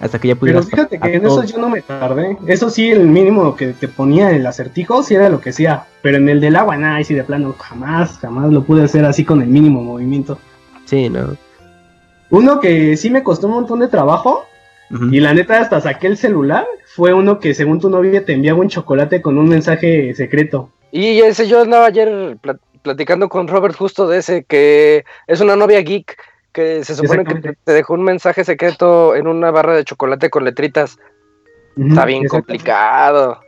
[0.00, 0.64] Hasta que ya pudieras.
[0.64, 2.38] Pero fíjate que en eso yo no me tardé.
[2.46, 5.84] Eso sí, el mínimo que te ponía el acertijo, sí era lo que hacía.
[6.00, 9.04] Pero en el del agua, nada, y sí de plano, jamás, jamás lo pude hacer
[9.04, 10.38] así con el mínimo movimiento.
[10.86, 11.36] Sí, no.
[12.30, 14.46] Uno que sí me costó un montón de trabajo.
[15.12, 16.66] Y la neta, hasta saqué el celular.
[16.84, 20.70] Fue uno que, según tu novia, te enviaba un chocolate con un mensaje secreto.
[20.90, 22.36] Y ese yo andaba ayer
[22.82, 26.16] platicando con Robert justo de ese, que es una novia geek
[26.52, 30.44] que se supone que te dejó un mensaje secreto en una barra de chocolate con
[30.44, 30.98] letritas.
[31.76, 33.40] Está bien complicado.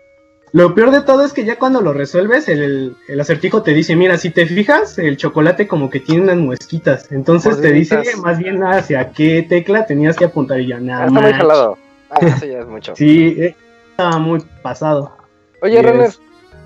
[0.53, 4.19] Lo peor de todo es que ya cuando lo resuelves, el, acertijo te dice, mira,
[4.19, 7.11] si te fijas, el chocolate como que tiene unas muesquitas.
[7.11, 11.07] Entonces te dice más bien hacia qué tecla tenías que apuntar y ya nada.
[11.07, 11.79] Está muy jalado.
[12.11, 12.95] Ah, eso ya es mucho.
[12.95, 13.57] sí, eh,
[13.91, 15.17] estaba muy pasado.
[15.63, 16.11] Oye, Renner.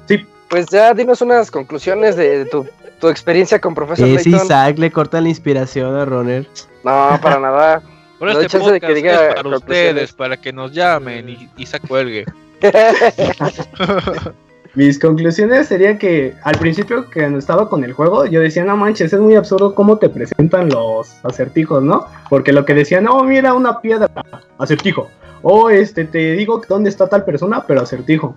[0.09, 0.27] Sí.
[0.49, 2.67] Pues ya dinos unas conclusiones de tu,
[3.09, 4.25] experiencia con Profesor Layton.
[4.25, 6.49] Sí, Isaac le corta la inspiración a Roner.
[6.83, 7.83] No, para nada.
[8.19, 11.79] Por este podcast que diga es para ustedes, para que nos llamen y, y se
[11.79, 12.25] cuelgue.
[14.75, 19.11] Mis conclusiones serían que al principio que estaba con el juego, yo decía, no manches,
[19.13, 22.07] es muy absurdo cómo te presentan los acertijos, ¿no?
[22.29, 24.11] Porque lo que decían, no, mira una piedra,
[24.59, 25.09] acertijo.
[25.41, 28.37] O este, te digo dónde está tal persona, pero acertijo.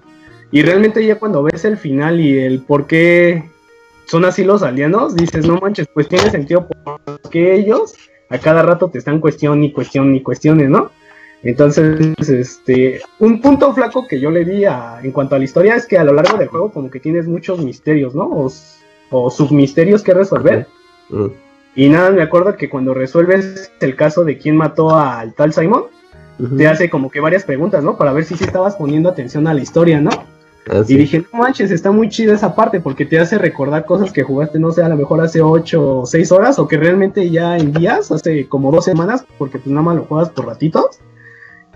[0.52, 3.44] Y realmente ya cuando ves el final y el por qué
[4.06, 7.96] son así los alienos, dices, no manches, pues tiene sentido porque ellos
[8.30, 10.90] a cada rato te están cuestión y cuestión y cuestiones, ¿no?
[11.42, 15.86] Entonces, este, un punto flaco que yo le vi en cuanto a la historia es
[15.86, 18.50] que a lo largo del juego como que tienes muchos misterios, ¿no?
[19.12, 20.68] O, submisterios que resolver.
[21.76, 25.86] Y nada, me acuerdo que cuando resuelves el caso de quién mató al tal Simon,
[26.58, 27.98] te hace como que varias preguntas, ¿no?
[27.98, 30.10] Para ver si sí estabas poniendo atención a la historia, ¿no?
[30.70, 34.12] Ah, Y dije, no manches, está muy chida esa parte porque te hace recordar cosas
[34.12, 37.30] que jugaste, no sé, a lo mejor hace 8 o 6 horas o que realmente
[37.30, 41.00] ya en días, hace como dos semanas, porque pues nada más lo juegas por ratitos.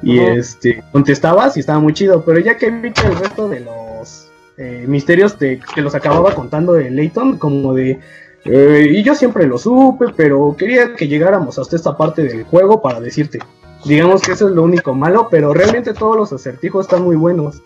[0.04, 3.62] Y este, contestabas y estaba muy chido, pero ya que vi que el resto de
[3.62, 8.00] los eh, misterios te- que los acababa contando de Layton, como de...
[8.46, 12.82] eh, y yo siempre lo supe, pero quería que llegáramos hasta esta parte del juego
[12.82, 13.40] para decirte.
[13.86, 17.62] Digamos que eso es lo único malo, pero realmente todos los acertijos están muy buenos.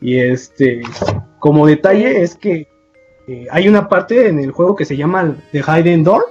[0.00, 0.82] Y este,
[1.38, 2.68] como detalle es que
[3.26, 6.26] eh, hay una parte en el juego que se llama The Hidden Door,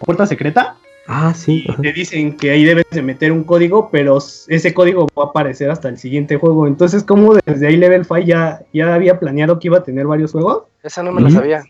[0.00, 0.76] puerta secreta,
[1.08, 1.64] Ah, sí.
[1.66, 1.82] y ajá.
[1.82, 5.70] te dicen que ahí debes de meter un código, pero ese código va a aparecer
[5.70, 6.66] hasta el siguiente juego.
[6.66, 10.32] Entonces, como desde ahí Level 5 ya, ya había planeado que iba a tener varios
[10.32, 10.64] juegos.
[10.82, 11.62] Esa no me la sabía.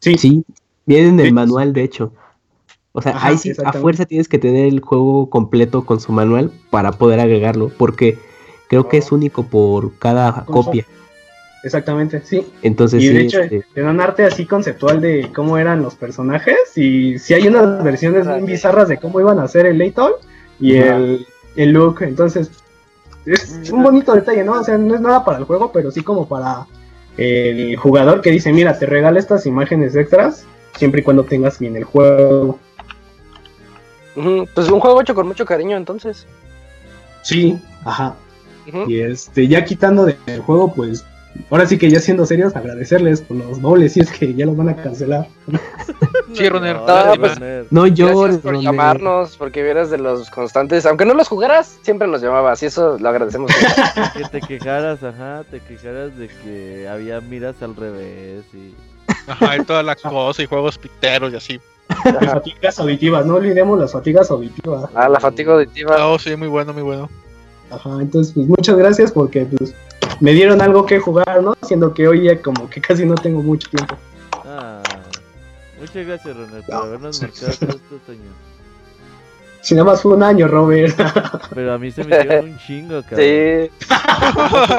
[0.00, 0.44] Sí, Sí,
[0.86, 1.32] viene en el Sí.
[1.32, 2.12] manual, de hecho.
[2.92, 6.10] O sea, Ajá, ahí sí, a fuerza tienes que tener el juego completo con su
[6.12, 8.18] manual para poder agregarlo, porque
[8.68, 10.84] creo que es único por cada copia.
[11.62, 12.46] Exactamente, sí.
[12.62, 15.94] Entonces, y sí, de hecho, este, te dan arte así conceptual de cómo eran los
[15.94, 16.56] personajes.
[16.76, 20.12] Y si hay unas versiones bien bizarras de cómo iban a ser el Layton
[20.58, 21.26] y el,
[21.56, 22.02] el look.
[22.02, 22.50] Entonces,
[23.26, 24.52] es un bonito detalle, ¿no?
[24.60, 26.66] O sea, no es nada para el juego, pero sí como para
[27.16, 30.46] el jugador que dice: Mira, te regala estas imágenes extras
[30.76, 32.58] siempre y cuando tengas bien el juego.
[34.54, 36.26] Pues un juego hecho con mucho cariño, entonces.
[37.22, 38.16] Sí, ajá.
[38.86, 41.04] Y este, ya quitando del juego, pues.
[41.50, 44.56] Ahora sí que ya siendo serios, agradecerles por los dobles, si es que ya los
[44.56, 45.28] van a cancelar.
[46.32, 47.40] Sí, Runner, No, pues,
[47.72, 50.86] no llores, Gracias por llamarnos, porque vieras de los constantes.
[50.86, 53.50] Aunque no los jugaras, siempre nos llamabas y eso lo agradecemos.
[54.14, 58.74] Que te quejaras, ajá, te quejaras de que había miras al revés y...
[59.28, 61.60] Ajá, y toda la cosa, y juegos piteros y así.
[62.04, 64.88] Las fatigas auditivas, no olvidemos las fatigas auditivas.
[64.94, 66.06] ah, la fatiga auditiva.
[66.06, 67.08] Oh, sí, muy bueno, muy bueno.
[67.70, 69.74] Ajá, entonces pues muchas gracias porque pues
[70.20, 71.54] me dieron algo que jugar, ¿no?
[71.62, 73.96] Siendo que hoy ya como que casi no tengo mucho tiempo.
[74.44, 74.82] Ah,
[75.80, 78.34] muchas gracias, Ronald, por No, habernos marcado todos estos años.
[79.62, 80.98] Si nada más fue un año, Robert.
[81.54, 83.18] Pero a mí se me hicieron un chingo, cabrón.
[83.18, 83.70] Sí.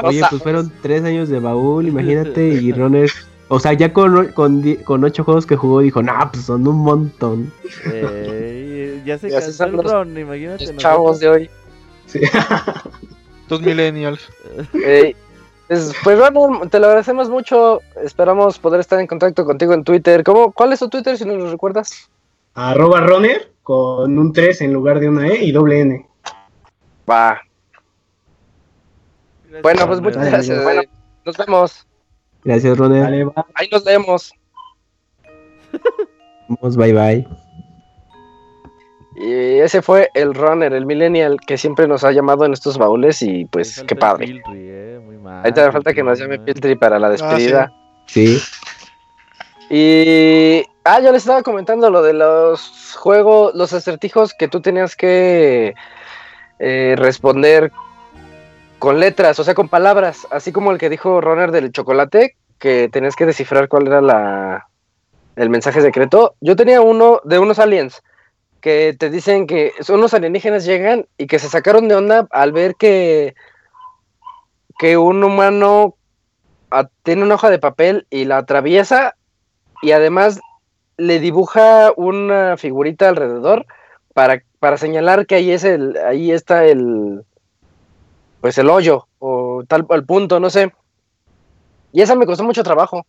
[0.02, 3.08] Oye, pues fueron tres años de baúl, imagínate, y Runner,
[3.48, 6.78] o sea, ya con, con, con ocho juegos que jugó, dijo, nah, pues son un
[6.78, 7.52] montón.
[7.84, 10.66] Ey, ya se Y así cansó son el los- Ron, imagínate.
[10.66, 11.50] Los chavos de hoy.
[12.06, 12.20] Sí.
[13.48, 14.20] Dos millennials.
[14.84, 15.14] Ey,
[15.72, 17.80] pues, pues te lo agradecemos mucho.
[18.02, 20.22] Esperamos poder estar en contacto contigo en Twitter.
[20.24, 22.10] ¿Cómo, ¿Cuál es tu Twitter si nos lo recuerdas?
[22.54, 26.06] Arroba Runner con un 3 en lugar de una E y doble N.
[27.08, 27.40] Va.
[29.44, 30.62] Gracias, Bueno, pues muchas gracias.
[30.62, 30.82] bueno.
[30.82, 30.88] eh,
[31.24, 31.86] Nos vemos.
[32.44, 33.02] Gracias, Runner.
[33.02, 33.46] Dale, va.
[33.54, 34.32] Ahí nos leemos.
[36.48, 37.41] Vamos, bye bye.
[39.14, 43.22] Y ese fue el runner, el millennial, que siempre nos ha llamado en estos baúles
[43.22, 44.26] y pues qué padre.
[44.26, 46.38] Piltry, eh, muy mal, Ahí te falta que nos llame.
[46.38, 47.72] Piltry para la despedida.
[48.06, 48.40] Sí,
[49.70, 50.64] Y.
[50.84, 55.74] Ah, yo les estaba comentando lo de los juegos, los acertijos que tú tenías que
[56.58, 57.70] eh, responder
[58.80, 62.88] con letras, o sea, con palabras, así como el que dijo Runner del chocolate, que
[62.90, 64.66] tenías que descifrar cuál era la
[65.36, 66.34] el mensaje secreto.
[66.40, 68.02] Yo tenía uno de unos aliens
[68.62, 72.76] que te dicen que unos alienígenas llegan y que se sacaron de onda al ver
[72.76, 73.34] que
[74.78, 75.96] que un humano
[76.70, 79.16] a- tiene una hoja de papel y la atraviesa
[79.82, 80.40] y además
[80.96, 83.66] le dibuja una figurita alrededor
[84.14, 87.24] para, para señalar que ahí es el, ahí está el
[88.40, 90.72] pues el hoyo o tal el punto, no sé.
[91.92, 93.06] Y esa me costó mucho trabajo.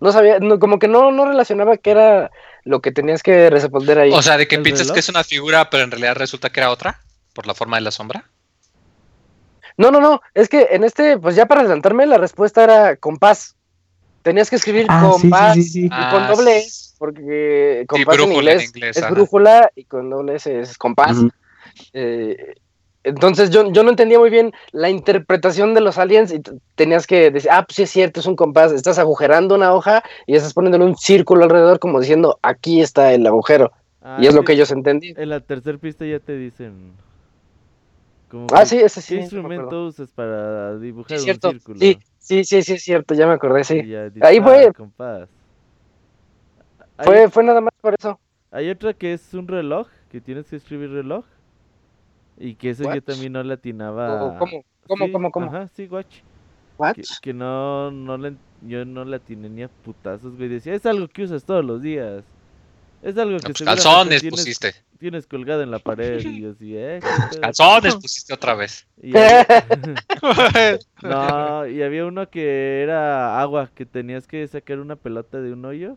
[0.00, 2.30] No sabía, como que no, no relacionaba que era
[2.66, 4.10] lo que tenías que responder ahí.
[4.12, 4.94] O sea, de que ¿El piensas reloj?
[4.94, 7.00] que es una figura, pero en realidad resulta que era otra,
[7.32, 8.28] por la forma de la sombra.
[9.78, 13.54] No, no, no, es que en este, pues ya para adelantarme, la respuesta era compás.
[14.22, 15.84] Tenías que escribir Ah, sí, sí, compás sí, sí.
[15.86, 16.58] y con Ah, doble.
[16.58, 19.12] S, porque compás en brújula en inglés, inglés, es ajá.
[19.14, 21.16] brújula y con doble S es compás.
[21.92, 22.54] Eh,
[23.06, 26.42] entonces yo, yo no entendía muy bien la interpretación de los aliens y
[26.74, 30.02] tenías que decir, ah, pues sí es cierto, es un compás, estás agujerando una hoja
[30.26, 33.72] y estás poniéndole un círculo alrededor como diciendo, aquí está el agujero.
[34.02, 35.14] Ah, y es lo que ellos entendían.
[35.18, 36.92] En la tercera pista ya te dicen.
[38.28, 39.14] como Ah, sí, ese sí.
[39.14, 41.78] ¿Qué me instrumento usas para dibujar un círculo?
[41.78, 43.86] Sí, sí, sí, sí, es cierto, ya me acordé, sí.
[43.86, 44.66] ya Ahí fue.
[44.66, 45.28] "Ah, compás".
[46.98, 48.18] Hay, Fue, fue nada más por eso.
[48.50, 51.24] hay otra que es un reloj, que tienes que escribir reloj.
[52.38, 54.38] Y que eso yo también no le atinaba.
[54.38, 55.46] ¿Cómo, cómo, cómo, Sí, cómo, cómo?
[55.46, 56.16] Ajá, sí, watch.
[56.78, 56.94] What?
[56.94, 60.48] Que, que no, no le, yo no la atiné ni a putazos, güey.
[60.50, 62.22] Decía, es algo que usas todos los días.
[63.02, 64.74] Es algo que No, pues, calzones tienes, pusiste.
[64.98, 67.00] tienes colgado en la pared y yo así, ¿eh?
[67.40, 68.86] Calzones pusiste otra vez.
[69.02, 69.46] Y había-
[71.02, 75.64] no, y había uno que era agua, que tenías que sacar una pelota de un
[75.64, 75.96] hoyo.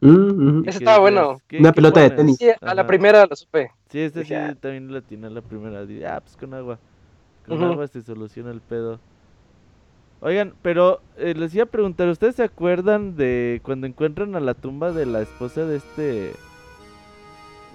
[0.00, 1.40] Mm, que estaba bueno.
[1.48, 2.36] ¿qué- Una qué pelota de tenis.
[2.38, 2.86] Sí, a la Ajá.
[2.86, 3.70] primera lo supe.
[3.96, 5.86] Sí, este sí también la tiene la primera.
[5.86, 6.78] Dije, ah, pues con agua.
[7.46, 9.00] Con agua se soluciona el pedo.
[10.20, 14.52] Oigan, pero eh, les iba a preguntar, ¿ustedes se acuerdan de cuando encuentran a la
[14.52, 16.32] tumba de la esposa de este...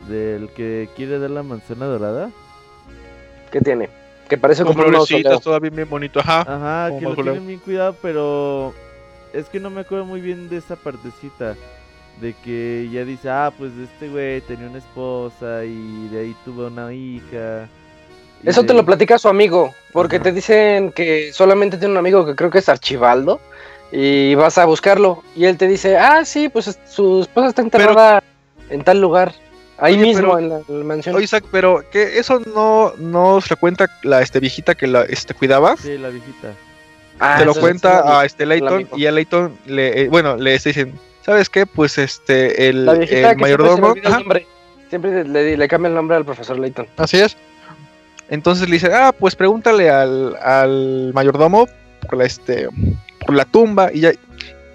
[0.07, 2.29] del que quiere dar la manzana dorada?
[3.51, 3.89] ¿Qué tiene?
[4.29, 5.39] Que parece Con como un florecitas, mausoleo.
[5.39, 6.41] todavía bien bonito, ajá.
[6.41, 8.75] Ajá, que lo tienen bien cuidado, pero
[9.33, 11.55] es que no me acuerdo muy bien de esa partecita.
[12.21, 16.67] De que ya dice, ah, pues este güey tenía una esposa y de ahí tuvo
[16.67, 17.67] una hija.
[18.43, 22.25] Eso de te lo platica su amigo, porque te dicen que solamente tiene un amigo
[22.25, 23.39] que creo que es Archibaldo,
[23.91, 27.61] y vas a buscarlo, y él te dice, ah, sí, pues es- su esposa está
[27.61, 28.23] enterrada
[28.69, 29.33] en tal lugar,
[29.77, 31.15] ahí Oye, mismo pero- en la, en la mansión.
[31.15, 35.03] Oye, Isaac, pero que eso no, no se lo cuenta la este, viejita que la
[35.03, 35.75] este, cuidaba.
[35.77, 36.53] Sí, la viejita.
[37.19, 40.53] Ah, se lo cuenta sí, a este Layton y a Layton le, eh, bueno, le
[40.53, 40.93] dicen,
[41.25, 41.65] ¿sabes qué?
[41.65, 43.93] Pues este, el, siempre mayordomo.
[43.95, 44.45] el.
[44.89, 46.87] Siempre le, le cambia el nombre al profesor Layton.
[46.97, 47.37] así es.
[48.29, 51.67] Entonces le dice, ah, pues pregúntale al, al mayordomo
[52.01, 52.67] por la, este,
[53.19, 54.11] por la tumba y ya,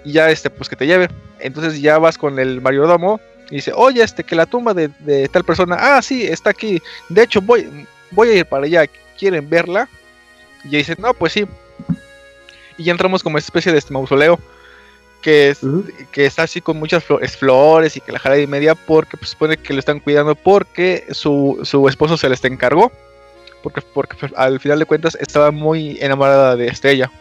[0.05, 1.09] y ya este, pues que te lleve.
[1.39, 3.19] Entonces ya vas con el mayordomo
[3.49, 6.81] y dice, oye, este, que la tumba de, de tal persona, ah, sí, está aquí.
[7.09, 8.85] De hecho, voy, voy a ir para allá.
[9.17, 9.89] ¿Quieren verla?
[10.63, 11.45] Y dice, no, pues sí.
[12.77, 14.39] Y ya entramos como esta especie de este mausoleo.
[15.21, 15.59] Que, es,
[16.11, 19.31] que está así con muchas flores, flores y que la jala y media porque pues,
[19.31, 22.91] supone que lo están cuidando porque su, su esposo se les encargó.
[23.63, 27.11] Porque, porque pues, al final de cuentas estaba muy enamorada de Estrella.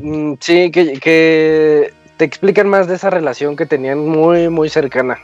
[0.00, 5.18] Mm, sí, que, que te explican más de esa relación que tenían muy, muy cercana.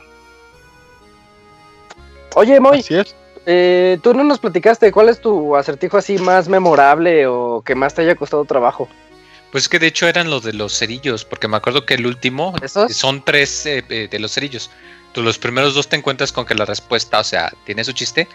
[2.35, 3.15] Oye, Moy, Así es.
[3.45, 7.93] eh, tú no nos platicaste cuál es tu acertijo así más memorable o que más
[7.93, 8.89] te haya costado trabajo.
[9.55, 12.05] Pues es que de hecho eran los de los cerillos, porque me acuerdo que el
[12.05, 12.93] último ¿Esos?
[12.93, 14.69] son tres eh, eh, de los cerillos.
[15.13, 18.27] Tú los primeros dos te encuentras con que la respuesta, o sea, tiene su chiste,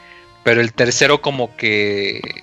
[0.45, 2.43] pero el tercero como que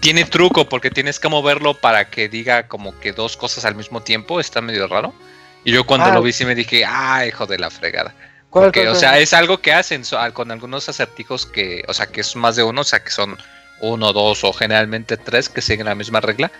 [0.00, 4.02] tiene truco porque tienes que moverlo para que diga como que dos cosas al mismo
[4.02, 5.14] tiempo, está medio raro.
[5.62, 6.14] Y yo cuando Ah.
[6.14, 8.16] lo vi sí me dije, ah, hijo de la fregada.
[8.50, 9.00] ¿Cuál, Porque, cuál, o cuál?
[9.00, 10.02] sea, es algo que hacen
[10.32, 13.38] con algunos acertijos que, o sea, que es más de uno, o sea, que son
[13.80, 16.50] uno, dos o generalmente tres que siguen la misma regla.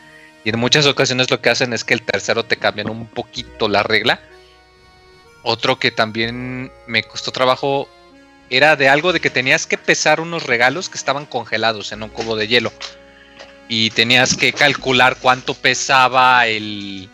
[0.44, 3.66] Y en muchas ocasiones lo que hacen es que el tercero te cambian un poquito
[3.66, 4.20] la regla.
[5.42, 7.88] Otro que también me costó trabajo
[8.50, 12.10] era de algo de que tenías que pesar unos regalos que estaban congelados en un
[12.10, 12.72] cubo de hielo.
[13.68, 17.08] Y tenías que calcular cuánto pesaba el,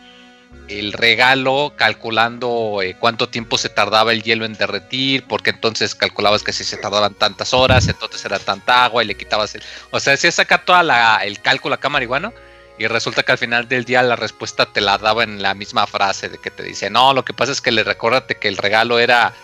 [0.67, 6.43] el regalo, calculando eh, cuánto tiempo se tardaba el hielo en derretir, porque entonces calculabas
[6.43, 9.63] que si se tardaban tantas horas, entonces era tanta agua y le quitabas el...
[9.93, 12.33] O sea, hacías acá toda el cálculo acá marihuano
[12.81, 15.87] y resulta que al final del día la respuesta te la daba en la misma
[15.87, 18.57] frase de que te dice, no, lo que pasa es que le recuérdate que el
[18.57, 19.35] regalo era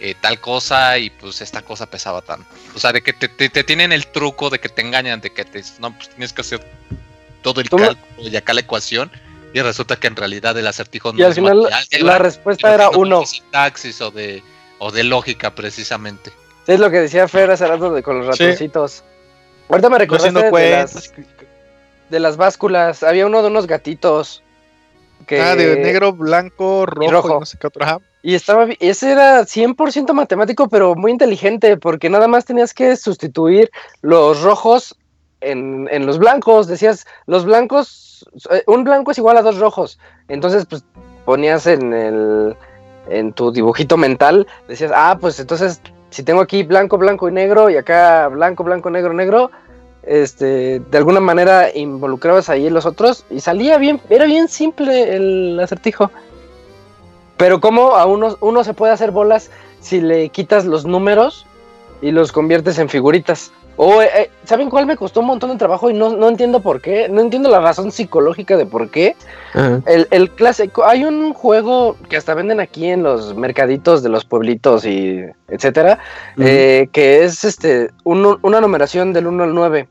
[0.00, 2.46] eh, tal cosa y pues esta cosa pesaba tanto.
[2.74, 5.30] O sea, de que te, te- te tienen el truco de que te engañan, de
[5.30, 6.60] que te dicen, no, pues tienes que hacer
[7.42, 9.10] todo el cálculo y acá la ecuación.
[9.52, 12.74] Y resulta que en realidad el acertijo no Y al es final material, la respuesta
[12.74, 13.20] era no uno.
[13.20, 14.42] de sintaxis o de,
[14.78, 16.32] o de lógica precisamente.
[16.66, 18.42] Es lo que decía Fer hace rato de, con los Sí.
[18.44, 19.04] ratoncitos.
[19.68, 20.94] Ahorita me recordaste de cuentas.
[20.94, 21.12] las,
[22.10, 23.02] de las básculas.
[23.02, 24.42] Había uno de unos gatitos.
[25.26, 25.40] Que...
[25.40, 27.40] Ah, de negro, blanco, rojo, y rojo.
[27.40, 27.82] no sé qué otro.
[27.82, 27.98] Ajá.
[28.22, 33.70] Y estaba, ese era 100% matemático, pero muy inteligente, porque nada más tenías que sustituir
[34.02, 34.96] los rojos
[35.40, 36.66] en, en los blancos.
[36.66, 39.98] Decías, los blancos, eh, un blanco es igual a dos rojos.
[40.28, 40.84] Entonces, pues
[41.24, 42.56] ponías en el,
[43.08, 45.80] en tu dibujito mental, decías, ah, pues entonces,
[46.10, 49.50] si tengo aquí blanco, blanco y negro, y acá blanco, blanco, negro, negro,
[50.06, 55.58] este, de alguna manera involucrabas ahí los otros, y salía bien, era bien simple el
[55.60, 56.10] acertijo.
[57.36, 59.50] Pero cómo a uno, uno se puede hacer bolas
[59.80, 61.44] si le quitas los números
[62.00, 63.52] y los conviertes en figuritas.
[63.78, 66.60] O, eh, eh, ¿saben cuál me costó un montón de trabajo y no, no entiendo
[66.60, 67.10] por qué?
[67.10, 69.16] No entiendo la razón psicológica de por qué.
[69.84, 74.24] El, el clásico, hay un juego que hasta venden aquí en los mercaditos de los
[74.24, 75.98] pueblitos y etcétera,
[76.38, 79.88] eh, que es este un- una numeración del 1 al 9.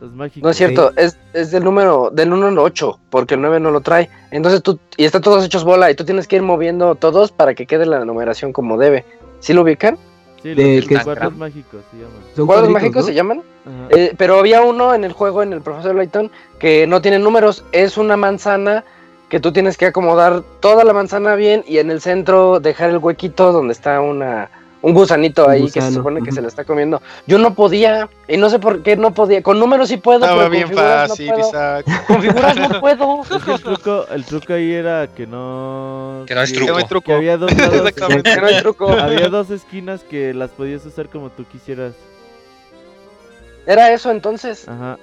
[0.00, 0.42] Los mágicos.
[0.42, 3.70] No es cierto, es, es del número, del 1 al 8, porque el 9 no
[3.70, 4.10] lo trae.
[4.30, 7.54] Entonces tú, y están todos hechos bola, y tú tienes que ir moviendo todos para
[7.54, 9.04] que quede la numeración como debe.
[9.40, 9.96] ¿Sí lo ubican?
[10.42, 12.12] Sí, de los que- cuadros mágicos se llaman.
[12.36, 13.08] Son ¿Cuadros mágicos ¿no?
[13.08, 13.42] se llaman?
[13.64, 13.88] Ajá.
[13.90, 17.64] Eh, pero había uno en el juego, en el profesor Layton, que no tiene números,
[17.72, 18.84] es una manzana
[19.28, 22.98] que tú tienes que acomodar toda la manzana bien y en el centro dejar el
[22.98, 24.48] huequito donde está una
[24.80, 27.02] un gusanito ahí que se supone que se le está comiendo.
[27.26, 29.42] Yo no podía, y no sé por qué no podía.
[29.42, 31.82] Con números sí puedo, pero bien con fácil, no puedo.
[32.06, 33.22] Con figuras no puedo.
[33.30, 36.24] el truco, el truco ahí era que no.
[36.26, 37.06] Que no hay truco.
[37.06, 38.88] Que había dos, lados, que no hay truco.
[38.88, 41.94] había dos esquinas que las podías usar como tú quisieras.
[43.66, 44.66] Era eso entonces.
[44.68, 44.98] Ajá.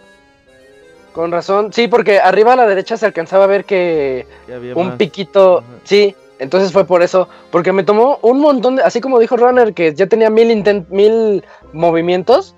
[1.14, 1.72] Con razón.
[1.72, 4.28] Sí, porque arriba a la derecha se alcanzaba a ver que
[4.76, 4.98] un más.
[4.98, 5.64] piquito.
[5.84, 9.74] Sí, entonces fue por eso, porque me tomó un montón de, así como dijo Runner,
[9.74, 11.44] que ya tenía mil, intent, mil
[11.74, 12.56] movimientos,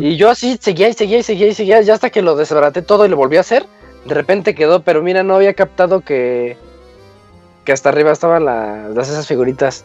[0.00, 2.80] y yo así seguía y seguía y seguía y seguía, ya hasta que lo desbaraté
[2.80, 3.66] todo y lo volví a hacer,
[4.06, 6.56] de repente quedó, pero mira, no había captado que,
[7.64, 9.84] que hasta arriba estaban las, esas figuritas.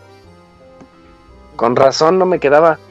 [1.58, 2.80] Con razón no me quedaba.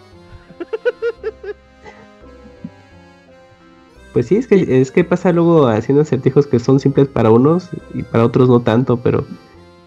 [4.13, 7.69] Pues sí, es que, es que pasa luego haciendo acertijos que son simples para unos
[7.95, 9.25] y para otros no tanto, pero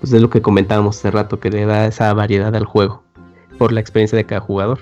[0.03, 3.01] pues es lo que comentábamos hace rato, que le da esa variedad al juego,
[3.57, 4.80] por la experiencia de cada jugador.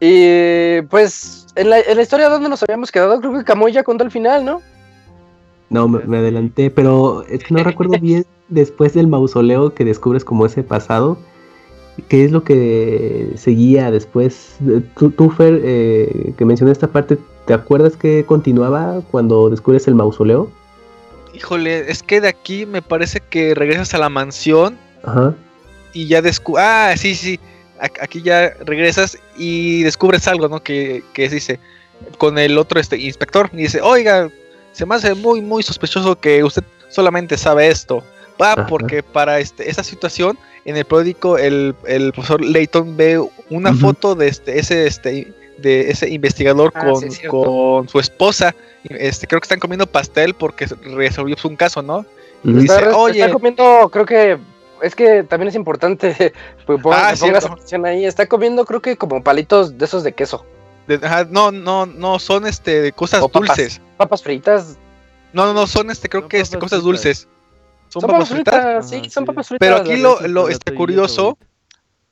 [0.00, 4.10] Y pues, en la, historia donde nos habíamos quedado, creo que Camuy ya contó el
[4.10, 4.60] final, ¿no?
[5.70, 10.44] No, me, adelanté, pero es que no recuerdo bien después del mausoleo que descubres como
[10.44, 11.16] ese pasado.
[12.08, 14.58] ¿Qué es lo que seguía después?
[15.16, 17.16] Tú, Fer, eh, que mencioné esta parte,
[17.46, 20.50] ¿te acuerdas que continuaba cuando descubres el mausoleo?
[21.32, 24.78] Híjole, es que de aquí me parece que regresas a la mansión.
[25.02, 25.34] Ajá.
[25.92, 26.64] Y ya descubres.
[26.66, 27.40] Ah, sí, sí.
[27.78, 30.62] Aquí ya regresas y descubres algo, ¿no?
[30.62, 31.58] Que, que dice
[32.18, 33.50] con el otro este, inspector.
[33.52, 34.30] Y dice, oiga,
[34.72, 38.04] se me hace muy, muy sospechoso que usted solamente sabe esto.
[38.40, 43.74] Va, porque para este, esta situación, en el periódico, el, el profesor Layton ve una
[43.74, 45.32] foto de este, ese este,
[45.62, 48.54] de ese investigador ah, con, con, su esposa.
[48.84, 52.04] Este, creo que están comiendo pastel porque resolvió un caso, ¿no?
[52.44, 53.20] Y dice, oye.
[53.20, 54.38] Está comiendo, creo que.
[54.82, 56.32] Es que también es importante.
[56.66, 58.04] Pues, ah, pongas atención ahí.
[58.04, 60.44] Está comiendo, creo que como palitos de esos de queso.
[61.30, 63.80] no, no, no, son este cosas dulces.
[63.96, 64.78] Papas fritas.
[65.32, 67.26] No, no, no, son este, creo que este, cosas dulces.
[67.88, 68.88] Son, papas, fritas.
[68.88, 69.66] Sí, son papas fritas.
[69.66, 71.36] Pero aquí lo, lo este, curioso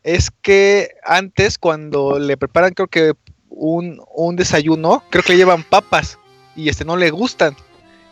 [0.02, 3.12] es que antes, cuando le preparan, creo que
[3.50, 6.18] un, un desayuno, creo que le llevan papas
[6.56, 7.56] y este no le gustan.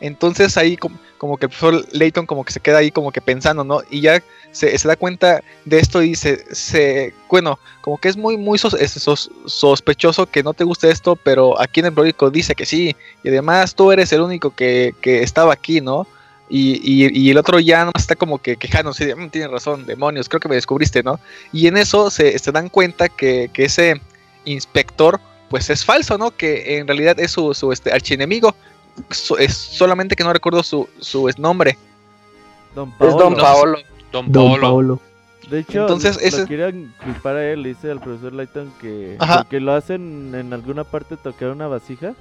[0.00, 0.96] Entonces ahí como,
[1.38, 3.82] que el profesor Layton como que se queda ahí como que pensando, ¿no?
[3.90, 8.36] Y ya se, da cuenta de esto y se, se, bueno, como que es muy,
[8.36, 12.94] muy sospechoso que no te guste esto, pero aquí en el periódico dice que sí.
[13.24, 16.06] Y además tú eres el único que, estaba aquí, ¿no?
[16.50, 20.40] Y, y, el otro ya no está como que quejándose, mm, tiene razón, demonios, creo
[20.40, 21.20] que me descubriste, ¿no?
[21.52, 24.00] Y en eso se, se dan cuenta que, que ese
[24.46, 26.30] inspector pues es falso, ¿no?
[26.30, 28.54] Que en realidad es su, su este, archienemigo.
[29.38, 31.78] es solamente que no recuerdo su, su nombre.
[32.74, 33.12] Don Paolo.
[33.12, 33.78] Es Don Paolo.
[34.12, 35.00] Don Paolo.
[35.50, 36.42] De hecho, Entonces, ese...
[36.42, 39.16] lo quieren culpar a él, le dice al profesor Layton que,
[39.48, 42.14] que lo hacen en alguna parte tocar una vasija.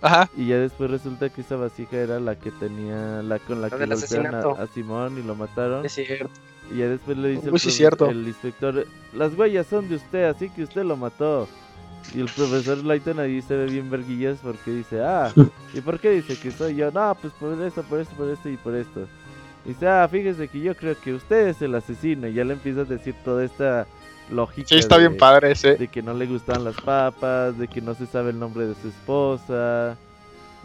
[0.00, 0.28] Ajá.
[0.36, 3.86] Y ya después resulta que esa vasija era la que tenía, la con la, que
[3.86, 5.86] golpearon a, a, Simón y lo mataron.
[5.86, 6.28] Es cierto.
[6.72, 10.64] Y ya después le dice el, el inspector, las huellas son de usted, así que
[10.64, 11.46] usted lo mató.
[12.14, 15.32] Y el profesor Lighton ahí se ve bien verguillas porque dice, ah,
[15.74, 16.90] ¿y por qué dice que soy yo?
[16.90, 19.06] No, pues por esto, por esto, por esto y por esto.
[19.64, 22.26] Y dice, ah, fíjese que yo creo que usted es el asesino.
[22.26, 23.86] Y ya le empieza a decir toda esta
[24.30, 24.68] lógica.
[24.68, 25.76] Sí, está bien padre ese.
[25.76, 28.74] De que no le gustan las papas, de que no se sabe el nombre de
[28.74, 29.96] su esposa,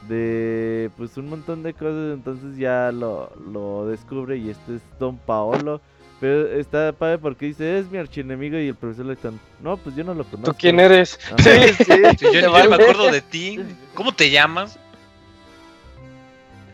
[0.08, 2.14] de pues un montón de cosas.
[2.14, 5.80] Entonces ya lo, lo descubre y este es Don Paolo.
[6.20, 9.32] Pero está padre porque dice, es mi archienemigo y el profesor le está,
[9.62, 10.52] no, pues yo no lo conozco.
[10.52, 11.20] ¿Tú quién eres?
[11.38, 13.60] Sí, sí, yo, yo me acuerdo de ti.
[13.94, 14.80] ¿Cómo te llamas?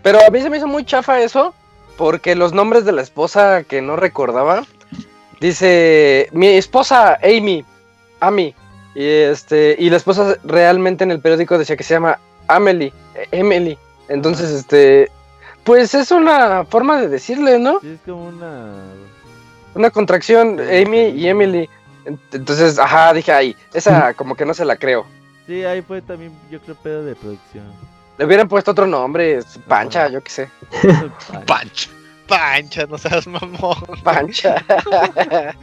[0.01, 1.53] Pero a mí se me hizo muy chafa eso,
[1.97, 4.65] porque los nombres de la esposa que no recordaba,
[5.41, 7.65] dice, mi esposa Amy,
[8.21, 8.55] Amy,
[8.95, 12.93] y este, y la esposa realmente en el periódico decía que se llama Amelie,
[13.31, 13.77] Emily.
[14.07, 15.09] Entonces, este,
[15.63, 17.79] pues es una forma de decirle, ¿no?
[17.79, 18.71] Sí, es como una
[19.75, 21.69] una contracción, Amy y Emily.
[22.05, 25.05] Entonces, ajá, dije ahí, esa como que no se la creo.
[25.47, 27.65] Sí, ahí fue también, yo creo, pedo de producción.
[28.17, 30.49] Le hubieran puesto otro nombre, Pancha, yo qué sé.
[31.47, 31.89] Pancha.
[32.27, 33.77] Pancha, no seas mamón.
[34.03, 34.63] Pancha.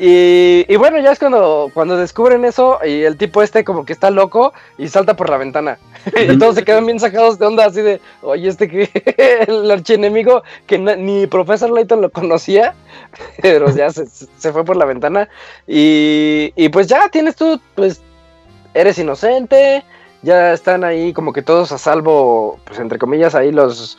[0.00, 4.10] Y, bueno, ya es cuando, cuando descubren eso y el tipo este como que está
[4.10, 5.78] loco y salta por la ventana.
[6.16, 8.88] y todos se quedan bien sacados de onda así de, oye, este que
[9.48, 12.74] el archienemigo que ni Profesor Layton lo conocía,
[13.42, 14.06] pero ya se,
[14.52, 15.28] fue por la ventana.
[15.66, 18.00] Y, y, pues ya tienes tú, pues
[18.74, 19.82] eres inocente,
[20.22, 23.98] ya están ahí como que todos a salvo, pues entre comillas, ahí los,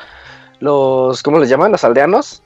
[0.61, 1.73] los, ¿cómo les llaman?
[1.73, 2.41] Los aldeanos.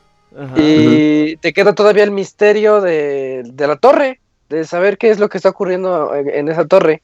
[0.58, 4.20] Y te queda todavía el misterio de, de, la torre,
[4.50, 7.04] de saber qué es lo que está ocurriendo en, esa torre.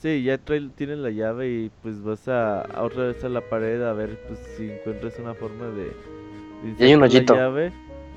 [0.00, 3.92] Sí, ya tienes la llave y pues vas a, otra vez a la pared a
[3.92, 5.92] ver pues si encuentras una forma de...
[6.78, 7.34] y hay un hoyito.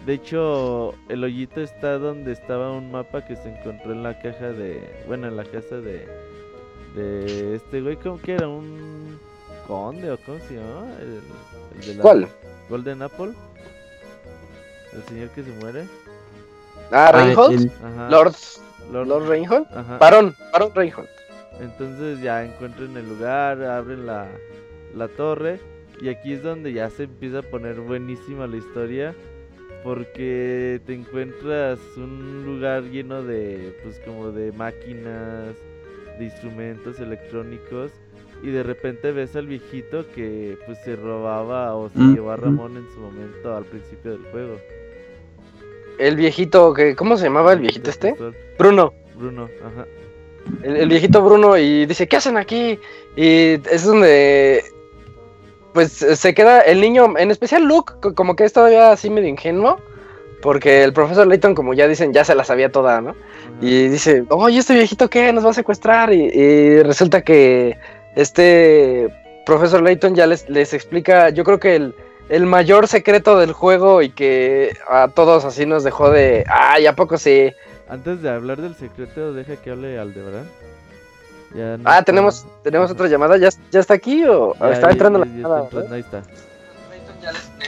[0.06, 4.52] De hecho, el hoyito está donde estaba un mapa que se encontró en la caja
[4.52, 5.04] de...
[5.08, 6.08] Bueno, en la casa de...
[6.96, 8.48] De este güey, ¿cómo que era?
[8.48, 9.20] ¿Un
[9.68, 10.88] conde o cómo se llama?
[11.02, 12.28] El, de la ¿Cuál?
[12.70, 13.34] Golden Apple.
[14.96, 15.88] El señor que se muere.
[16.92, 17.72] Ah, ah Reinhold.
[18.10, 18.36] Lord,
[18.92, 19.68] Lord, Reinhold.
[20.00, 21.10] Barón, Barón Reinhold.
[21.60, 24.28] Entonces ya encuentran el lugar, abren la,
[24.96, 25.60] la torre.
[26.02, 29.16] Y aquí es donde ya se empieza a poner buenísima la historia.
[29.84, 35.56] Porque te encuentras un lugar lleno de, pues como de máquinas,
[36.18, 37.92] de instrumentos electrónicos.
[38.44, 42.38] Y de repente ves al viejito que pues se robaba o se mm, llevó a
[42.38, 42.42] mm.
[42.42, 44.58] Ramón en su momento al principio del juego.
[45.98, 48.16] El viejito, que ¿cómo se llamaba el viejito este?
[48.58, 48.94] Bruno.
[49.16, 49.86] Bruno, ajá.
[50.62, 52.80] El, viejito Bruno y dice, ¿qué hacen aquí?
[53.16, 54.64] Y es donde
[55.74, 59.78] pues se queda el niño, en especial Luke, como que es todavía así medio ingenuo,
[60.42, 63.14] porque el profesor Layton, como ya dicen, ya se la sabía toda, ¿no?
[63.60, 67.78] Y dice, oye, este viejito qué, nos va a secuestrar, y, resulta que
[68.16, 69.10] este
[69.46, 71.96] profesor Layton ya les, les explica, yo creo que el,
[72.30, 76.96] el mayor secreto del juego y que a todos así nos dejó de, ay, ¿a
[76.96, 77.52] poco sí?
[77.88, 80.50] Antes de hablar del secreto, deja que hable Aldebarán.
[81.54, 85.70] Ya ah, tenemos, tenemos otra llamada, ¿ya, ya está aquí o está entrando la llamada?
[85.92, 86.24] ahí está.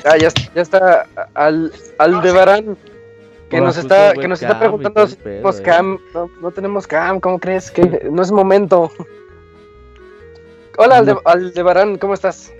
[0.04, 2.78] Ah, ya, ya está Al, Aldebarán.
[3.50, 5.64] Que nos está, que nos está preguntando si tenemos eh.
[5.64, 6.00] cam.
[6.14, 7.72] No, no, tenemos cam, ¿cómo crees?
[7.72, 8.92] Que no es momento.
[10.78, 12.52] Hola, Alde, Aldebarán, ¿cómo estás?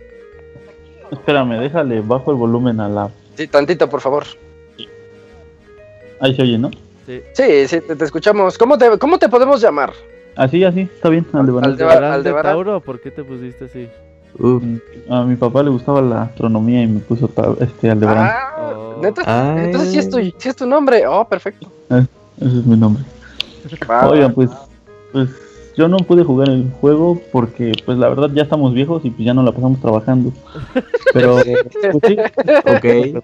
[1.11, 3.09] Espérame, déjale bajo el volumen a la.
[3.35, 4.25] Sí, tantito, por favor.
[6.19, 6.71] Ahí se oye, ¿no?
[7.05, 8.57] Sí, sí, sí te, escuchamos.
[8.57, 9.93] ¿Cómo te, ¿Cómo te podemos llamar?
[10.35, 11.71] Así, así, está bien, Aldebarán.
[11.71, 12.53] ¿Aldebarán, Aldebarán.
[12.53, 12.79] Tauro?
[12.81, 13.88] ¿Por qué te pusiste así?
[15.09, 17.29] a mi papá le gustaba la astronomía y me puso
[17.59, 18.27] este Aldebarán.
[18.29, 18.99] Ah, oh.
[19.01, 19.63] ¿neta?
[19.63, 21.07] Entonces sí es, tu, sí es tu nombre.
[21.07, 21.71] Oh, perfecto.
[21.89, 22.05] Eh,
[22.39, 23.03] ese es mi nombre.
[24.09, 24.51] Oigan, pues,
[25.11, 25.29] pues
[25.77, 29.25] yo no pude jugar el juego porque, pues la verdad, ya estamos viejos y pues
[29.25, 30.33] ya no la pasamos trabajando.
[31.13, 32.17] Pero, pues, sí.
[32.65, 33.23] Ok.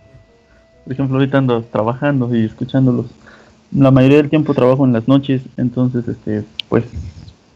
[0.83, 3.07] Por ejemplo, ahorita ando trabajando y escuchándolos.
[3.75, 6.83] La mayoría del tiempo trabajo en las noches, entonces, este, pues,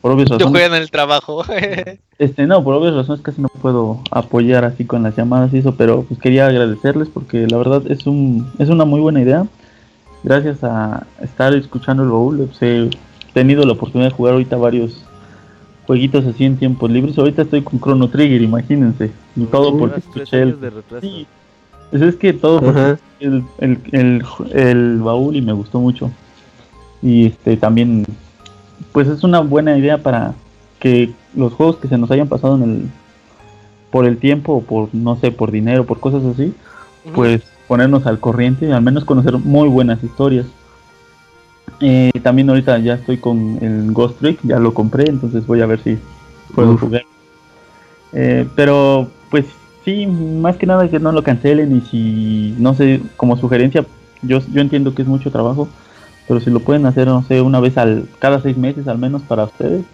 [0.01, 0.47] por obvias razones.
[0.47, 1.43] Yo juego en el trabajo.
[2.17, 5.75] este, no, por obvias razones casi no puedo apoyar así con las llamadas y eso,
[5.75, 9.45] pero pues quería agradecerles porque la verdad es un, es una muy buena idea.
[10.23, 12.89] Gracias a estar escuchando el baúl, pues,
[13.37, 15.03] tenido la oportunidad de jugar ahorita varios
[15.85, 17.15] jueguitos así en tiempos libres.
[17.19, 19.11] Ahorita estoy con Chrono Trigger, imagínense.
[19.35, 20.57] Y todo porque escuché el...
[20.99, 21.27] Sí,
[21.91, 24.23] pues es que todo porque el, el,
[24.53, 26.09] el, baúl y me gustó mucho.
[27.03, 28.07] Y este también,
[28.91, 30.33] pues es una buena idea para
[30.79, 32.89] que los juegos que se nos hayan pasado en el
[33.91, 36.53] por el tiempo o por no sé por dinero por cosas así
[37.15, 40.45] pues ponernos al corriente y al menos conocer muy buenas historias
[41.79, 45.65] eh, también ahorita ya estoy con el Ghost Trick, ya lo compré, entonces voy a
[45.67, 45.97] ver si
[46.55, 47.03] puedo jugar.
[48.13, 49.45] Eh, pero pues
[49.85, 53.85] sí, más que nada que no lo cancelen y si, no sé, como sugerencia,
[54.23, 55.67] yo, yo entiendo que es mucho trabajo,
[56.27, 59.21] pero si lo pueden hacer, no sé, una vez al, cada seis meses al menos
[59.21, 59.85] para ustedes,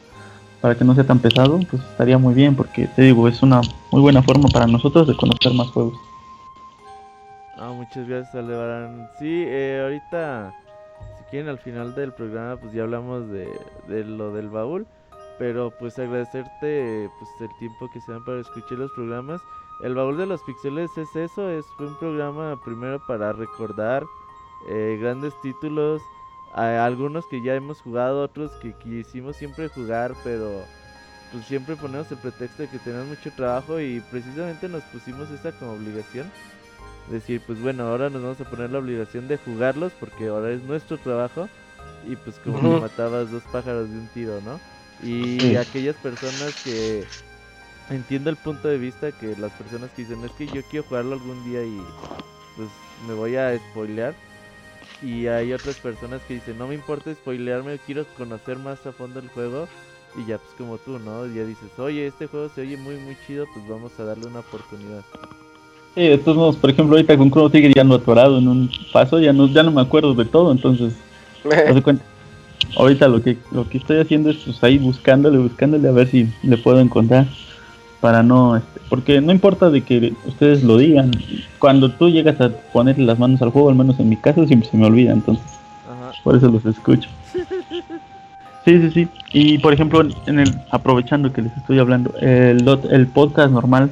[0.61, 3.59] para que no sea tan pesado, pues estaría muy bien, porque te digo, es una
[3.91, 5.99] muy buena forma para nosotros de conocer más juegos.
[7.57, 9.09] Ah, muchas gracias, Aldebarán.
[9.19, 10.53] Sí, eh, ahorita
[11.39, 13.47] al final del programa pues ya hablamos de,
[13.87, 14.87] lo del baúl.
[15.39, 19.41] Pero pues agradecerte pues el tiempo que se dan para escuchar los programas.
[19.81, 24.03] El baúl de los pixeles es eso, es un programa primero para recordar
[24.69, 26.01] eh, grandes títulos,
[26.53, 30.63] algunos que ya hemos jugado, otros que quisimos siempre jugar, pero
[31.31, 35.51] pues siempre ponemos el pretexto de que tenemos mucho trabajo y precisamente nos pusimos esa
[35.53, 36.31] como obligación
[37.07, 40.63] decir, pues bueno, ahora nos vamos a poner la obligación de jugarlos porque ahora es
[40.63, 41.49] nuestro trabajo
[42.05, 44.61] y pues como matabas dos pájaros de un tiro, ¿no?
[45.01, 47.07] Y aquellas personas que
[47.89, 51.13] entiendo el punto de vista que las personas que dicen, es que yo quiero jugarlo
[51.13, 51.93] algún día y
[52.55, 52.69] pues
[53.07, 54.15] me voy a spoilear.
[55.01, 59.19] Y hay otras personas que dicen, no me importa spoilearme, quiero conocer más a fondo
[59.19, 59.67] el juego.
[60.15, 61.25] Y ya pues como tú, ¿no?
[61.27, 64.39] Ya dices, oye, este juego se oye muy muy chido, pues vamos a darle una
[64.41, 65.05] oportunidad.
[65.95, 68.71] Sí, de todos modos, por ejemplo, ahorita con Chrono Trigger ya no atorado en un
[68.91, 70.93] paso, ya no, ya no me acuerdo de todo, entonces,
[71.83, 72.03] cuenta.
[72.75, 76.27] ahorita lo que lo que estoy haciendo es pues, ahí buscándole, buscándole a ver si
[76.41, 77.27] le puedo encontrar
[78.01, 81.11] para no, este, porque no importa de que ustedes lo digan,
[81.59, 84.69] cuando tú llegas a ponerle las manos al juego, al menos en mi caso siempre
[84.69, 85.45] se me olvida, entonces
[86.23, 87.09] por eso los escucho.
[88.65, 89.07] Sí, sí, sí.
[89.33, 93.91] Y por ejemplo, en el aprovechando que les estoy hablando, el, el podcast normal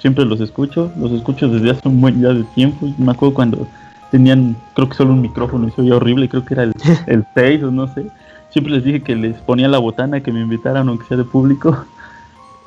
[0.00, 2.92] siempre los escucho, los escucho desde hace un buen ya de tiempo.
[2.98, 3.66] Me acuerdo cuando
[4.10, 6.72] tenían, creo que solo un micrófono y se oía horrible, creo que era el,
[7.06, 8.06] el 6 o no sé.
[8.50, 11.84] Siempre les dije que les ponía la botana, que me invitaran aunque sea de público.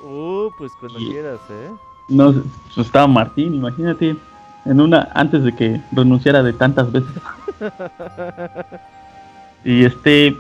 [0.06, 1.70] Uh, pues cuando quieras, ¿eh?
[2.08, 4.16] No, pues estaba Martín, imagínate,
[4.66, 7.12] en una, antes de que renunciara de tantas veces.
[9.66, 10.36] y este,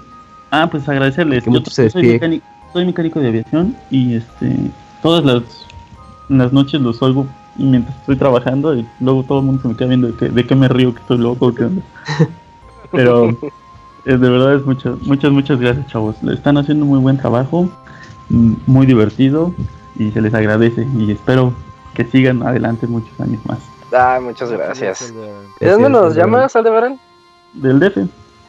[0.56, 1.44] Ah, pues agradecerles.
[1.46, 4.56] Yo soy, mecánico, soy, mecánico, de aviación y este
[5.02, 5.42] todas las,
[6.38, 9.88] las noches los oigo mientras estoy trabajando y luego todo el mundo se me queda
[9.90, 11.54] viendo de, que, de qué me río, que estoy loco,
[12.92, 16.16] Pero eh, de verdad es muchas, muchas, muchas gracias, chavos.
[16.22, 17.70] Le están haciendo muy buen trabajo,
[18.30, 19.54] mm, muy divertido
[19.96, 21.54] y se les agradece y espero
[21.96, 23.60] que sigan adelante muchos años más.
[23.92, 25.14] Ah, muchas gracias.
[25.60, 27.00] ¿De dónde nos llamas, Aldebarán?
[27.54, 28.08] Del DF.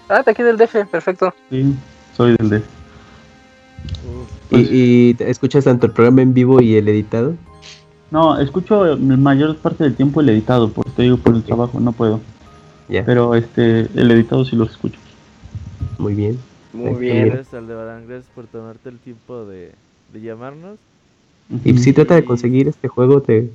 [0.09, 1.35] Ah, de aquí del DF, perfecto.
[1.51, 1.75] Sí
[2.17, 2.63] soy del de.
[4.51, 7.35] ¿Y, escuchas tanto el programa en vivo y el editado?
[8.15, 11.81] No, escucho la mayor parte del tiempo el editado, porque te digo por el trabajo,
[11.81, 12.21] no puedo.
[12.87, 15.01] Pero este, el editado sí lo escucho.
[15.99, 16.39] Muy bien.
[16.73, 17.31] Muy bien.
[17.31, 19.73] Gracias, Aldebarán, gracias por tomarte el tiempo de,
[20.13, 20.79] de llamarnos.
[21.65, 23.51] Y si trata de conseguir este juego, te,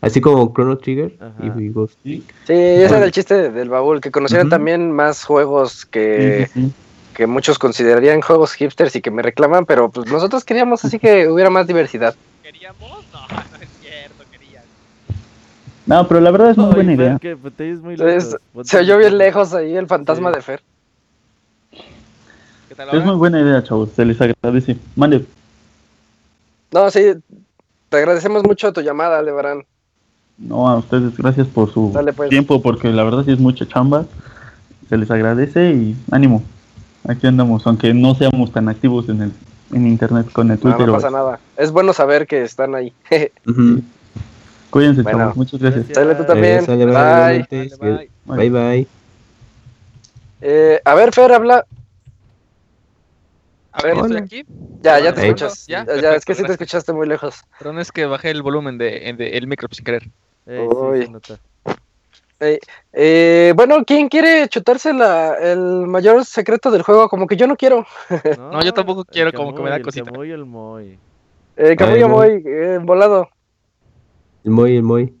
[0.00, 1.12] así como Chrono Trigger
[1.42, 1.98] y Ghost.
[2.04, 6.48] Sí, ese era el chiste del baúl, que conocieran también más juegos que,
[7.12, 11.26] que muchos considerarían juegos hipsters y que me reclaman, pero pues nosotros queríamos así que
[11.28, 12.14] hubiera más diversidad.
[12.44, 13.04] ¿Queríamos?
[13.12, 13.65] No, no.
[15.86, 17.18] No, pero la verdad es muy buena idea.
[18.52, 20.60] Pues, se oyó bien lejos ahí el fantasma de Fer.
[22.92, 23.90] es muy buena idea, chavos.
[23.94, 24.76] Se les agradece.
[24.96, 25.24] Mande.
[26.72, 27.14] No, sí.
[27.88, 29.64] Te agradecemos mucho tu llamada, Lebarán.
[30.38, 32.28] No, a ustedes gracias por su pues.
[32.30, 34.04] tiempo, porque la verdad sí es mucha chamba.
[34.88, 36.42] Se les agradece y ánimo.
[37.08, 39.32] Aquí andamos, aunque no seamos tan activos en el
[39.72, 40.86] en internet con el Twitter.
[40.86, 41.40] No, pasa nada.
[41.56, 42.92] Es bueno saber que están ahí.
[44.76, 45.36] Cuídense, chavos.
[45.36, 45.86] Muchas gracias.
[45.94, 46.66] Sale tú también.
[46.66, 48.10] bye.
[48.26, 48.86] Bye, bye.
[50.42, 51.64] Eh, a ver, Fer, habla.
[53.72, 54.44] A ver, ¿estoy aquí?
[54.82, 55.66] Ya, ya te escuchas.
[55.66, 55.86] ¿Ya?
[55.86, 57.36] ya es que sí te escuchaste muy lejos.
[57.58, 60.10] Perdón, es que bajé el volumen de, el micro sin querer.
[60.44, 61.10] Uy.
[62.40, 62.58] Eh,
[62.92, 67.08] eh, bueno, ¿quién quiere chutarse la, el mayor secreto del juego?
[67.08, 67.86] Como que yo no quiero.
[68.38, 70.10] No, yo tampoco quiero, como que me da cosita.
[70.10, 70.98] El Moy, el Moy.
[71.56, 73.30] Eh, Camuyo Moy, eh, volado.
[74.46, 75.12] El Moy, el Moy.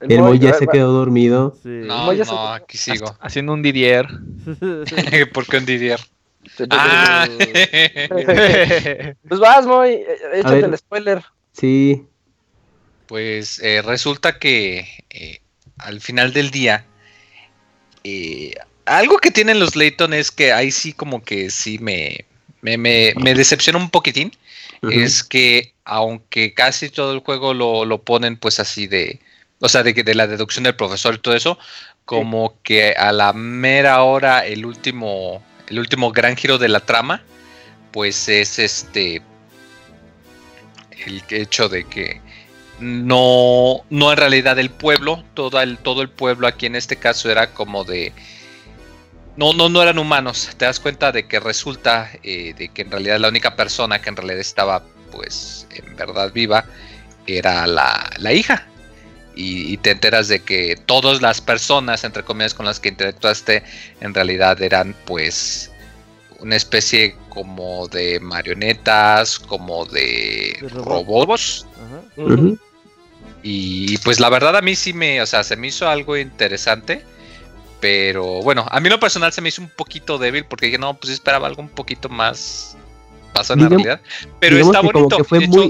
[0.00, 1.56] El, Moy, ya se quedó dormido.
[1.64, 3.16] No, no, aquí sigo.
[3.18, 4.06] Haciendo un Didier.
[5.32, 5.98] ¿Por qué un Didier?
[6.70, 7.26] ah.
[9.28, 11.24] pues vas, Moy, eh, échate el spoiler.
[11.52, 12.06] Sí.
[13.06, 15.40] Pues eh, resulta que eh,
[15.78, 16.84] al final del día,
[18.04, 18.52] eh,
[18.84, 22.26] algo que tienen los Layton es que ahí sí como que sí me,
[22.60, 24.32] me, me, decepciona un poquitín.
[24.82, 29.20] Es que aunque casi todo el juego lo, lo ponen pues así de,
[29.60, 31.58] o sea, de, de la deducción del profesor y todo eso,
[32.04, 37.22] como que a la mera hora el último, el último gran giro de la trama,
[37.92, 39.22] pues es este,
[41.06, 42.20] el hecho de que
[42.80, 47.30] no, no en realidad el pueblo, todo el, todo el pueblo aquí en este caso
[47.30, 48.12] era como de...
[49.38, 50.50] No, no, no eran humanos.
[50.56, 54.08] Te das cuenta de que resulta eh, de que en realidad la única persona que
[54.08, 54.82] en realidad estaba,
[55.12, 56.64] pues, en verdad viva,
[57.24, 58.66] era la, la hija.
[59.36, 63.62] Y, te enteras de que todas las personas, entre comillas, con las que interactuaste,
[64.00, 65.70] en realidad eran, pues,
[66.40, 71.64] una especie como de marionetas, como de, robots.
[73.44, 77.04] Y pues la verdad a mí sí me, o sea, se me hizo algo interesante.
[77.80, 80.94] Pero bueno, a mí lo personal se me hizo un poquito débil porque dije, no,
[80.94, 82.76] pues esperaba algo un poquito más
[83.32, 84.00] pasó en la realidad.
[84.40, 85.18] Pero está bonito.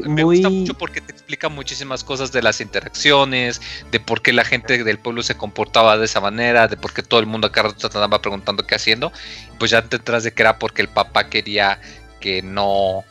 [0.08, 3.60] me gusta mucho porque te explica muchísimas cosas de las interacciones,
[3.90, 7.02] de por qué la gente del pueblo se comportaba de esa manera, de por qué
[7.02, 9.12] todo el mundo acá andaba preguntando qué haciendo.
[9.58, 11.80] Pues ya te de que era porque el papá quería
[12.20, 13.04] que no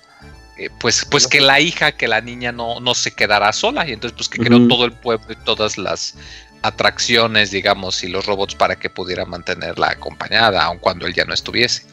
[0.57, 3.87] eh, pues, pues que la hija, que la niña no, no se quedara sola.
[3.87, 6.15] Y entonces, pues que creó todo el pueblo y todas las
[6.61, 11.33] atracciones, digamos, y los robots para que pudiera mantenerla acompañada, aun cuando él ya no
[11.33, 11.83] estuviese.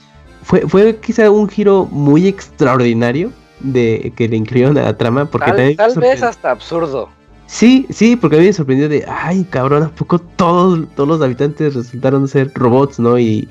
[0.42, 5.52] Fue, fue quizá un giro muy extraordinario de que le incluyeron a la trama, porque
[5.52, 7.08] tal, tal vez hasta absurdo.
[7.46, 11.22] Sí, sí, porque a mí me sorprendió de, ay, cabrón, ¿a poco todos, todos los
[11.22, 13.18] habitantes resultaron ser robots, no?
[13.18, 13.48] Y,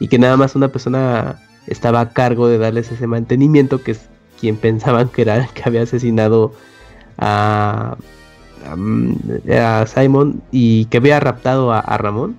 [0.00, 4.00] y que nada más una persona estaba a cargo de darles ese mantenimiento, que es
[4.40, 6.52] quien pensaban que era el que había asesinado
[7.18, 7.96] a,
[8.68, 12.36] a, Simon y que había raptado a, Ramón.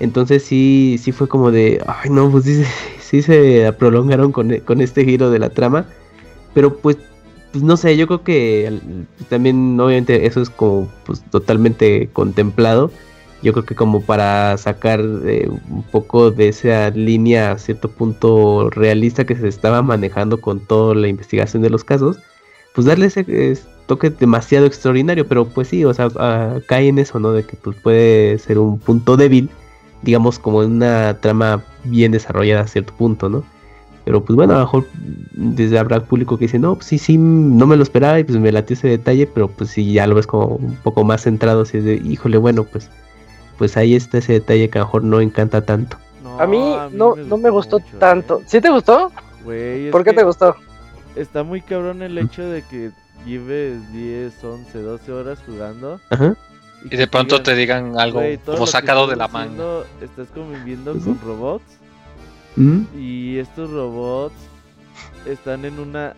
[0.00, 2.44] Entonces sí, sí fue como de, ay no, pues
[3.00, 5.86] sí, se prolongaron con, con este giro de la trama.
[6.54, 6.98] Pero pues
[7.56, 8.80] pues no sé, yo creo que
[9.30, 12.90] también obviamente eso es como pues totalmente contemplado.
[13.42, 18.68] Yo creo que como para sacar eh, un poco de esa línea a cierto punto
[18.68, 22.18] realista que se estaba manejando con toda la investigación de los casos,
[22.74, 23.24] pues darle ese
[23.86, 27.32] toque demasiado extraordinario, pero pues sí, o sea, ah, cae en eso, ¿no?
[27.32, 29.50] De que pues puede ser un punto débil,
[30.02, 33.44] digamos como en una trama bien desarrollada a cierto punto, ¿no?
[34.04, 34.86] Pero pues bueno, a lo mejor
[35.32, 38.38] desde habrá público que dice, no, pues sí, sí, no me lo esperaba y pues
[38.38, 41.64] me latió ese detalle, pero pues si ya lo ves como un poco más centrado,
[41.64, 42.88] si es de, híjole, bueno, pues,
[43.58, 45.96] pues ahí está ese detalle que a lo mejor no encanta tanto.
[46.38, 48.42] a, mí no, me no me gustó tanto.
[48.46, 49.10] ¿Sí te gustó?
[49.90, 50.54] ¿Por qué te gustó?
[51.16, 52.90] Está muy cabrón el hecho de que
[53.24, 56.00] lleves 10, 11, 12 horas jugando.
[56.10, 56.36] Ajá.
[56.84, 59.82] Y, de pronto te digan algo como sacado de la manga.
[60.00, 61.78] Estás conviviendo con robots
[62.96, 64.34] y estos robots
[65.26, 66.14] están en una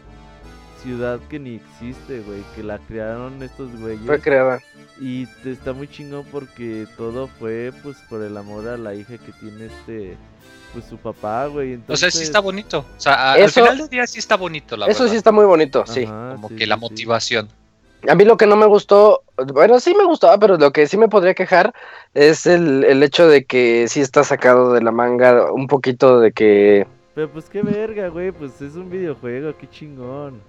[0.83, 4.07] ciudad que ni existe, güey, que la crearon estos güeyes.
[4.07, 4.61] Fue creada.
[5.01, 9.33] Y está muy chingón porque todo fue pues por el amor a la hija que
[9.33, 10.17] tiene este
[10.73, 11.75] pues su papá, güey.
[11.75, 12.09] Entonces...
[12.09, 12.79] O sea, sí está bonito.
[12.79, 15.85] O sea, al final del día sí está bonito, la Eso sí está muy bonito,
[15.87, 16.05] sí.
[16.05, 17.49] Como que la motivación.
[18.09, 20.97] A mí lo que no me gustó, bueno, sí me gustaba, pero lo que sí
[20.97, 21.75] me podría quejar
[22.15, 26.31] es el, el hecho de que sí está sacado de la manga un poquito de
[26.31, 26.87] que...
[27.17, 30.41] Pero pues qué verga, güey, pues es un videojuego, qué chingón.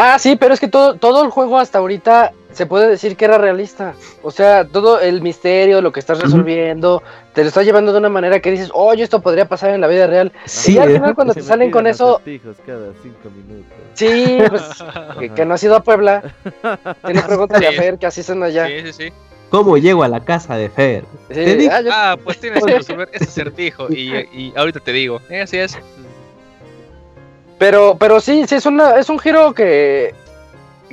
[0.00, 3.24] Ah, sí, pero es que todo, todo el juego hasta ahorita se puede decir que
[3.24, 3.94] era realista.
[4.22, 7.02] O sea, todo el misterio, lo que estás resolviendo,
[7.34, 9.88] te lo estás llevando de una manera que dices, oye, esto podría pasar en la
[9.88, 10.30] vida real.
[10.44, 12.20] Sí, y al final cuando te salen con eso...
[12.64, 13.72] Cada cinco minutos.
[13.94, 16.22] Sí, pues que, no ha sido a Puebla.
[17.04, 18.68] Tiene pregúntale a Fer, que así son allá.
[18.68, 19.12] Sí, sí, sí.
[19.50, 21.04] ¿Cómo llego a la casa de Fer?
[21.72, 25.20] Ah, ah, pues tienes que resolver ese acertijo y, y ahorita te digo.
[25.28, 25.76] Eh, así es.
[27.58, 30.14] Pero, pero sí, sí, es, una, es un giro que,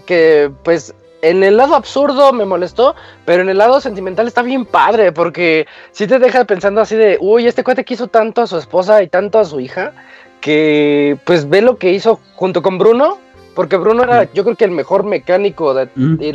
[0.05, 4.65] que, pues, en el lado absurdo me molestó, pero en el lado sentimental está bien
[4.65, 8.57] padre, porque sí te deja pensando así de, uy, este cuate quiso tanto a su
[8.57, 9.93] esposa y tanto a su hija,
[10.39, 13.17] que pues ve lo que hizo junto con Bruno,
[13.55, 16.31] porque Bruno era yo creo que el mejor mecánico y,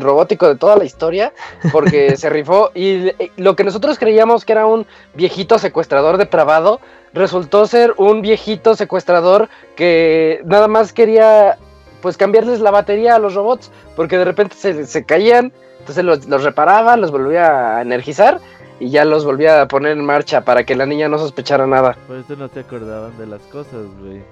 [0.00, 1.32] robótico de toda la historia,
[1.72, 6.80] porque se rifó, y lo que nosotros creíamos que era un viejito secuestrador depravado,
[7.16, 11.58] resultó ser un viejito secuestrador que nada más quería
[12.02, 16.44] pues cambiarles la batería a los robots porque de repente se, caían, entonces los, los,
[16.44, 18.40] reparaba, los volvía a energizar
[18.78, 21.96] y ya los volvía a poner en marcha para que la niña no sospechara nada.
[22.06, 24.22] Por eso no te acordaban de las cosas, güey.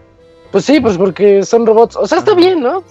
[0.53, 1.97] Pues sí, pues porque son robots.
[1.97, 2.85] O sea, está bien, ¿no?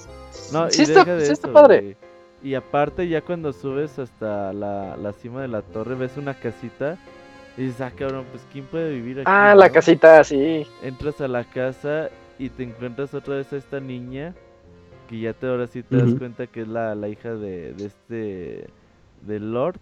[0.52, 1.96] No, sí, está, sí está, padre.
[2.42, 6.98] Y aparte ya cuando subes hasta la, la cima de la torre ves una casita
[7.58, 9.26] y dices, ah, cabrón, pues ¿quién puede vivir aquí?
[9.30, 10.66] Ah, la casita, sí.
[10.82, 12.10] Entras a la casa
[12.40, 14.34] y te encuentras otra vez a esta niña
[15.08, 17.86] que ya te ahora sí te das cuenta que es la, la hija de, de
[17.86, 18.70] este
[19.22, 19.80] de Lord.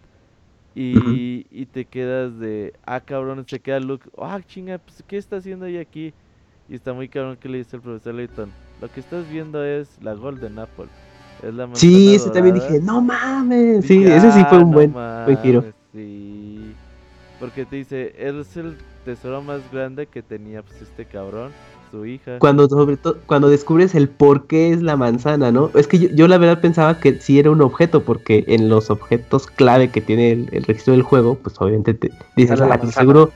[0.74, 5.36] Y, y, te quedas de ah cabrón se queda Luke ah chinga pues qué está
[5.36, 6.14] haciendo ahí aquí
[6.70, 8.50] y está muy cabrón que le dice el profesor Layton
[8.80, 10.86] lo que estás viendo es la Golden Apple
[11.44, 15.38] es la sí ese también dije no mames sí ese sí fue un ah, buen,
[15.40, 15.66] giro.
[15.92, 16.41] sí
[17.42, 21.52] porque te dice, es el tesoro más grande que tenía pues, este cabrón,
[21.90, 22.38] su hija.
[22.38, 25.72] Cuando sobre todo, cuando descubres el por qué es la manzana, ¿no?
[25.74, 29.48] Es que yo, la verdad pensaba que sí era un objeto, porque en los objetos
[29.48, 33.32] clave que tiene el, registro del juego, pues obviamente te dices, ah, seguro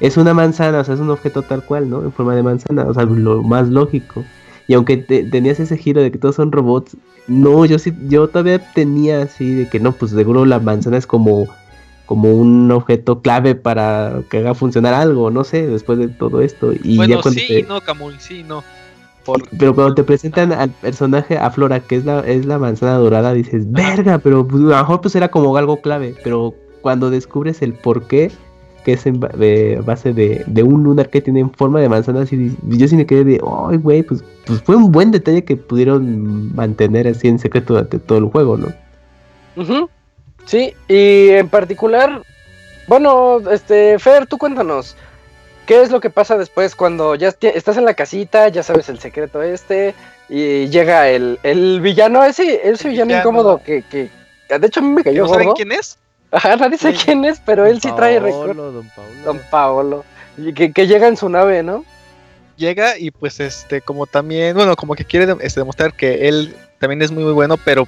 [0.00, 2.02] es una manzana, o sea, es un objeto tal cual, ¿no?
[2.02, 4.22] En forma de manzana, o sea, lo más lógico.
[4.68, 6.94] Y aunque tenías ese giro de que todos son robots,
[7.26, 11.06] no, yo sí, yo todavía tenía así de que no, pues seguro la manzana es
[11.06, 11.46] como
[12.06, 16.72] como un objeto clave para que haga funcionar algo, no sé, después de todo esto.
[16.82, 18.62] Y bueno, sí, no, Camuy, sí, no.
[19.58, 23.34] Pero cuando te presentan al personaje, a Flora, que es la, es la manzana dorada,
[23.34, 27.60] dices, verga, pero pues, a lo mejor pues era como algo clave, pero cuando descubres
[27.60, 28.30] el por qué,
[28.84, 32.56] que es en base de, de, un lunar que tiene en forma de manzana, así,
[32.68, 36.54] yo sí me quedé de, ay, güey, pues, pues fue un buen detalle que pudieron
[36.54, 38.68] mantener así en secreto durante todo el juego, ¿no?
[39.60, 39.88] Ajá
[40.46, 42.22] Sí, y en particular,
[42.86, 44.96] bueno, este, Fer, tú cuéntanos,
[45.66, 49.00] ¿qué es lo que pasa después cuando ya estás en la casita, ya sabes el
[49.00, 49.94] secreto este,
[50.28, 54.08] y llega el, el villano, ese, ese villano, incómodo que, que,
[54.48, 55.98] de hecho a mí me cayó ¿No saben quién es?
[56.30, 58.72] Ajá, nadie sabe quién es, pero él sí trae recuerdo.
[58.72, 59.22] Don Paolo.
[59.24, 60.04] Don Paolo.
[60.36, 61.84] Y que, que llega en su nave, ¿no?
[62.56, 67.02] llega y pues este como también bueno como que quiere este, demostrar que él también
[67.02, 67.86] es muy muy bueno pero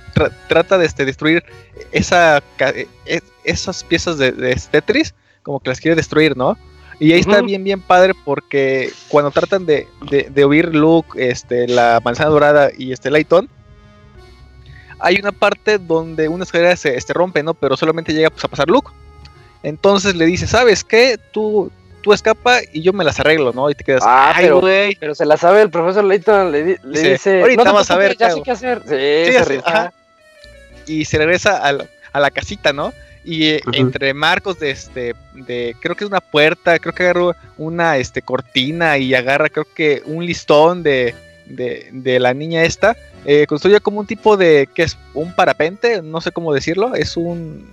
[0.48, 1.44] trata de este, destruir
[1.92, 6.56] esa e, e, esas piezas de, de, Tetris como que las quiere destruir no
[7.00, 12.00] y ahí está bien bien padre porque cuando tratan de, de, huir Luke este la
[12.04, 13.48] manzana dorada y este Layton
[14.98, 18.48] hay una parte donde una escalera se este, rompe no pero solamente llega pues, a
[18.48, 18.90] pasar Luke.
[19.62, 21.70] Entonces le dice sabes qué tú
[22.02, 23.70] tú escapa y yo me las arreglo, ¿no?
[23.70, 24.60] Y te quedas, ah, pero,
[24.98, 28.42] pero se la sabe el profesor Layton, le, dice, ahorita vamos a ver, ya sé
[28.42, 28.82] qué hacer.
[28.82, 29.62] Sí, se
[30.86, 32.92] y se regresa a la, a la, casita, ¿no?
[33.24, 37.34] Y eh, entre marcos de este, de, creo que es una puerta, creo que agarró
[37.58, 41.14] una este, cortina y agarra, creo que un listón de,
[41.44, 44.96] de, de la niña esta, eh, construye como un tipo de, ¿qué es?
[45.12, 47.70] Un parapente, no sé cómo decirlo, es un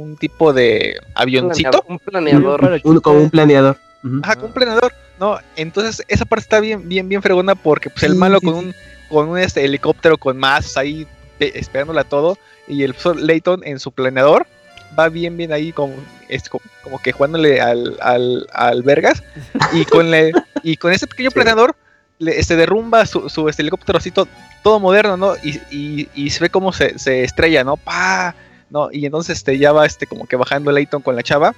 [0.00, 1.84] un tipo de avioncito.
[1.88, 2.80] Un planeador.
[3.02, 3.76] como un planeador.
[4.22, 4.92] Ajá, como un planeador.
[5.18, 8.74] No, entonces esa parte está bien, bien, bien fregona porque pues el malo con un
[9.10, 11.06] con un este, helicóptero con más ahí
[11.38, 14.46] esperándola todo y el profesor Layton en su planeador
[14.98, 15.94] va bien, bien ahí como,
[16.28, 19.22] es, como, que jugándole al, al, al Vergas
[19.72, 20.32] y con le,
[20.62, 21.74] y con ese pequeño planeador
[22.18, 25.34] le, este, derrumba su, su este, helicóptero así todo, moderno, ¿no?
[25.42, 27.76] Y, y, y, se ve como se, se estrella, ¿no?
[27.76, 28.34] ¡Pah!
[28.70, 28.90] ¿No?
[28.92, 31.54] Y entonces este, ya va este, como que bajando Layton con la chava.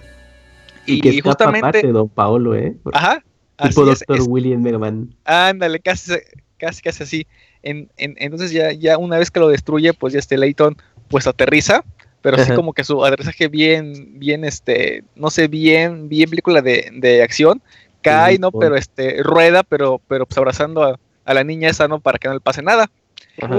[0.86, 1.86] Y, que justamente.
[1.92, 2.76] Don Paolo, ¿eh?
[2.92, 3.22] Ajá.
[3.62, 5.14] Tipo Doctor William Megaman.
[5.24, 6.14] Ándale, casi,
[6.58, 7.26] casi, casi así.
[7.62, 10.76] En, en, entonces ya, ya una vez que lo destruye, pues ya este Layton
[11.08, 11.84] pues aterriza,
[12.22, 16.90] pero así como que su aterrizaje bien, bien, este, no sé, bien, bien película de,
[16.94, 17.60] de acción,
[18.00, 18.50] cae, ¿no?
[18.50, 22.00] Pero este, rueda, pero, pero pues abrazando a, a, la niña esa, ¿no?
[22.00, 22.90] Para que no le pase nada.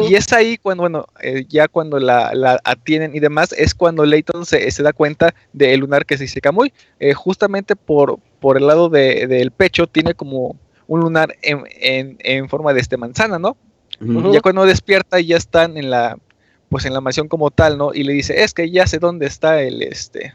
[0.08, 4.06] Y es ahí cuando, bueno, eh, ya cuando la, la, atienden y demás, es cuando
[4.06, 6.72] Leighton se, se da cuenta del lunar que se dice Camuy.
[7.00, 10.56] Eh, justamente por, por el lado del de, pecho tiene como
[10.88, 13.58] un lunar en, en, en forma de este manzana, ¿no?
[14.00, 16.18] Y ya cuando despierta ya están en la
[16.70, 17.94] pues en la mansión como tal, ¿no?
[17.94, 20.34] Y le dice, es que ya sé dónde está el este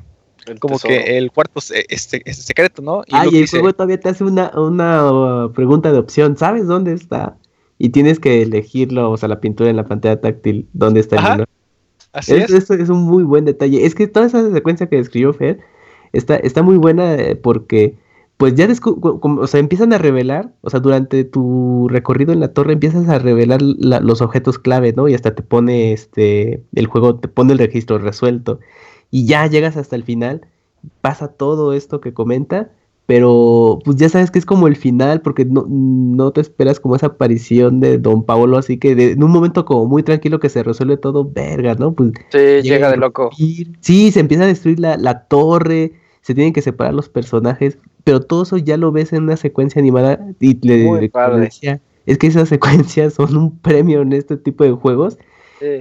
[0.61, 3.03] como que el cuarto este, este, secreto, ¿no?
[3.07, 6.93] Y Ay, el juego todavía te hace una, una uh, pregunta de opción, ¿sabes dónde
[6.93, 7.37] está?
[7.79, 11.23] Y tienes que elegirlo, o sea, la pintura en la pantalla táctil, dónde está el
[11.23, 11.49] lunar.
[12.13, 12.51] Así es.
[12.51, 13.87] Eso es un muy buen detalle.
[13.87, 15.61] Es que toda esa secuencia que describió Fer
[16.13, 17.97] está, está muy buena eh, porque,
[18.37, 22.73] pues ya o sea, empiezan a revelar, o sea, durante tu recorrido en la torre
[22.73, 25.09] empiezas a revelar los objetos clave, ¿no?
[25.09, 28.59] Y hasta te pone este, el juego te pone el registro resuelto.
[29.11, 30.43] Y ya llegas hasta el final,
[31.01, 32.73] pasa todo esto que comenta
[33.09, 36.95] pero pues ya sabes que es como el final porque no, no te esperas como
[36.95, 40.51] esa aparición de Don Paolo, así que de, en un momento como muy tranquilo que
[40.51, 41.95] se resuelve todo, verga, ¿no?
[41.95, 43.31] Pues sí, llega de loco.
[43.81, 48.21] Sí, se empieza a destruir la, la, torre, se tienen que separar los personajes, pero
[48.21, 50.87] todo eso ya lo ves en una secuencia animada y le,
[51.41, 55.17] decía, es que esas secuencias son un premio en este tipo de juegos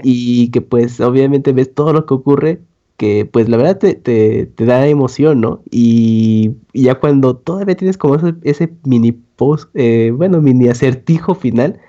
[0.02, 2.62] y que pues obviamente ves todo lo que ocurre
[2.98, 5.61] que pues la verdad te, te, da emoción, ¿no?
[5.69, 11.80] Y, ya cuando todavía tienes como ese, mini post, eh, bueno, mini acertijo final,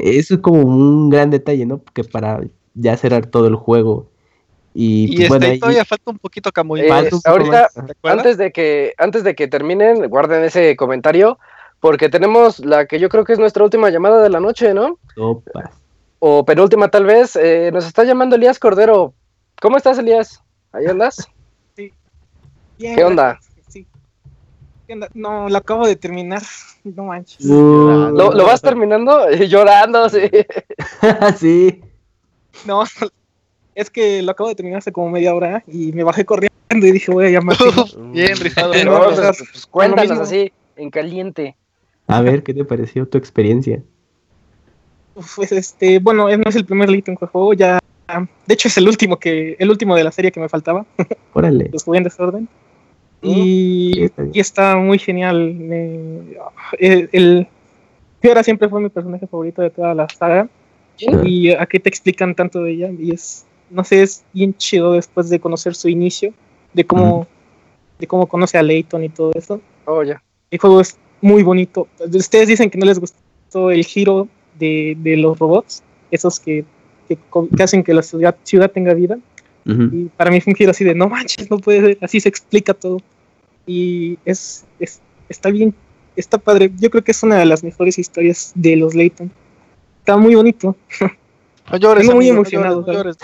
[0.00, 1.82] eso es como un gran detalle, ¿no?
[1.92, 2.40] Que para
[2.74, 4.08] ya cerrar todo el juego.
[4.72, 6.80] Y, pues, bueno, ahí todavía falta un poquito Camuy.
[6.80, 7.68] Eh, ahorita,
[8.02, 11.38] antes de que antes de que terminen, guarden ese comentario,
[11.80, 14.98] porque tenemos la que yo creo que es nuestra última llamada de la noche, ¿no?
[16.18, 17.36] O penúltima tal vez.
[17.36, 19.14] Eh, nos está llamando Elías Cordero.
[19.60, 20.42] ¿Cómo estás, Elías?
[20.76, 21.26] ¿Ahí andas?
[21.74, 21.90] Sí.
[22.78, 23.40] ¿Qué onda?
[23.66, 23.86] Sí.
[24.86, 25.08] ¿Qué onda?
[25.14, 26.42] No, lo acabo de terminar.
[26.84, 27.44] No manches.
[27.44, 29.28] ¿Lo, ¿Lo, vas terminando?
[29.48, 30.30] Llorando, sí.
[31.36, 31.80] sí.
[32.64, 32.84] No,
[33.74, 36.92] es que lo acabo de terminar hace como media hora y me bajé corriendo y
[36.92, 37.56] dije, voy a llamar.
[38.12, 38.70] Bien, rifado.
[38.70, 41.56] pues, pues, cuéntanos así, en caliente.
[42.06, 43.82] A ver, ¿qué te pareció tu experiencia?
[45.34, 47.80] Pues este, bueno, no es el primer lead en juego, ya
[48.46, 50.86] de hecho, es el último que el último de la serie que me faltaba.
[51.32, 51.68] Órale.
[51.72, 52.48] Los jugué en desorden.
[53.22, 55.56] Y, está muy genial.
[56.78, 57.48] el, el
[58.20, 60.48] Fiora siempre fue mi personaje favorito de toda la saga.
[60.98, 62.90] Y aquí te explican tanto de ella.
[62.98, 66.32] Y es, no sé, es bien chido después de conocer su inicio,
[66.72, 67.26] de cómo,
[67.98, 69.60] de cómo conoce a Leighton y todo eso.
[69.84, 70.22] Oh, ya.
[70.50, 71.88] El juego es muy bonito.
[71.98, 74.28] Ustedes dicen que no les gustó el giro
[74.58, 76.64] de, de los robots, esos que
[77.06, 77.18] que,
[77.62, 79.18] hacen que la ciudad, ciudad tenga vida.
[79.68, 82.28] Y para mí fue un giro así de, no manches, no puede ser, así se
[82.28, 82.98] explica todo.
[83.66, 85.74] Y es, es, está bien,
[86.14, 86.70] está padre.
[86.78, 89.28] Yo creo que es una de las mejores historias de los Layton.
[89.98, 90.76] Está muy bonito.
[91.68, 92.82] No llores, Estoy muy emocionado.
[92.82, 93.16] No llores,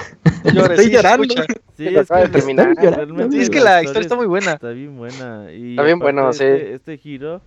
[0.53, 1.33] llores, Estoy llorando.
[1.77, 4.55] Sí, es, que, es que la historia está muy buena.
[4.55, 5.47] Está bien buena.
[5.53, 6.73] Y está bien bueno, este, sí.
[6.73, 7.41] Este giro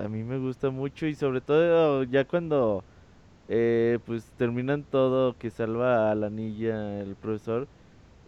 [0.00, 2.82] a mí me gusta mucho y sobre todo ya cuando
[3.50, 7.68] eh, pues terminan todo, que salva a la niña el profesor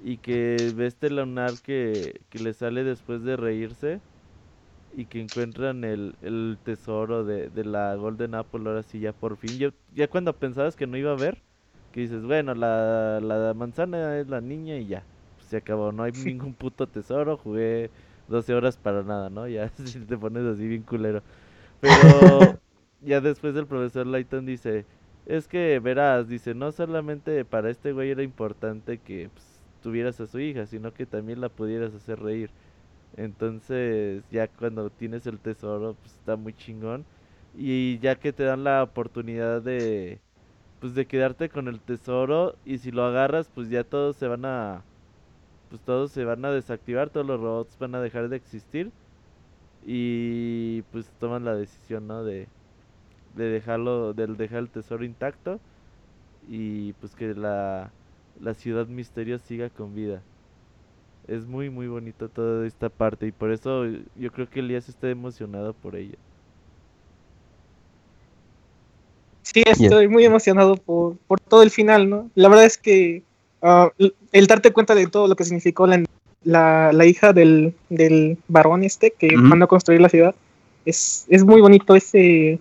[0.05, 4.03] y que ve este lunar que, que le sale después de reírse
[4.95, 9.37] y que encuentran el, el tesoro de, de, la Golden Apple, ahora sí ya por
[9.39, 9.59] fin.
[9.59, 11.43] Yo, ya cuando pensabas que no iba a haber,
[11.93, 16.03] que dices, bueno, la, la manzana es la niña y ya, pues se acabó, no
[16.05, 17.91] hay ningún puto tesoro, jugué
[18.29, 19.49] 12 horas para nada, ¿no?
[19.49, 19.71] Ya
[20.09, 21.23] te pones así bien culero.
[21.81, 22.61] Pero
[23.01, 24.87] ya después el profesor Lighton dice,
[25.27, 30.27] es que verás, dice, no solamente para este güey era importante que pues, tuvieras a
[30.27, 32.51] su hija, sino que también la pudieras hacer reír.
[33.17, 37.05] Entonces, ya cuando tienes el tesoro, pues está muy chingón.
[37.57, 40.21] Y ya que te dan la oportunidad de
[40.81, 44.45] pues de quedarte con el tesoro y si lo agarras, pues ya todos se van
[44.45, 44.85] a
[45.71, 48.93] pues todos se van a desactivar, todos los robots van a dejar de existir
[49.85, 52.25] y pues toman la decisión, ¿no?
[52.25, 52.49] De
[53.35, 55.61] de dejarlo del dejar el tesoro intacto
[56.49, 57.91] y pues que la
[58.41, 60.23] la ciudad misterio siga con vida
[61.29, 63.85] es muy muy bonito toda esta parte y por eso
[64.17, 66.17] yo creo que Elías está emocionado por ella.
[69.43, 72.31] Sí, estoy muy emocionado por, por, todo el final, ¿no?
[72.35, 73.23] La verdad es que
[73.61, 73.89] uh,
[74.33, 76.03] el darte cuenta de todo lo que significó la,
[76.45, 80.35] la, la hija del, del, varón este que mandó a construir la ciudad,
[80.87, 82.61] es, es muy bonito ese,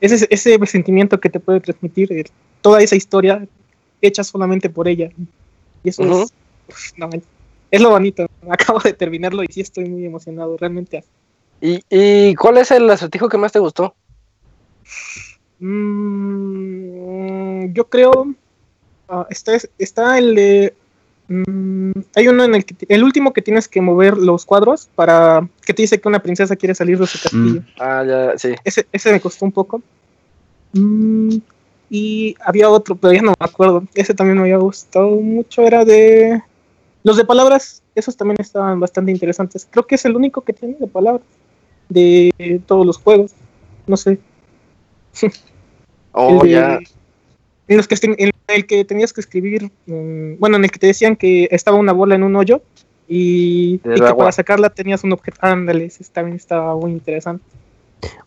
[0.00, 2.24] ese, ese sentimiento que te puede transmitir eh,
[2.60, 3.46] toda esa historia
[4.00, 5.10] hecha solamente por ella.
[5.82, 6.30] Y eso uh -huh.
[6.68, 6.94] es...
[6.96, 7.10] No,
[7.70, 8.26] es lo bonito.
[8.50, 11.04] Acabo de terminarlo y sí estoy muy emocionado, realmente.
[11.60, 13.94] ¿Y, y cuál es el acertijo que más te gustó?
[15.58, 18.12] Mm, yo creo.
[19.08, 20.74] Uh, está, está el de.
[21.28, 22.76] Mm, hay uno en el que.
[22.88, 25.48] El último que tienes que mover los cuadros para.
[25.64, 27.60] Que te dice que una princesa quiere salir de su castillo.
[27.60, 27.66] Mm.
[27.78, 28.54] Ah, ya, sí.
[28.64, 29.82] Ese, ese me costó un poco.
[30.72, 31.36] Mm,
[31.90, 33.84] y había otro, pero ya no me acuerdo.
[33.94, 35.62] Ese también me había gustado mucho.
[35.62, 36.42] Era de.
[37.02, 39.66] Los de palabras, esos también estaban bastante interesantes.
[39.70, 41.22] Creo que es el único que tiene de palabras
[41.88, 43.32] de todos los juegos.
[43.86, 44.18] No sé.
[46.18, 46.78] Oh, de, ya.
[47.68, 50.86] En, los que, en el que tenías que escribir, um, bueno, en el que te
[50.86, 52.62] decían que estaba una bola en un hoyo
[53.08, 55.38] y, y que para sacarla tenías un objeto.
[55.40, 57.44] Ándale, ese también estaba muy interesante.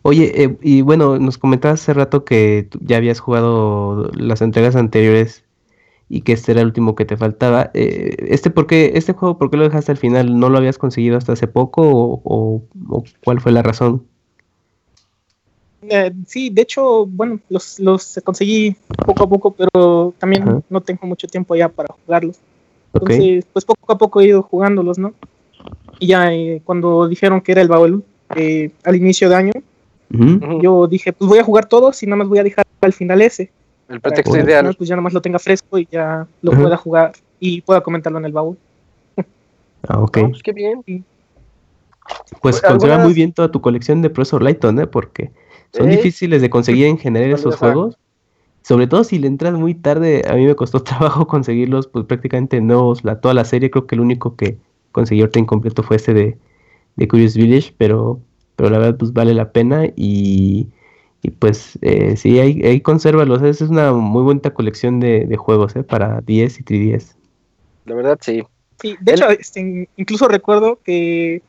[0.02, 5.44] Oye, eh, y bueno, nos comentabas hace rato que ya habías jugado las entregas anteriores
[6.08, 7.70] y que este era el último que te faltaba.
[7.72, 10.38] Eh, este, por qué, ¿Este juego por qué lo dejaste al final?
[10.38, 14.04] ¿No lo habías conseguido hasta hace poco o, o, o cuál fue la razón?
[15.92, 20.62] Eh, sí, de hecho, bueno, los, los conseguí poco a poco, pero también Ajá.
[20.70, 22.36] no tengo mucho tiempo ya para jugarlos.
[22.94, 23.44] Entonces, okay.
[23.52, 25.14] pues poco a poco he ido jugándolos, ¿no?
[25.98, 28.04] Y ya eh, cuando dijeron que era el baúl
[28.36, 30.62] eh, al inicio de año, uh -huh.
[30.62, 33.20] yo dije, pues voy a jugar todos y nada más voy a dejar al final
[33.20, 33.50] ese.
[33.88, 34.60] El pretexto ideal.
[34.60, 36.62] Final, pues ya nada más lo tenga fresco y ya lo uh -huh.
[36.62, 38.56] pueda jugar y pueda comentarlo en el baúl.
[39.88, 40.18] Ah, ok.
[40.18, 41.04] No, pues qué bien.
[42.40, 44.86] Pues conserva muy bien toda tu colección de Professor Layton, ¿eh?
[44.86, 45.30] Porque
[45.72, 45.96] son ¿Eh?
[45.96, 47.98] difíciles de conseguir en general esos juegos.
[48.62, 52.60] Sobre todo si le entras muy tarde, a mí me costó trabajo conseguirlos, pues prácticamente
[52.60, 54.58] no, la, toda la serie, creo que el único que
[54.92, 56.38] conseguí ahorita incompleto fue este de,
[56.96, 58.20] de Curious Village, pero,
[58.56, 60.68] pero la verdad pues vale la pena y,
[61.22, 65.76] y pues eh, sí, ahí, ahí consérvalos, es una muy bonita colección de, de juegos
[65.76, 67.14] eh, para 10 y 3DS.
[67.86, 68.42] La verdad sí.
[68.80, 71.42] Sí, de hecho, este, incluso recuerdo que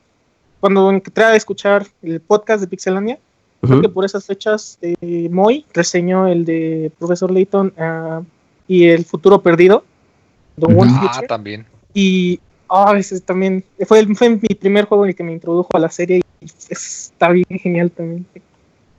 [0.59, 3.19] cuando entré a escuchar el podcast de Pixelania,
[3.61, 3.69] uh -huh.
[3.69, 8.23] creo que por esas fechas eh, Moy reseñó el de Profesor Layton uh,
[8.67, 9.83] y el futuro perdido.
[10.59, 11.09] The uh -huh.
[11.09, 11.65] Ah, también.
[11.93, 15.69] Y oh, ese también fue, el, fue mi primer juego en el que me introdujo
[15.73, 18.25] a la serie y está bien genial también.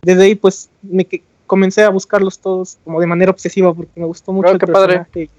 [0.02, 1.06] Desde ahí pues me
[1.46, 5.06] comencé a buscarlos todos como de manera obsesiva porque me gustó mucho oh, el personaje.
[5.12, 5.30] Padre.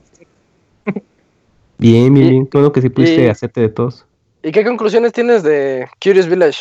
[1.78, 2.48] Bien, bien, bien.
[2.48, 4.06] Qué bueno que sí pudiste y, hacerte de todos.
[4.42, 6.60] ¿Y qué conclusiones tienes de Curious Village?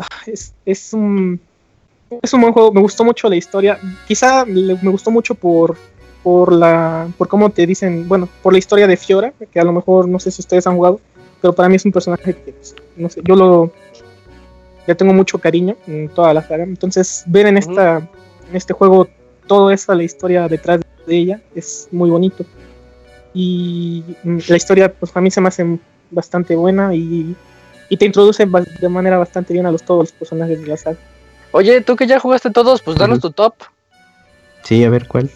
[0.00, 1.38] Ah, es, es un
[2.22, 3.78] es un buen juego, me gustó mucho la historia.
[4.08, 5.76] Quizá me gustó mucho por
[6.22, 9.72] por la por cómo te dicen, bueno, por la historia de Fiora, que a lo
[9.72, 11.00] mejor no sé si ustedes han jugado,
[11.40, 12.54] pero para mí es un personaje que
[12.96, 13.70] no sé, yo lo
[14.86, 16.64] ya tengo mucho cariño en toda la saga.
[16.64, 19.06] Entonces, ver en esta en este juego
[19.46, 22.44] toda esa la historia detrás de ella es muy bonito
[23.34, 25.78] y la historia pues a mí se me hace
[26.10, 27.36] bastante buena y,
[27.90, 30.98] y te introduce de manera bastante bien a los todos los personajes de la saga.
[31.50, 33.22] Oye, tú que ya jugaste todos, pues danos uh -huh.
[33.22, 33.54] tu top.
[34.62, 35.28] Sí, a ver cuál.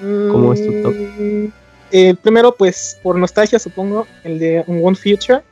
[0.00, 0.94] ¿Cómo es tu top?
[0.94, 1.46] Mm,
[1.92, 5.42] el primero, pues por nostalgia, supongo, el de One Future.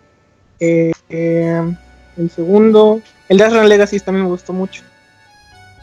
[0.58, 1.74] Eh, eh,
[2.16, 3.00] el segundo.
[3.28, 4.82] El de Asran Legacy también me gustó mucho.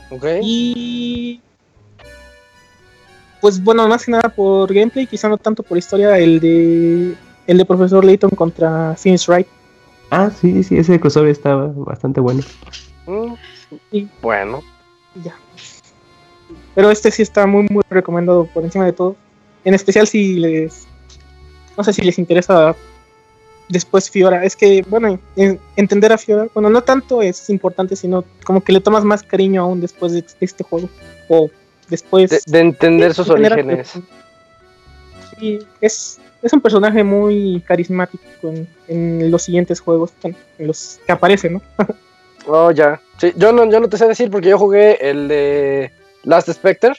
[0.10, 0.26] Ok.
[0.42, 1.42] Y.
[3.42, 7.14] Pues bueno, más que nada por gameplay, quizá no tanto por historia, el de.
[7.46, 9.48] El de Profesor Layton contra Phoenix Wright.
[10.12, 12.42] Ah, sí, sí, ese crossover estaba bastante bueno.
[13.06, 13.34] Mm,
[13.92, 14.62] Y Bueno.
[15.24, 15.36] ya.
[16.76, 19.16] Pero este sí está muy, muy recomendado por encima de todo.
[19.64, 20.88] En especial si les.
[21.78, 22.76] No sé si les interesa
[23.68, 24.44] después Fiora.
[24.44, 28.72] Es que, bueno, en- entender a Fiora, bueno, no tanto es importante, sino como que
[28.74, 30.90] le tomas más cariño aún después de este juego.
[31.28, 31.50] O
[31.90, 32.30] después.
[32.32, 33.94] De, de entender sus orígenes.
[35.40, 41.12] Sí, es, es un personaje muy carismático en, en los siguientes juegos, en los que
[41.12, 41.62] aparece, ¿no?
[42.48, 43.00] Oh, ya.
[43.18, 45.92] Sí, yo no, yo no te sé decir porque yo jugué el de
[46.24, 46.94] Last Spectre.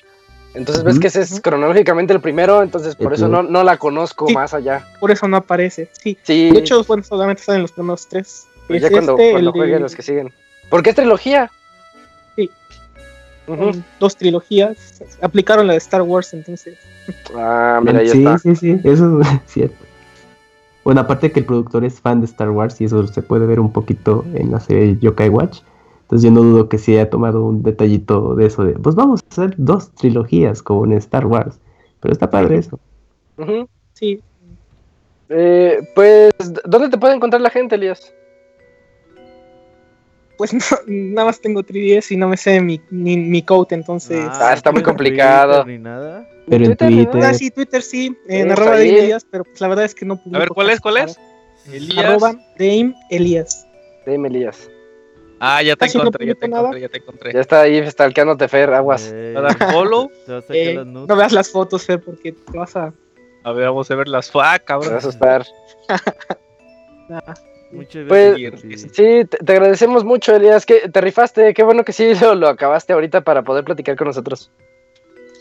[0.55, 4.27] Entonces ves que ese es cronológicamente el primero, entonces por eso no, no la conozco
[4.29, 4.35] Sí.
[4.35, 4.87] más allá.
[5.01, 5.89] Por eso no aparece.
[5.93, 8.47] Sí, Sí, de hecho, bueno, solamente están en los primeros tres.
[8.69, 10.33] pues Es ya cuando, este, cuando el de- juegue los que siguen.
[10.69, 11.51] ¿Por qué trilogía?
[13.99, 15.03] Dos trilogías.
[15.21, 16.79] Aplicaron la de Star Wars, entonces.
[17.35, 18.39] Ah, mira, ahí sí, está.
[18.39, 19.85] sí, sí, eso es cierto.
[20.85, 23.61] Bueno, aparte que el productor es fan de Star Wars y eso se puede ver
[23.61, 25.61] un poquito en la serie Yokai Watch.
[26.03, 29.21] Entonces yo no dudo que sí haya tomado un detallito de eso de, pues vamos
[29.23, 31.59] a hacer dos trilogías como en Star Wars.
[32.01, 32.79] Pero está padre eso.
[33.95, 34.21] Sí,
[35.29, 36.33] Eh, pues,
[36.65, 38.13] ¿dónde te puede encontrar la gente, Elías?
[40.41, 44.27] Pues no, nada más tengo 3DS y no me sé mi, mi, mi code, entonces.
[44.41, 45.65] Ah, está muy no complicado.
[45.65, 46.27] Twitter Ni nada.
[46.49, 46.97] Pero en Twitter, ¿no?
[47.11, 48.71] Twitter, Ah, sí, Twitter sí, en arroba.
[48.71, 50.81] Dame Elías, pero pues la verdad es que no publico A ver, ¿cuál es?
[50.81, 51.21] ¿Cuál es?
[51.71, 52.07] Elías.
[52.07, 53.67] Arroba Dame Elías.
[54.07, 54.71] Dime, Elías.
[55.41, 56.63] Ah, ya te Casi no encontré, ya te nada.
[56.63, 57.33] encontré, ya te encontré.
[57.35, 59.11] Ya está ahí stalkeándote, Fer, aguas.
[59.13, 60.11] Eh, ¿Va a dar follow?
[60.27, 62.95] Te Eh, no veas las fotos, Fer, porque te vas a.
[63.45, 64.95] A ver, vamos a ver las fa, Te cabrón.
[64.95, 65.47] vas a asustar.
[67.11, 67.35] a-
[67.73, 68.81] Muchas Pues, gracias.
[68.93, 70.67] Sí, te, agradecemos mucho, Elías.
[70.67, 71.55] Que te rifaste.
[71.55, 74.51] Qué bueno que sí lo, lo acabaste ahorita para poder platicar con nosotros.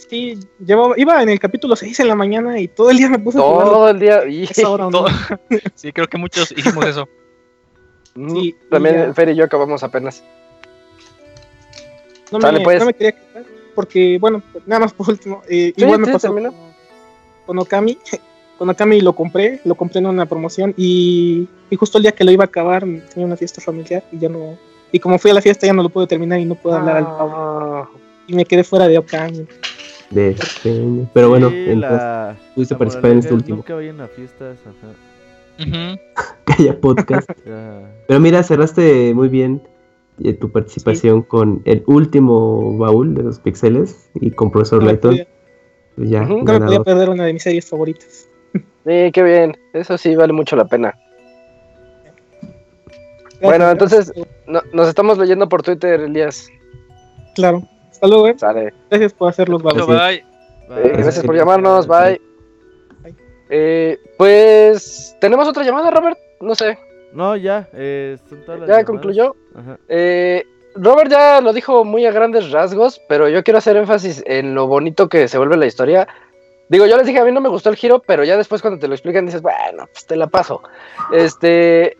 [0.09, 3.19] Sí, llevaba, iba en el capítulo 6 en la mañana y todo el día me
[3.19, 4.27] puse a jugarlo Todo el día.
[4.27, 4.91] Y, a esa hora, ¿no?
[4.91, 5.07] Todo-
[5.75, 7.07] Sí, creo que muchos hicimos eso.
[8.15, 9.13] Mm, Sí, y También ya.
[9.13, 10.23] Fer y yo acabamos apenas.
[12.31, 12.79] No Sale, me, pues.
[12.79, 13.43] no me quería quedar
[13.75, 15.41] porque, bueno, pues, nada más por último.
[15.47, 16.49] eh, Sí, igual me sí, pasó termina.
[16.49, 16.57] con,
[17.45, 17.97] con Okami.
[18.59, 22.25] Con Okami lo compré, lo compré en una promoción y, y justo el día que
[22.25, 24.57] lo iba a acabar tenía una fiesta familiar y ya no.
[24.91, 26.97] Y como fui a la fiesta ya no lo pude terminar y no puedo hablar
[26.97, 27.33] al Pablo.
[27.37, 27.89] Ah,
[28.27, 29.47] Y me quedé fuera de Okami.
[30.09, 30.83] de este,
[31.13, 33.55] Pero bueno, Sí, entonces la- pudiste la participar en este último.
[33.57, 34.93] Nunca vayan a fiestas, ajá.
[36.81, 37.29] Podcast.
[38.07, 39.61] Pero mira, cerraste muy bien
[40.23, 45.19] eh, tu participación con el último baúl de los pixeles y con Profesor No Layton.
[45.95, 46.83] pues ya, nunca me podía ganador.
[46.85, 48.28] perder una de mis series favoritas.
[48.53, 49.57] Sí, qué bien.
[49.73, 50.95] Eso sí vale mucho la pena.
[53.41, 54.11] Bueno, entonces-
[54.47, 56.49] No- nos estamos leyendo por Twitter, Elías.
[57.35, 57.61] Claro.
[57.91, 58.35] Hasta luego, eh.
[58.37, 58.73] Sale.
[58.89, 59.95] Gracias por hacer los Mucho babos.
[60.07, 60.15] bye.
[60.71, 61.85] Eh, gracias por llamarnos.
[61.87, 62.19] Bye.
[63.03, 63.15] Bye.
[63.49, 66.17] Eh, pues, ¿tenemos otra llamada, Robert?
[66.41, 66.77] No sé.
[67.13, 67.69] No, ya.
[67.73, 68.85] Eh, son todas las ¿Ya llamadas.
[68.85, 69.35] concluyó?
[69.55, 69.77] Ajá.
[69.87, 70.43] Eh,
[70.75, 74.67] Robert ya lo dijo muy a grandes rasgos, pero yo quiero hacer énfasis en lo
[74.67, 76.07] bonito que se vuelve la historia.
[76.69, 78.79] Digo, yo les dije, a mí no me gustó el giro, pero ya después cuando
[78.79, 80.61] te lo explican dices, bueno, pues te la paso.
[81.11, 81.97] Este,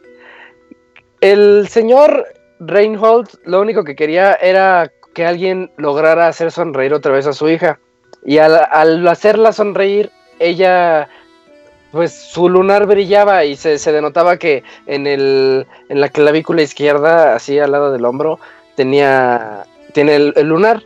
[1.22, 2.28] el señor
[2.60, 7.50] Reinhold lo único que quería era que alguien lograra hacer sonreír otra vez a su
[7.50, 7.80] hija.
[8.24, 11.10] Y al, al hacerla sonreír, ella,
[11.92, 17.34] pues su lunar brillaba y se, se denotaba que en, el, en la clavícula izquierda,
[17.36, 18.40] así al lado del hombro,
[18.76, 20.84] tenía tiene el, el lunar.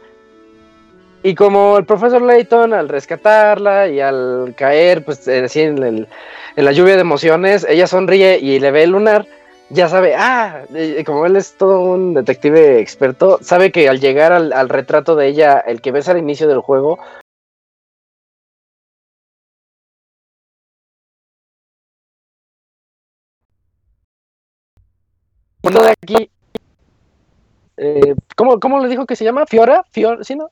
[1.23, 6.07] Y como el profesor Layton, al rescatarla y al caer, pues así en, el-
[6.55, 9.25] en la lluvia de emociones, ella sonríe y le ve el lunar,
[9.69, 10.63] ya sabe, ah,
[11.05, 15.27] como él es todo un detective experto, sabe que al llegar al, al retrato de
[15.27, 16.99] ella, el que ves al inicio del juego,
[25.63, 26.29] de aquí,
[27.77, 29.45] eh, ¿cómo, ¿cómo le dijo que se llama?
[29.45, 29.83] ¿Fiora?
[29.91, 30.23] ¿Fiora?
[30.23, 30.49] ¿Sí, no?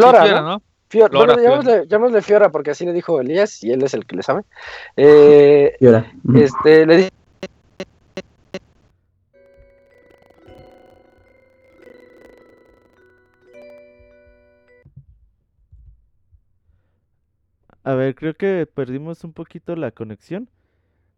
[0.00, 0.48] Flora, Fiora, ¿no?
[0.48, 0.62] ¿no?
[0.88, 4.06] Fiora, Flora, bueno, llamémosle, llamémosle Fiora porque así le dijo Elías y él es el
[4.06, 4.42] que le sabe.
[4.96, 6.38] Eh, ujú.
[6.38, 7.10] este, le dice
[17.82, 20.48] A ver, creo que perdimos un poquito la conexión.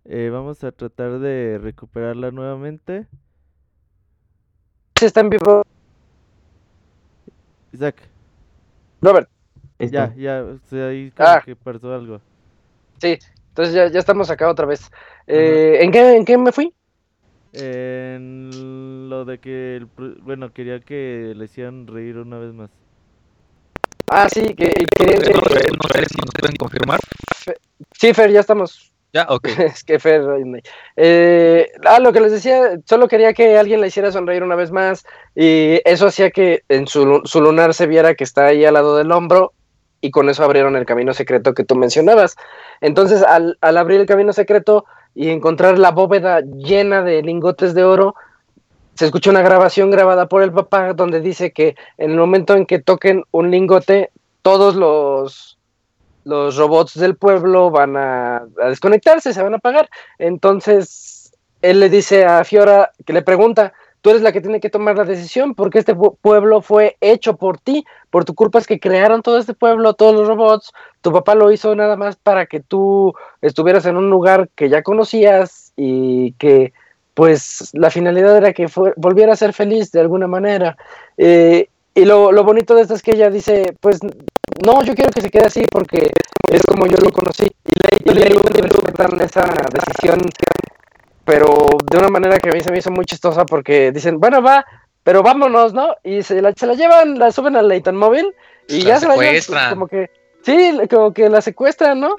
[0.04, 3.06] Eh, vamos a tratar de recuperarla nuevamente.
[5.00, 5.62] está en vivo.
[7.72, 8.11] Isaac,
[9.02, 9.28] Robert,
[9.78, 10.14] está.
[10.14, 11.42] ya, ya, o sea, ahí como Ah.
[11.44, 12.20] que pasó algo.
[13.02, 14.90] entonces ya, ya estamos acá otra vez.
[15.26, 16.72] Eh, ¿en, qué, ¿En qué me fui?
[17.52, 19.86] En lo de que, el,
[20.22, 22.70] bueno, quería que le hicieran reír una vez más.
[24.08, 27.00] Ah, sí, que, que, no, sé, no, sé, si nos pueden confirmar.
[27.98, 28.91] Sí, Fer, ya estamos.
[29.12, 29.47] Ya, ok.
[29.59, 30.22] es que Fer.
[30.97, 34.70] Eh, ah, lo que les decía, solo quería que alguien la hiciera sonreír una vez
[34.70, 35.05] más.
[35.34, 38.97] Y eso hacía que en su, su lunar se viera que está ahí al lado
[38.97, 39.52] del hombro.
[40.01, 42.36] Y con eso abrieron el camino secreto que tú mencionabas.
[42.80, 44.84] Entonces, al, al abrir el camino secreto
[45.14, 48.16] y encontrar la bóveda llena de lingotes de oro,
[48.94, 52.66] se escucha una grabación grabada por el papá donde dice que en el momento en
[52.66, 54.10] que toquen un lingote,
[54.43, 55.59] todos los,
[56.24, 59.88] los robots del pueblo van a, desconectarse, se van a apagar.
[60.18, 61.32] Entonces,
[61.62, 64.96] él le dice a Fiora, que le pregunta, tú eres la que tiene que tomar
[64.96, 69.22] la decisión porque este pueblo fue hecho por ti, por tu culpa es que crearon
[69.22, 73.14] todo este pueblo, todos los robots, tu papá lo hizo nada más para que tú
[73.40, 76.72] estuvieras en un lugar que ya conocías y que
[77.14, 78.66] pues la finalidad era que
[78.96, 80.76] volviera a ser feliz de alguna manera.
[81.18, 84.01] Eh, y lo, lo, bonito de esto es que ella dice, pues
[84.64, 86.10] no, yo quiero que se quede así porque
[86.51, 87.47] es como yo lo conocí.
[88.05, 89.43] Y le, y le respetan esa
[89.73, 90.20] decisión,
[91.24, 94.43] pero de una manera que a mí se me hizo muy chistosa porque dicen, bueno,
[94.43, 94.64] va,
[95.02, 95.94] pero vámonos, ¿no?
[96.02, 98.35] Y se la, se la llevan, la suben al Leighton Móvil
[98.69, 99.70] y la ya se la llevan secuestran.
[99.70, 100.10] como que,
[100.43, 102.16] sí, como que la secuestran, ¿no?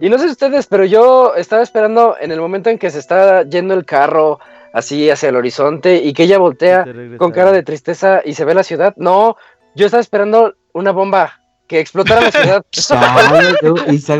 [0.00, 3.42] Y no sé ustedes, pero yo estaba esperando en el momento en que se está
[3.42, 4.40] yendo el carro
[4.76, 6.84] así hacia el horizonte y que ella voltea
[7.16, 8.92] con cara de tristeza y se ve la ciudad.
[8.96, 9.36] No,
[9.74, 12.64] yo estaba esperando una bomba que explotara la ciudad.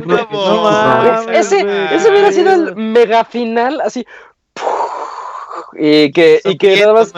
[0.06, 1.60] no, ese,
[1.94, 4.04] ese hubiera sido el mega final, así.
[5.78, 7.12] Y que, y que nada más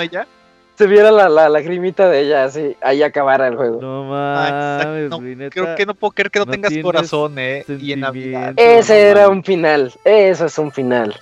[0.74, 3.81] se viera la, la lagrimita de ella, así, ahí acabara el juego.
[3.81, 7.39] No Ah, mames, No, neta, creo que no puedo creer que no, no tengas corazón,
[7.39, 7.65] eh.
[7.69, 8.47] Y en Navidad.
[8.47, 11.15] sentimiento, Ese era un final, eso es un final.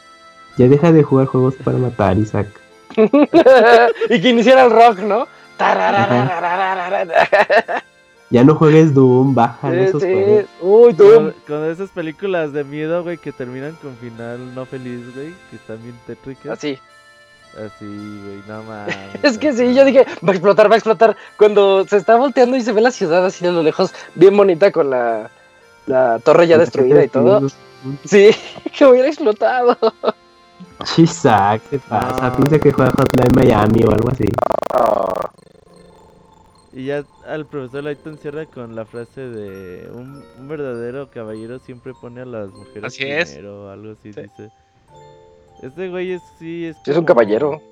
[0.56, 2.46] Ya deja de jugar juegos para matar, Isaac.
[2.96, 5.26] y que iniciara el rock, ¿no?
[8.28, 10.12] Ya no juegues Doom, bájale Sí, esos sí.
[10.12, 10.44] juegos.
[10.60, 11.32] Uy, Con, Doom.
[11.46, 15.82] con esas películas de miedo, güey, que terminan con final no feliz, güey, que están
[15.82, 16.52] bien tétricas.
[16.58, 16.78] Así.
[17.54, 18.96] Así, güey, no mames.
[19.22, 21.16] Es que sí, yo dije, va a explotar, va a explotar.
[21.38, 24.72] Cuando se está volteando y se ve la ciudad así de lo lejos, bien bonita
[24.72, 25.30] con la,
[25.86, 27.46] la torre ya destruida y todo.
[28.04, 28.30] Sí,
[28.76, 29.78] que hubiera explotado.
[30.98, 32.30] Isaac, ¿qué pasa?
[32.30, 32.36] No.
[32.36, 34.24] Piensa que juega Hotline Miami o algo así.
[36.72, 41.94] Y ya al profesor Lighton cierra con la frase de un, un verdadero caballero siempre
[41.98, 43.30] pone a las mujeres Así es.
[43.32, 44.20] primero, algo así Sí.
[44.20, 44.50] dice.
[45.62, 47.62] Este güey es sí es Sí, es un como- caballero.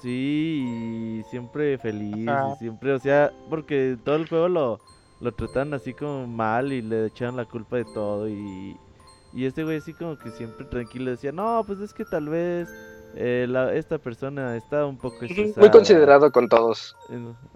[0.00, 2.54] Sí, y siempre feliz, Ajá.
[2.54, 4.80] y siempre, o sea, porque todo el juego lo,
[5.20, 8.76] lo tratan así como mal y le echan la culpa de todo y,
[9.32, 12.68] y este güey así como que siempre tranquilo decía, no, pues es que tal vez
[13.14, 15.60] eh, la, esta persona está un poco estresada.
[15.60, 16.96] Muy considerado con todos.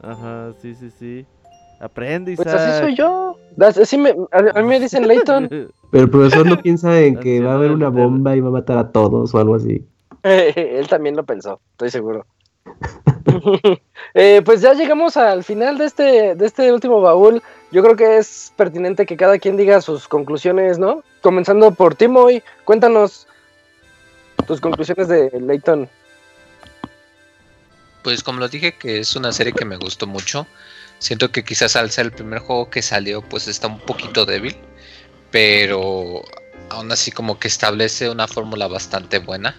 [0.02, 1.26] Ajá, sí, sí, sí.
[1.80, 2.60] Aprende, Pues Isaac.
[2.60, 3.36] así soy yo.
[3.58, 5.48] Así me, a, a mí me dicen Leighton.
[5.90, 8.52] Pero el profesor no piensa en que va a haber una bomba y va a
[8.52, 9.84] matar a todos o algo así.
[10.22, 12.26] Él también lo pensó, estoy seguro.
[14.14, 17.42] Eh, pues ya llegamos al final de este, de este último baúl.
[17.72, 21.02] Yo creo que es pertinente que cada quien diga sus conclusiones, ¿no?
[21.22, 23.26] Comenzando por Timoy, cuéntanos
[24.46, 25.88] tus conclusiones de Leighton.
[28.02, 30.46] Pues como lo dije, que es una serie que me gustó mucho.
[30.98, 34.54] Siento que quizás al ser el primer juego que salió, pues está un poquito débil.
[35.30, 36.22] Pero
[36.68, 39.56] aún así como que establece una fórmula bastante buena.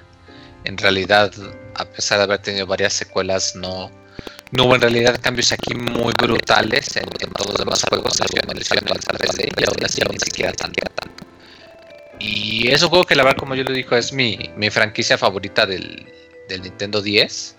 [0.65, 1.31] En realidad,
[1.73, 3.89] a pesar de haber tenido varias secuelas, no,
[4.55, 8.19] no hubo en realidad cambios aquí muy brutales en, en todos los demás juegos.
[8.19, 10.83] Y aún así ni siquiera tanto.
[12.19, 16.05] Y juego que la verdad, como yo lo digo, es mi, mi franquicia favorita del,
[16.47, 17.55] del Nintendo 10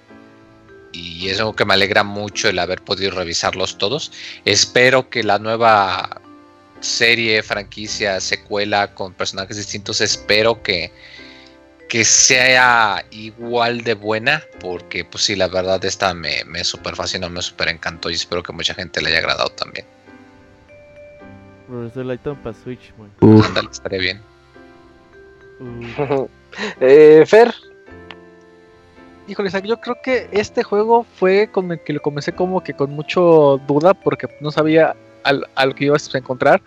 [0.92, 4.12] y es algo que me alegra mucho el haber podido revisarlos todos.
[4.44, 6.20] Espero que la nueva
[6.80, 10.92] serie, franquicia, secuela con personajes distintos, espero que,
[11.88, 17.28] que sea igual de buena, porque pues sí, la verdad esta me, me super fascinó,
[17.30, 19.86] me super encantó y espero que mucha gente le haya agradado también.
[21.66, 24.22] Profesor Lighton para Switch, Ándale, estaría bien.
[25.60, 26.28] Uh,
[26.80, 27.52] Eh, Fer,
[29.26, 32.90] Híjole, yo creo que este juego fue con el que lo comencé como que con
[32.90, 36.60] mucho duda porque no sabía al, a lo que ibas a encontrar.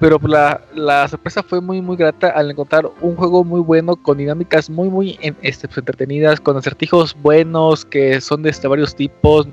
[0.00, 4.16] Pero la, la sorpresa fue muy muy grata al encontrar un juego muy bueno con
[4.16, 9.46] dinámicas muy muy este, pues, entretenidas, con acertijos buenos que son de este, varios tipos,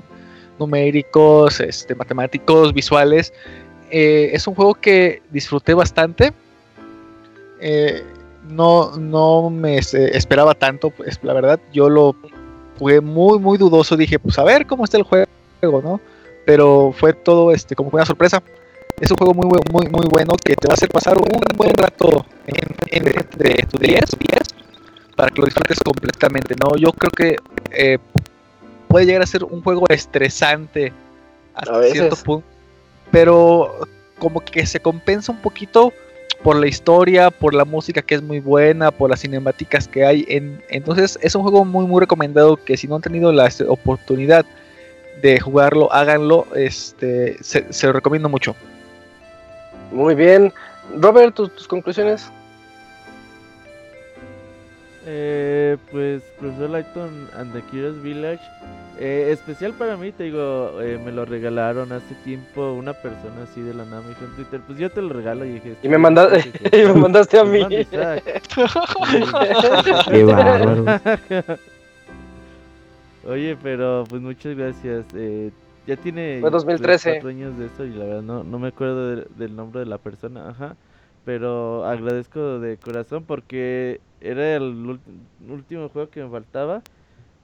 [0.58, 3.32] numéricos, este, matemáticos, visuales.
[3.90, 6.32] Eh, es un juego que disfruté bastante.
[7.60, 8.02] Eh,
[8.48, 12.16] no, no me esperaba tanto, pues la verdad, yo lo
[12.78, 15.26] jugué muy, muy dudoso, dije, pues a ver cómo está el juego,
[15.82, 16.00] ¿no?
[16.46, 18.42] Pero fue todo, este, como fue una sorpresa.
[19.00, 21.72] Es un juego muy, muy, muy bueno que te va a hacer pasar un buen
[21.74, 24.10] rato en, en de tu días
[25.18, 26.76] para que lo disfrutes completamente, ¿no?
[26.76, 27.36] Yo creo que
[27.72, 27.98] eh,
[28.86, 30.92] puede llegar a ser un juego estresante
[31.54, 32.46] hasta cierto punto,
[33.10, 33.80] pero
[34.20, 35.92] como que se compensa un poquito
[36.44, 40.24] por la historia, por la música que es muy buena, por las cinemáticas que hay.
[40.28, 44.46] En, entonces es un juego muy muy recomendado que si no han tenido la oportunidad
[45.20, 46.46] de jugarlo, háganlo.
[46.54, 48.54] Este, se, lo recomiendo mucho.
[49.92, 50.52] Muy bien.
[50.96, 52.30] Robert, tus conclusiones.
[55.06, 58.42] Eh, pues Profesor Lighton and the Curious Village.
[59.00, 63.60] Eh, especial para mí, te digo, eh, me lo regalaron hace tiempo una persona así
[63.60, 65.76] de la nada me dijo en Twitter, pues yo te lo regalo y dije...
[65.84, 67.64] Y me, mandaste, y me mandaste a mí.
[67.68, 67.86] Qué
[70.24, 70.84] bárbaro.
[73.28, 75.04] Oye, pero pues muchas gracias.
[75.14, 75.52] Eh,
[75.88, 76.38] ya tiene...
[76.40, 77.12] Fue 2013.
[77.12, 79.96] Cuatro años de eso y la verdad no, no me acuerdo del nombre de la
[79.96, 80.76] persona, ajá.
[81.24, 84.98] Pero agradezco de corazón porque era el
[85.48, 86.82] último juego que me faltaba.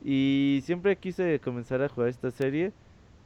[0.04, 2.72] Y siempre quise comenzar a jugar esta serie.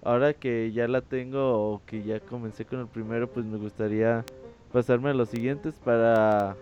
[0.04, 4.24] Ahora que ya la tengo o que ya comencé con el primero, pues me gustaría
[4.72, 6.54] pasarme a los siguientes para,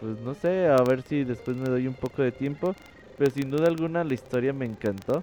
[0.00, 2.74] pues no sé, a ver si después me doy un poco de tiempo.
[3.18, 5.22] Pero sin duda alguna la historia me encantó.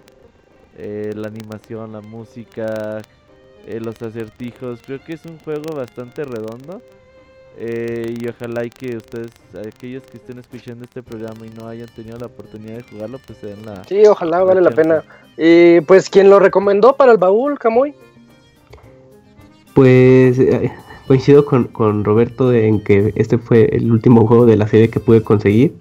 [0.78, 3.02] Eh, la animación, la música,
[3.66, 4.80] eh, los acertijos.
[4.84, 6.82] Creo que es un juego bastante redondo.
[7.58, 9.30] Eh, y ojalá y que ustedes,
[9.66, 13.38] aquellos que estén escuchando este programa y no hayan tenido la oportunidad de jugarlo, pues
[13.38, 13.82] se den la.
[13.84, 15.02] Sí, ojalá, vale la pena.
[15.38, 17.94] Y pues, ¿quién lo recomendó para el baúl, Camuy?
[19.72, 20.70] Pues eh,
[21.06, 25.00] coincido con, con, Roberto en que este fue el último juego de la serie que
[25.00, 25.74] pude conseguir.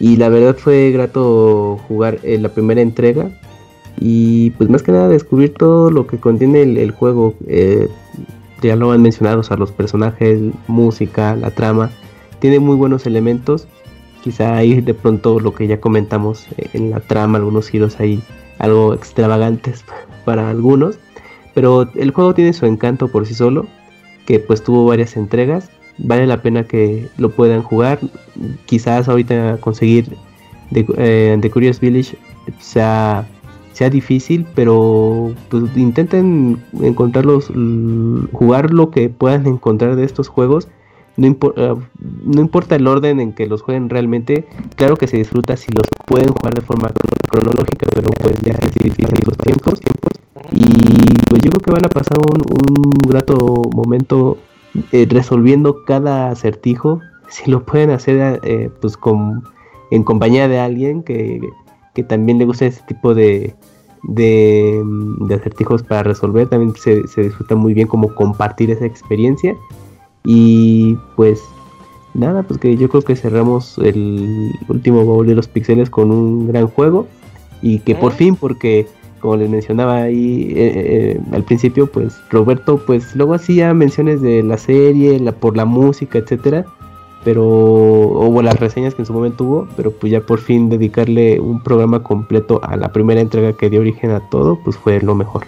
[0.00, 3.30] Y la verdad fue grato jugar en la primera entrega.
[4.00, 7.34] Y pues más que nada descubrir todo lo que contiene el, juego.
[7.46, 7.88] Eh,
[8.62, 11.90] ya lo han mencionado, o sea, los personajes, música, la trama,
[12.38, 13.68] tiene muy buenos elementos.
[14.22, 18.22] Quizá ahí de pronto lo que ya comentamos eh, en la trama, algunos giros ahí
[18.58, 19.84] algo extravagantes
[20.24, 20.98] para algunos.
[21.54, 23.66] Pero el juego tiene su encanto por sí solo,
[24.26, 25.70] que pues tuvo varias entregas.
[25.98, 28.00] Vale la pena que lo puedan jugar.
[28.66, 30.16] Quizás ahorita conseguir
[30.72, 32.16] The, eh, The Curious Village
[32.58, 33.28] sea
[33.74, 37.50] sea difícil, pero pues, intenten encontrarlos,
[38.32, 40.68] jugar lo que puedan encontrar de estos juegos.
[41.16, 41.74] No, eh,
[42.24, 45.86] no importa el orden en que los jueguen realmente, claro que se disfruta si los
[46.06, 46.90] pueden jugar de forma
[47.28, 50.12] cronológica, pero pues ya es difícil los tiempos, tiempos.
[50.52, 54.38] Y pues yo creo que van a pasar un, un grato momento
[54.92, 57.00] eh, resolviendo cada acertijo.
[57.28, 59.44] Si lo pueden hacer eh, pues con,
[59.90, 61.40] en compañía de alguien que,
[61.94, 63.54] que también le gusta ese tipo de,
[64.02, 64.82] de,
[65.34, 66.48] acertijos para resolver.
[66.48, 69.56] También se, disfruta muy bien como compartir esa experiencia.
[70.24, 71.42] Y pues
[72.14, 76.48] nada, pues que yo creo que cerramos el último baúl de los pixeles con un
[76.48, 77.06] gran juego.
[77.62, 78.86] Y que por fin, porque
[79.20, 80.72] como les mencionaba ahí eh,
[81.16, 85.64] eh, al principio, pues Roberto pues luego hacía menciones de la serie, la, por la
[85.64, 86.66] música, etcétera
[87.24, 91.40] pero hubo las reseñas que en su momento hubo, pero pues ya por fin dedicarle
[91.40, 95.14] un programa completo a la primera entrega que dio origen a todo, pues fue lo
[95.14, 95.46] mejor.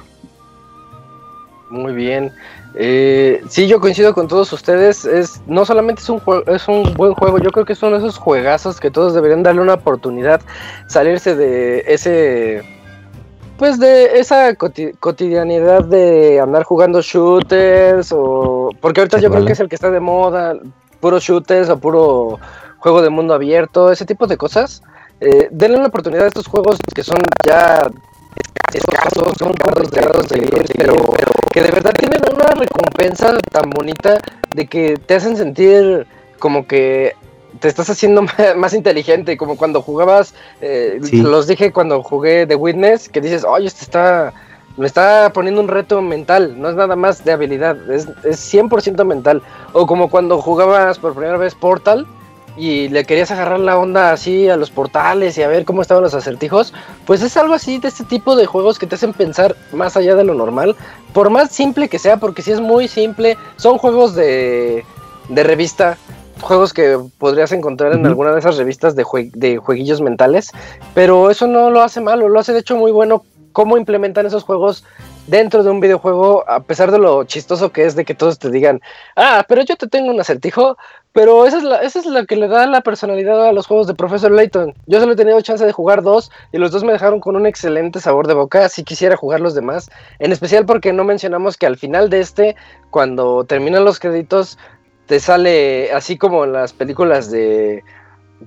[1.68, 2.32] Muy bien.
[2.74, 5.04] Eh, sí, yo coincido con todos ustedes.
[5.04, 7.38] Es no solamente es un es un buen juego.
[7.38, 10.40] Yo creo que son esos juegazos que todos deberían darle una oportunidad,
[10.86, 12.62] salirse de ese,
[13.58, 19.60] pues de esa cotidianidad de andar jugando shooters o porque ahorita yo creo que es
[19.60, 20.56] el que está de moda
[21.06, 22.40] puro shooters o puro
[22.78, 24.82] juego de mundo abierto, ese tipo de cosas.
[25.20, 27.88] Eh, denle una oportunidad a estos juegos que son ya
[28.74, 33.70] escasos, son cuantos grados de ir, pero, pero que de verdad tienen una recompensa tan
[33.70, 34.18] bonita
[34.52, 36.08] de que te hacen sentir
[36.40, 37.14] como que
[37.60, 38.22] te estás haciendo
[38.56, 43.68] más, inteligente, como cuando jugabas, eh, los dije cuando jugué The Witness, que dices, oye,
[43.68, 44.34] este está
[44.76, 49.04] me está poniendo un reto mental, no es nada más de habilidad, es, es 100%
[49.04, 49.42] mental.
[49.72, 52.06] O como cuando jugabas por primera vez Portal
[52.56, 56.02] y le querías agarrar la onda así a los portales y a ver cómo estaban
[56.02, 56.72] los acertijos,
[57.06, 60.14] pues es algo así de este tipo de juegos que te hacen pensar más allá
[60.14, 60.74] de lo normal,
[61.12, 64.84] por más simple que sea, porque si es muy simple, son juegos de,
[65.28, 65.98] de revista,
[66.40, 70.50] juegos que podrías encontrar en alguna de esas revistas de, de jueguillos mentales,
[70.94, 73.22] pero eso no lo hace malo, lo hace de hecho muy bueno
[73.56, 74.84] cómo implementan esos juegos
[75.28, 78.50] dentro de un videojuego, a pesar de lo chistoso que es de que todos te
[78.50, 78.82] digan,
[79.16, 80.76] ah, pero yo te tengo un acertijo,
[81.12, 83.86] pero esa es, la, esa es la que le da la personalidad a los juegos
[83.86, 84.74] de Professor Layton.
[84.84, 87.46] Yo solo he tenido chance de jugar dos y los dos me dejaron con un
[87.46, 91.64] excelente sabor de boca, si quisiera jugar los demás, en especial porque no mencionamos que
[91.64, 92.56] al final de este,
[92.90, 94.58] cuando terminan los créditos,
[95.06, 97.82] te sale así como en las películas de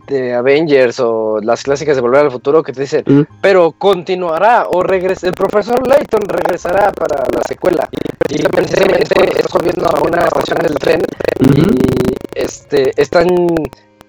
[0.08, 3.22] de Avengers o las clásicas de Volver al Futuro que te dicen, mm.
[3.42, 7.90] pero continuará o regresa, el profesor Layton regresará para la secuela.
[8.30, 11.02] Y, precisamente estás a una estación del tren
[11.40, 11.64] y
[12.36, 13.28] este están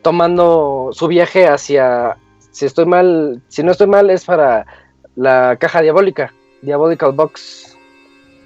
[0.03, 2.17] tomando su viaje hacia,
[2.51, 4.67] si estoy mal, si no estoy mal, es para
[5.17, 7.77] la caja diabólica, Diabolical Box.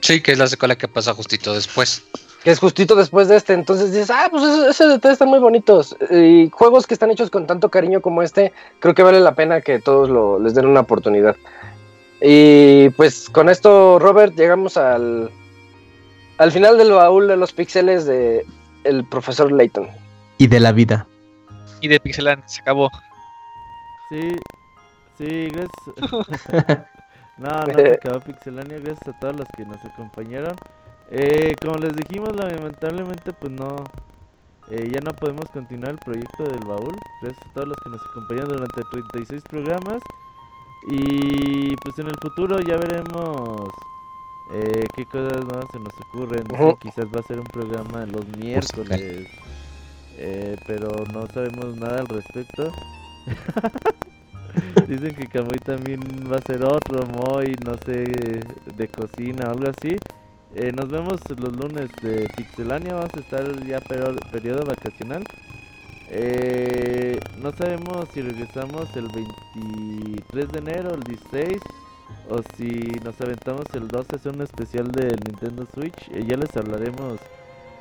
[0.00, 2.04] Sí, que es la secuela que pasa justito después
[2.44, 3.54] que es justito después de este.
[3.54, 5.96] Entonces dices, ah, pues esos detalles están muy bonitos.
[6.10, 9.62] Y juegos que están hechos con tanto cariño como este, creo que vale la pena
[9.62, 11.36] que todos lo, les den una oportunidad.
[12.20, 15.30] Y pues con esto, Robert, llegamos al,
[16.36, 18.44] al final del baúl de los píxeles de
[18.84, 19.88] el profesor Layton.
[20.36, 21.06] Y de la vida.
[21.80, 22.90] Y de Pixelan, se acabó.
[24.10, 24.36] Sí,
[25.16, 26.86] sí, gracias.
[27.38, 30.54] no, no se acabó Pixelania, gracias a todos los que nos acompañaron.
[31.10, 33.84] Eh, como les dijimos, lamentablemente pues no,
[34.70, 36.94] eh, ya no podemos continuar el proyecto del baúl.
[37.22, 40.02] Gracias a todos los que nos acompañaron durante 36 programas.
[40.88, 43.70] Y pues en el futuro ya veremos
[44.52, 46.44] eh, qué cosas nuevas se nos ocurren.
[46.78, 49.26] quizás va a ser un programa los miércoles.
[50.16, 52.70] Eh, pero no sabemos nada al respecto.
[54.88, 56.00] Dicen que Camuy también
[56.30, 58.04] va a ser otro Moy, no sé,
[58.76, 59.96] de cocina o algo así.
[60.56, 62.94] Eh, nos vemos los lunes de Pixelania.
[62.94, 65.24] Vamos a estar ya periodo, periodo vacacional.
[66.10, 71.58] Eh, no sabemos si regresamos el 23 de enero, el 16,
[72.30, 72.68] o si
[73.04, 76.08] nos aventamos el 12, es un especial del Nintendo Switch.
[76.12, 77.18] Eh, ya les hablaremos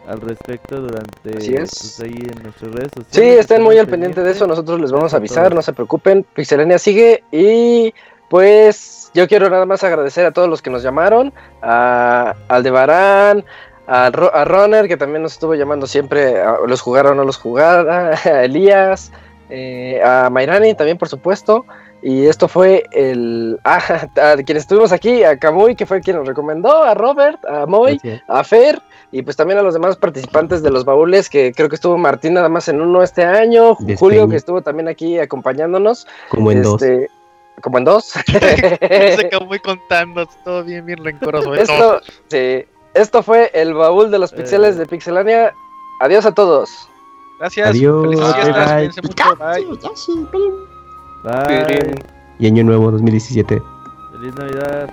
[0.07, 3.07] al respecto durante pues, ahí en nuestras redes sociales.
[3.11, 4.47] Sí, estén muy al pendiente de eso.
[4.47, 6.25] Nosotros les vamos a avisar, no se preocupen.
[6.33, 7.93] Pixelania sigue y
[8.33, 11.31] pues yo quiero nada más agradecer a todos los que nos llamaron,
[11.61, 13.45] a Aldebarán,
[13.85, 17.37] a, a Runner, que también nos estuvo llamando siempre, a los jugara o no los
[17.37, 19.11] jugara, a Elías,
[19.51, 21.63] eh, a Mayrani también, por supuesto.
[22.01, 23.59] Y esto fue el.
[23.65, 23.79] Ah,
[24.15, 28.01] a quienes estuvimos aquí, a Camuy, que fue quien nos recomendó, a Robert, a Moy,
[28.27, 28.81] a Fer,
[29.11, 32.33] y pues también a los demás participantes de los baúles, que creo que estuvo Martín
[32.33, 36.07] nada más en uno este año, Julio, que estuvo también aquí acompañándonos.
[36.29, 36.81] Como en dos.
[37.63, 38.05] Como en dos.
[38.27, 41.55] Se muy contando, todo bien, bien rencoroso.
[41.55, 44.35] Esto, sí, esto fue el baúl de los eh.
[44.35, 45.53] pixeles de Pixelania.
[46.01, 46.69] Adiós a todos.
[47.39, 47.69] Gracias.
[47.69, 48.15] Adiós.
[51.23, 51.95] bye, bye.
[52.39, 53.61] Y año nuevo 2017.
[54.11, 54.89] Feliz Navidad.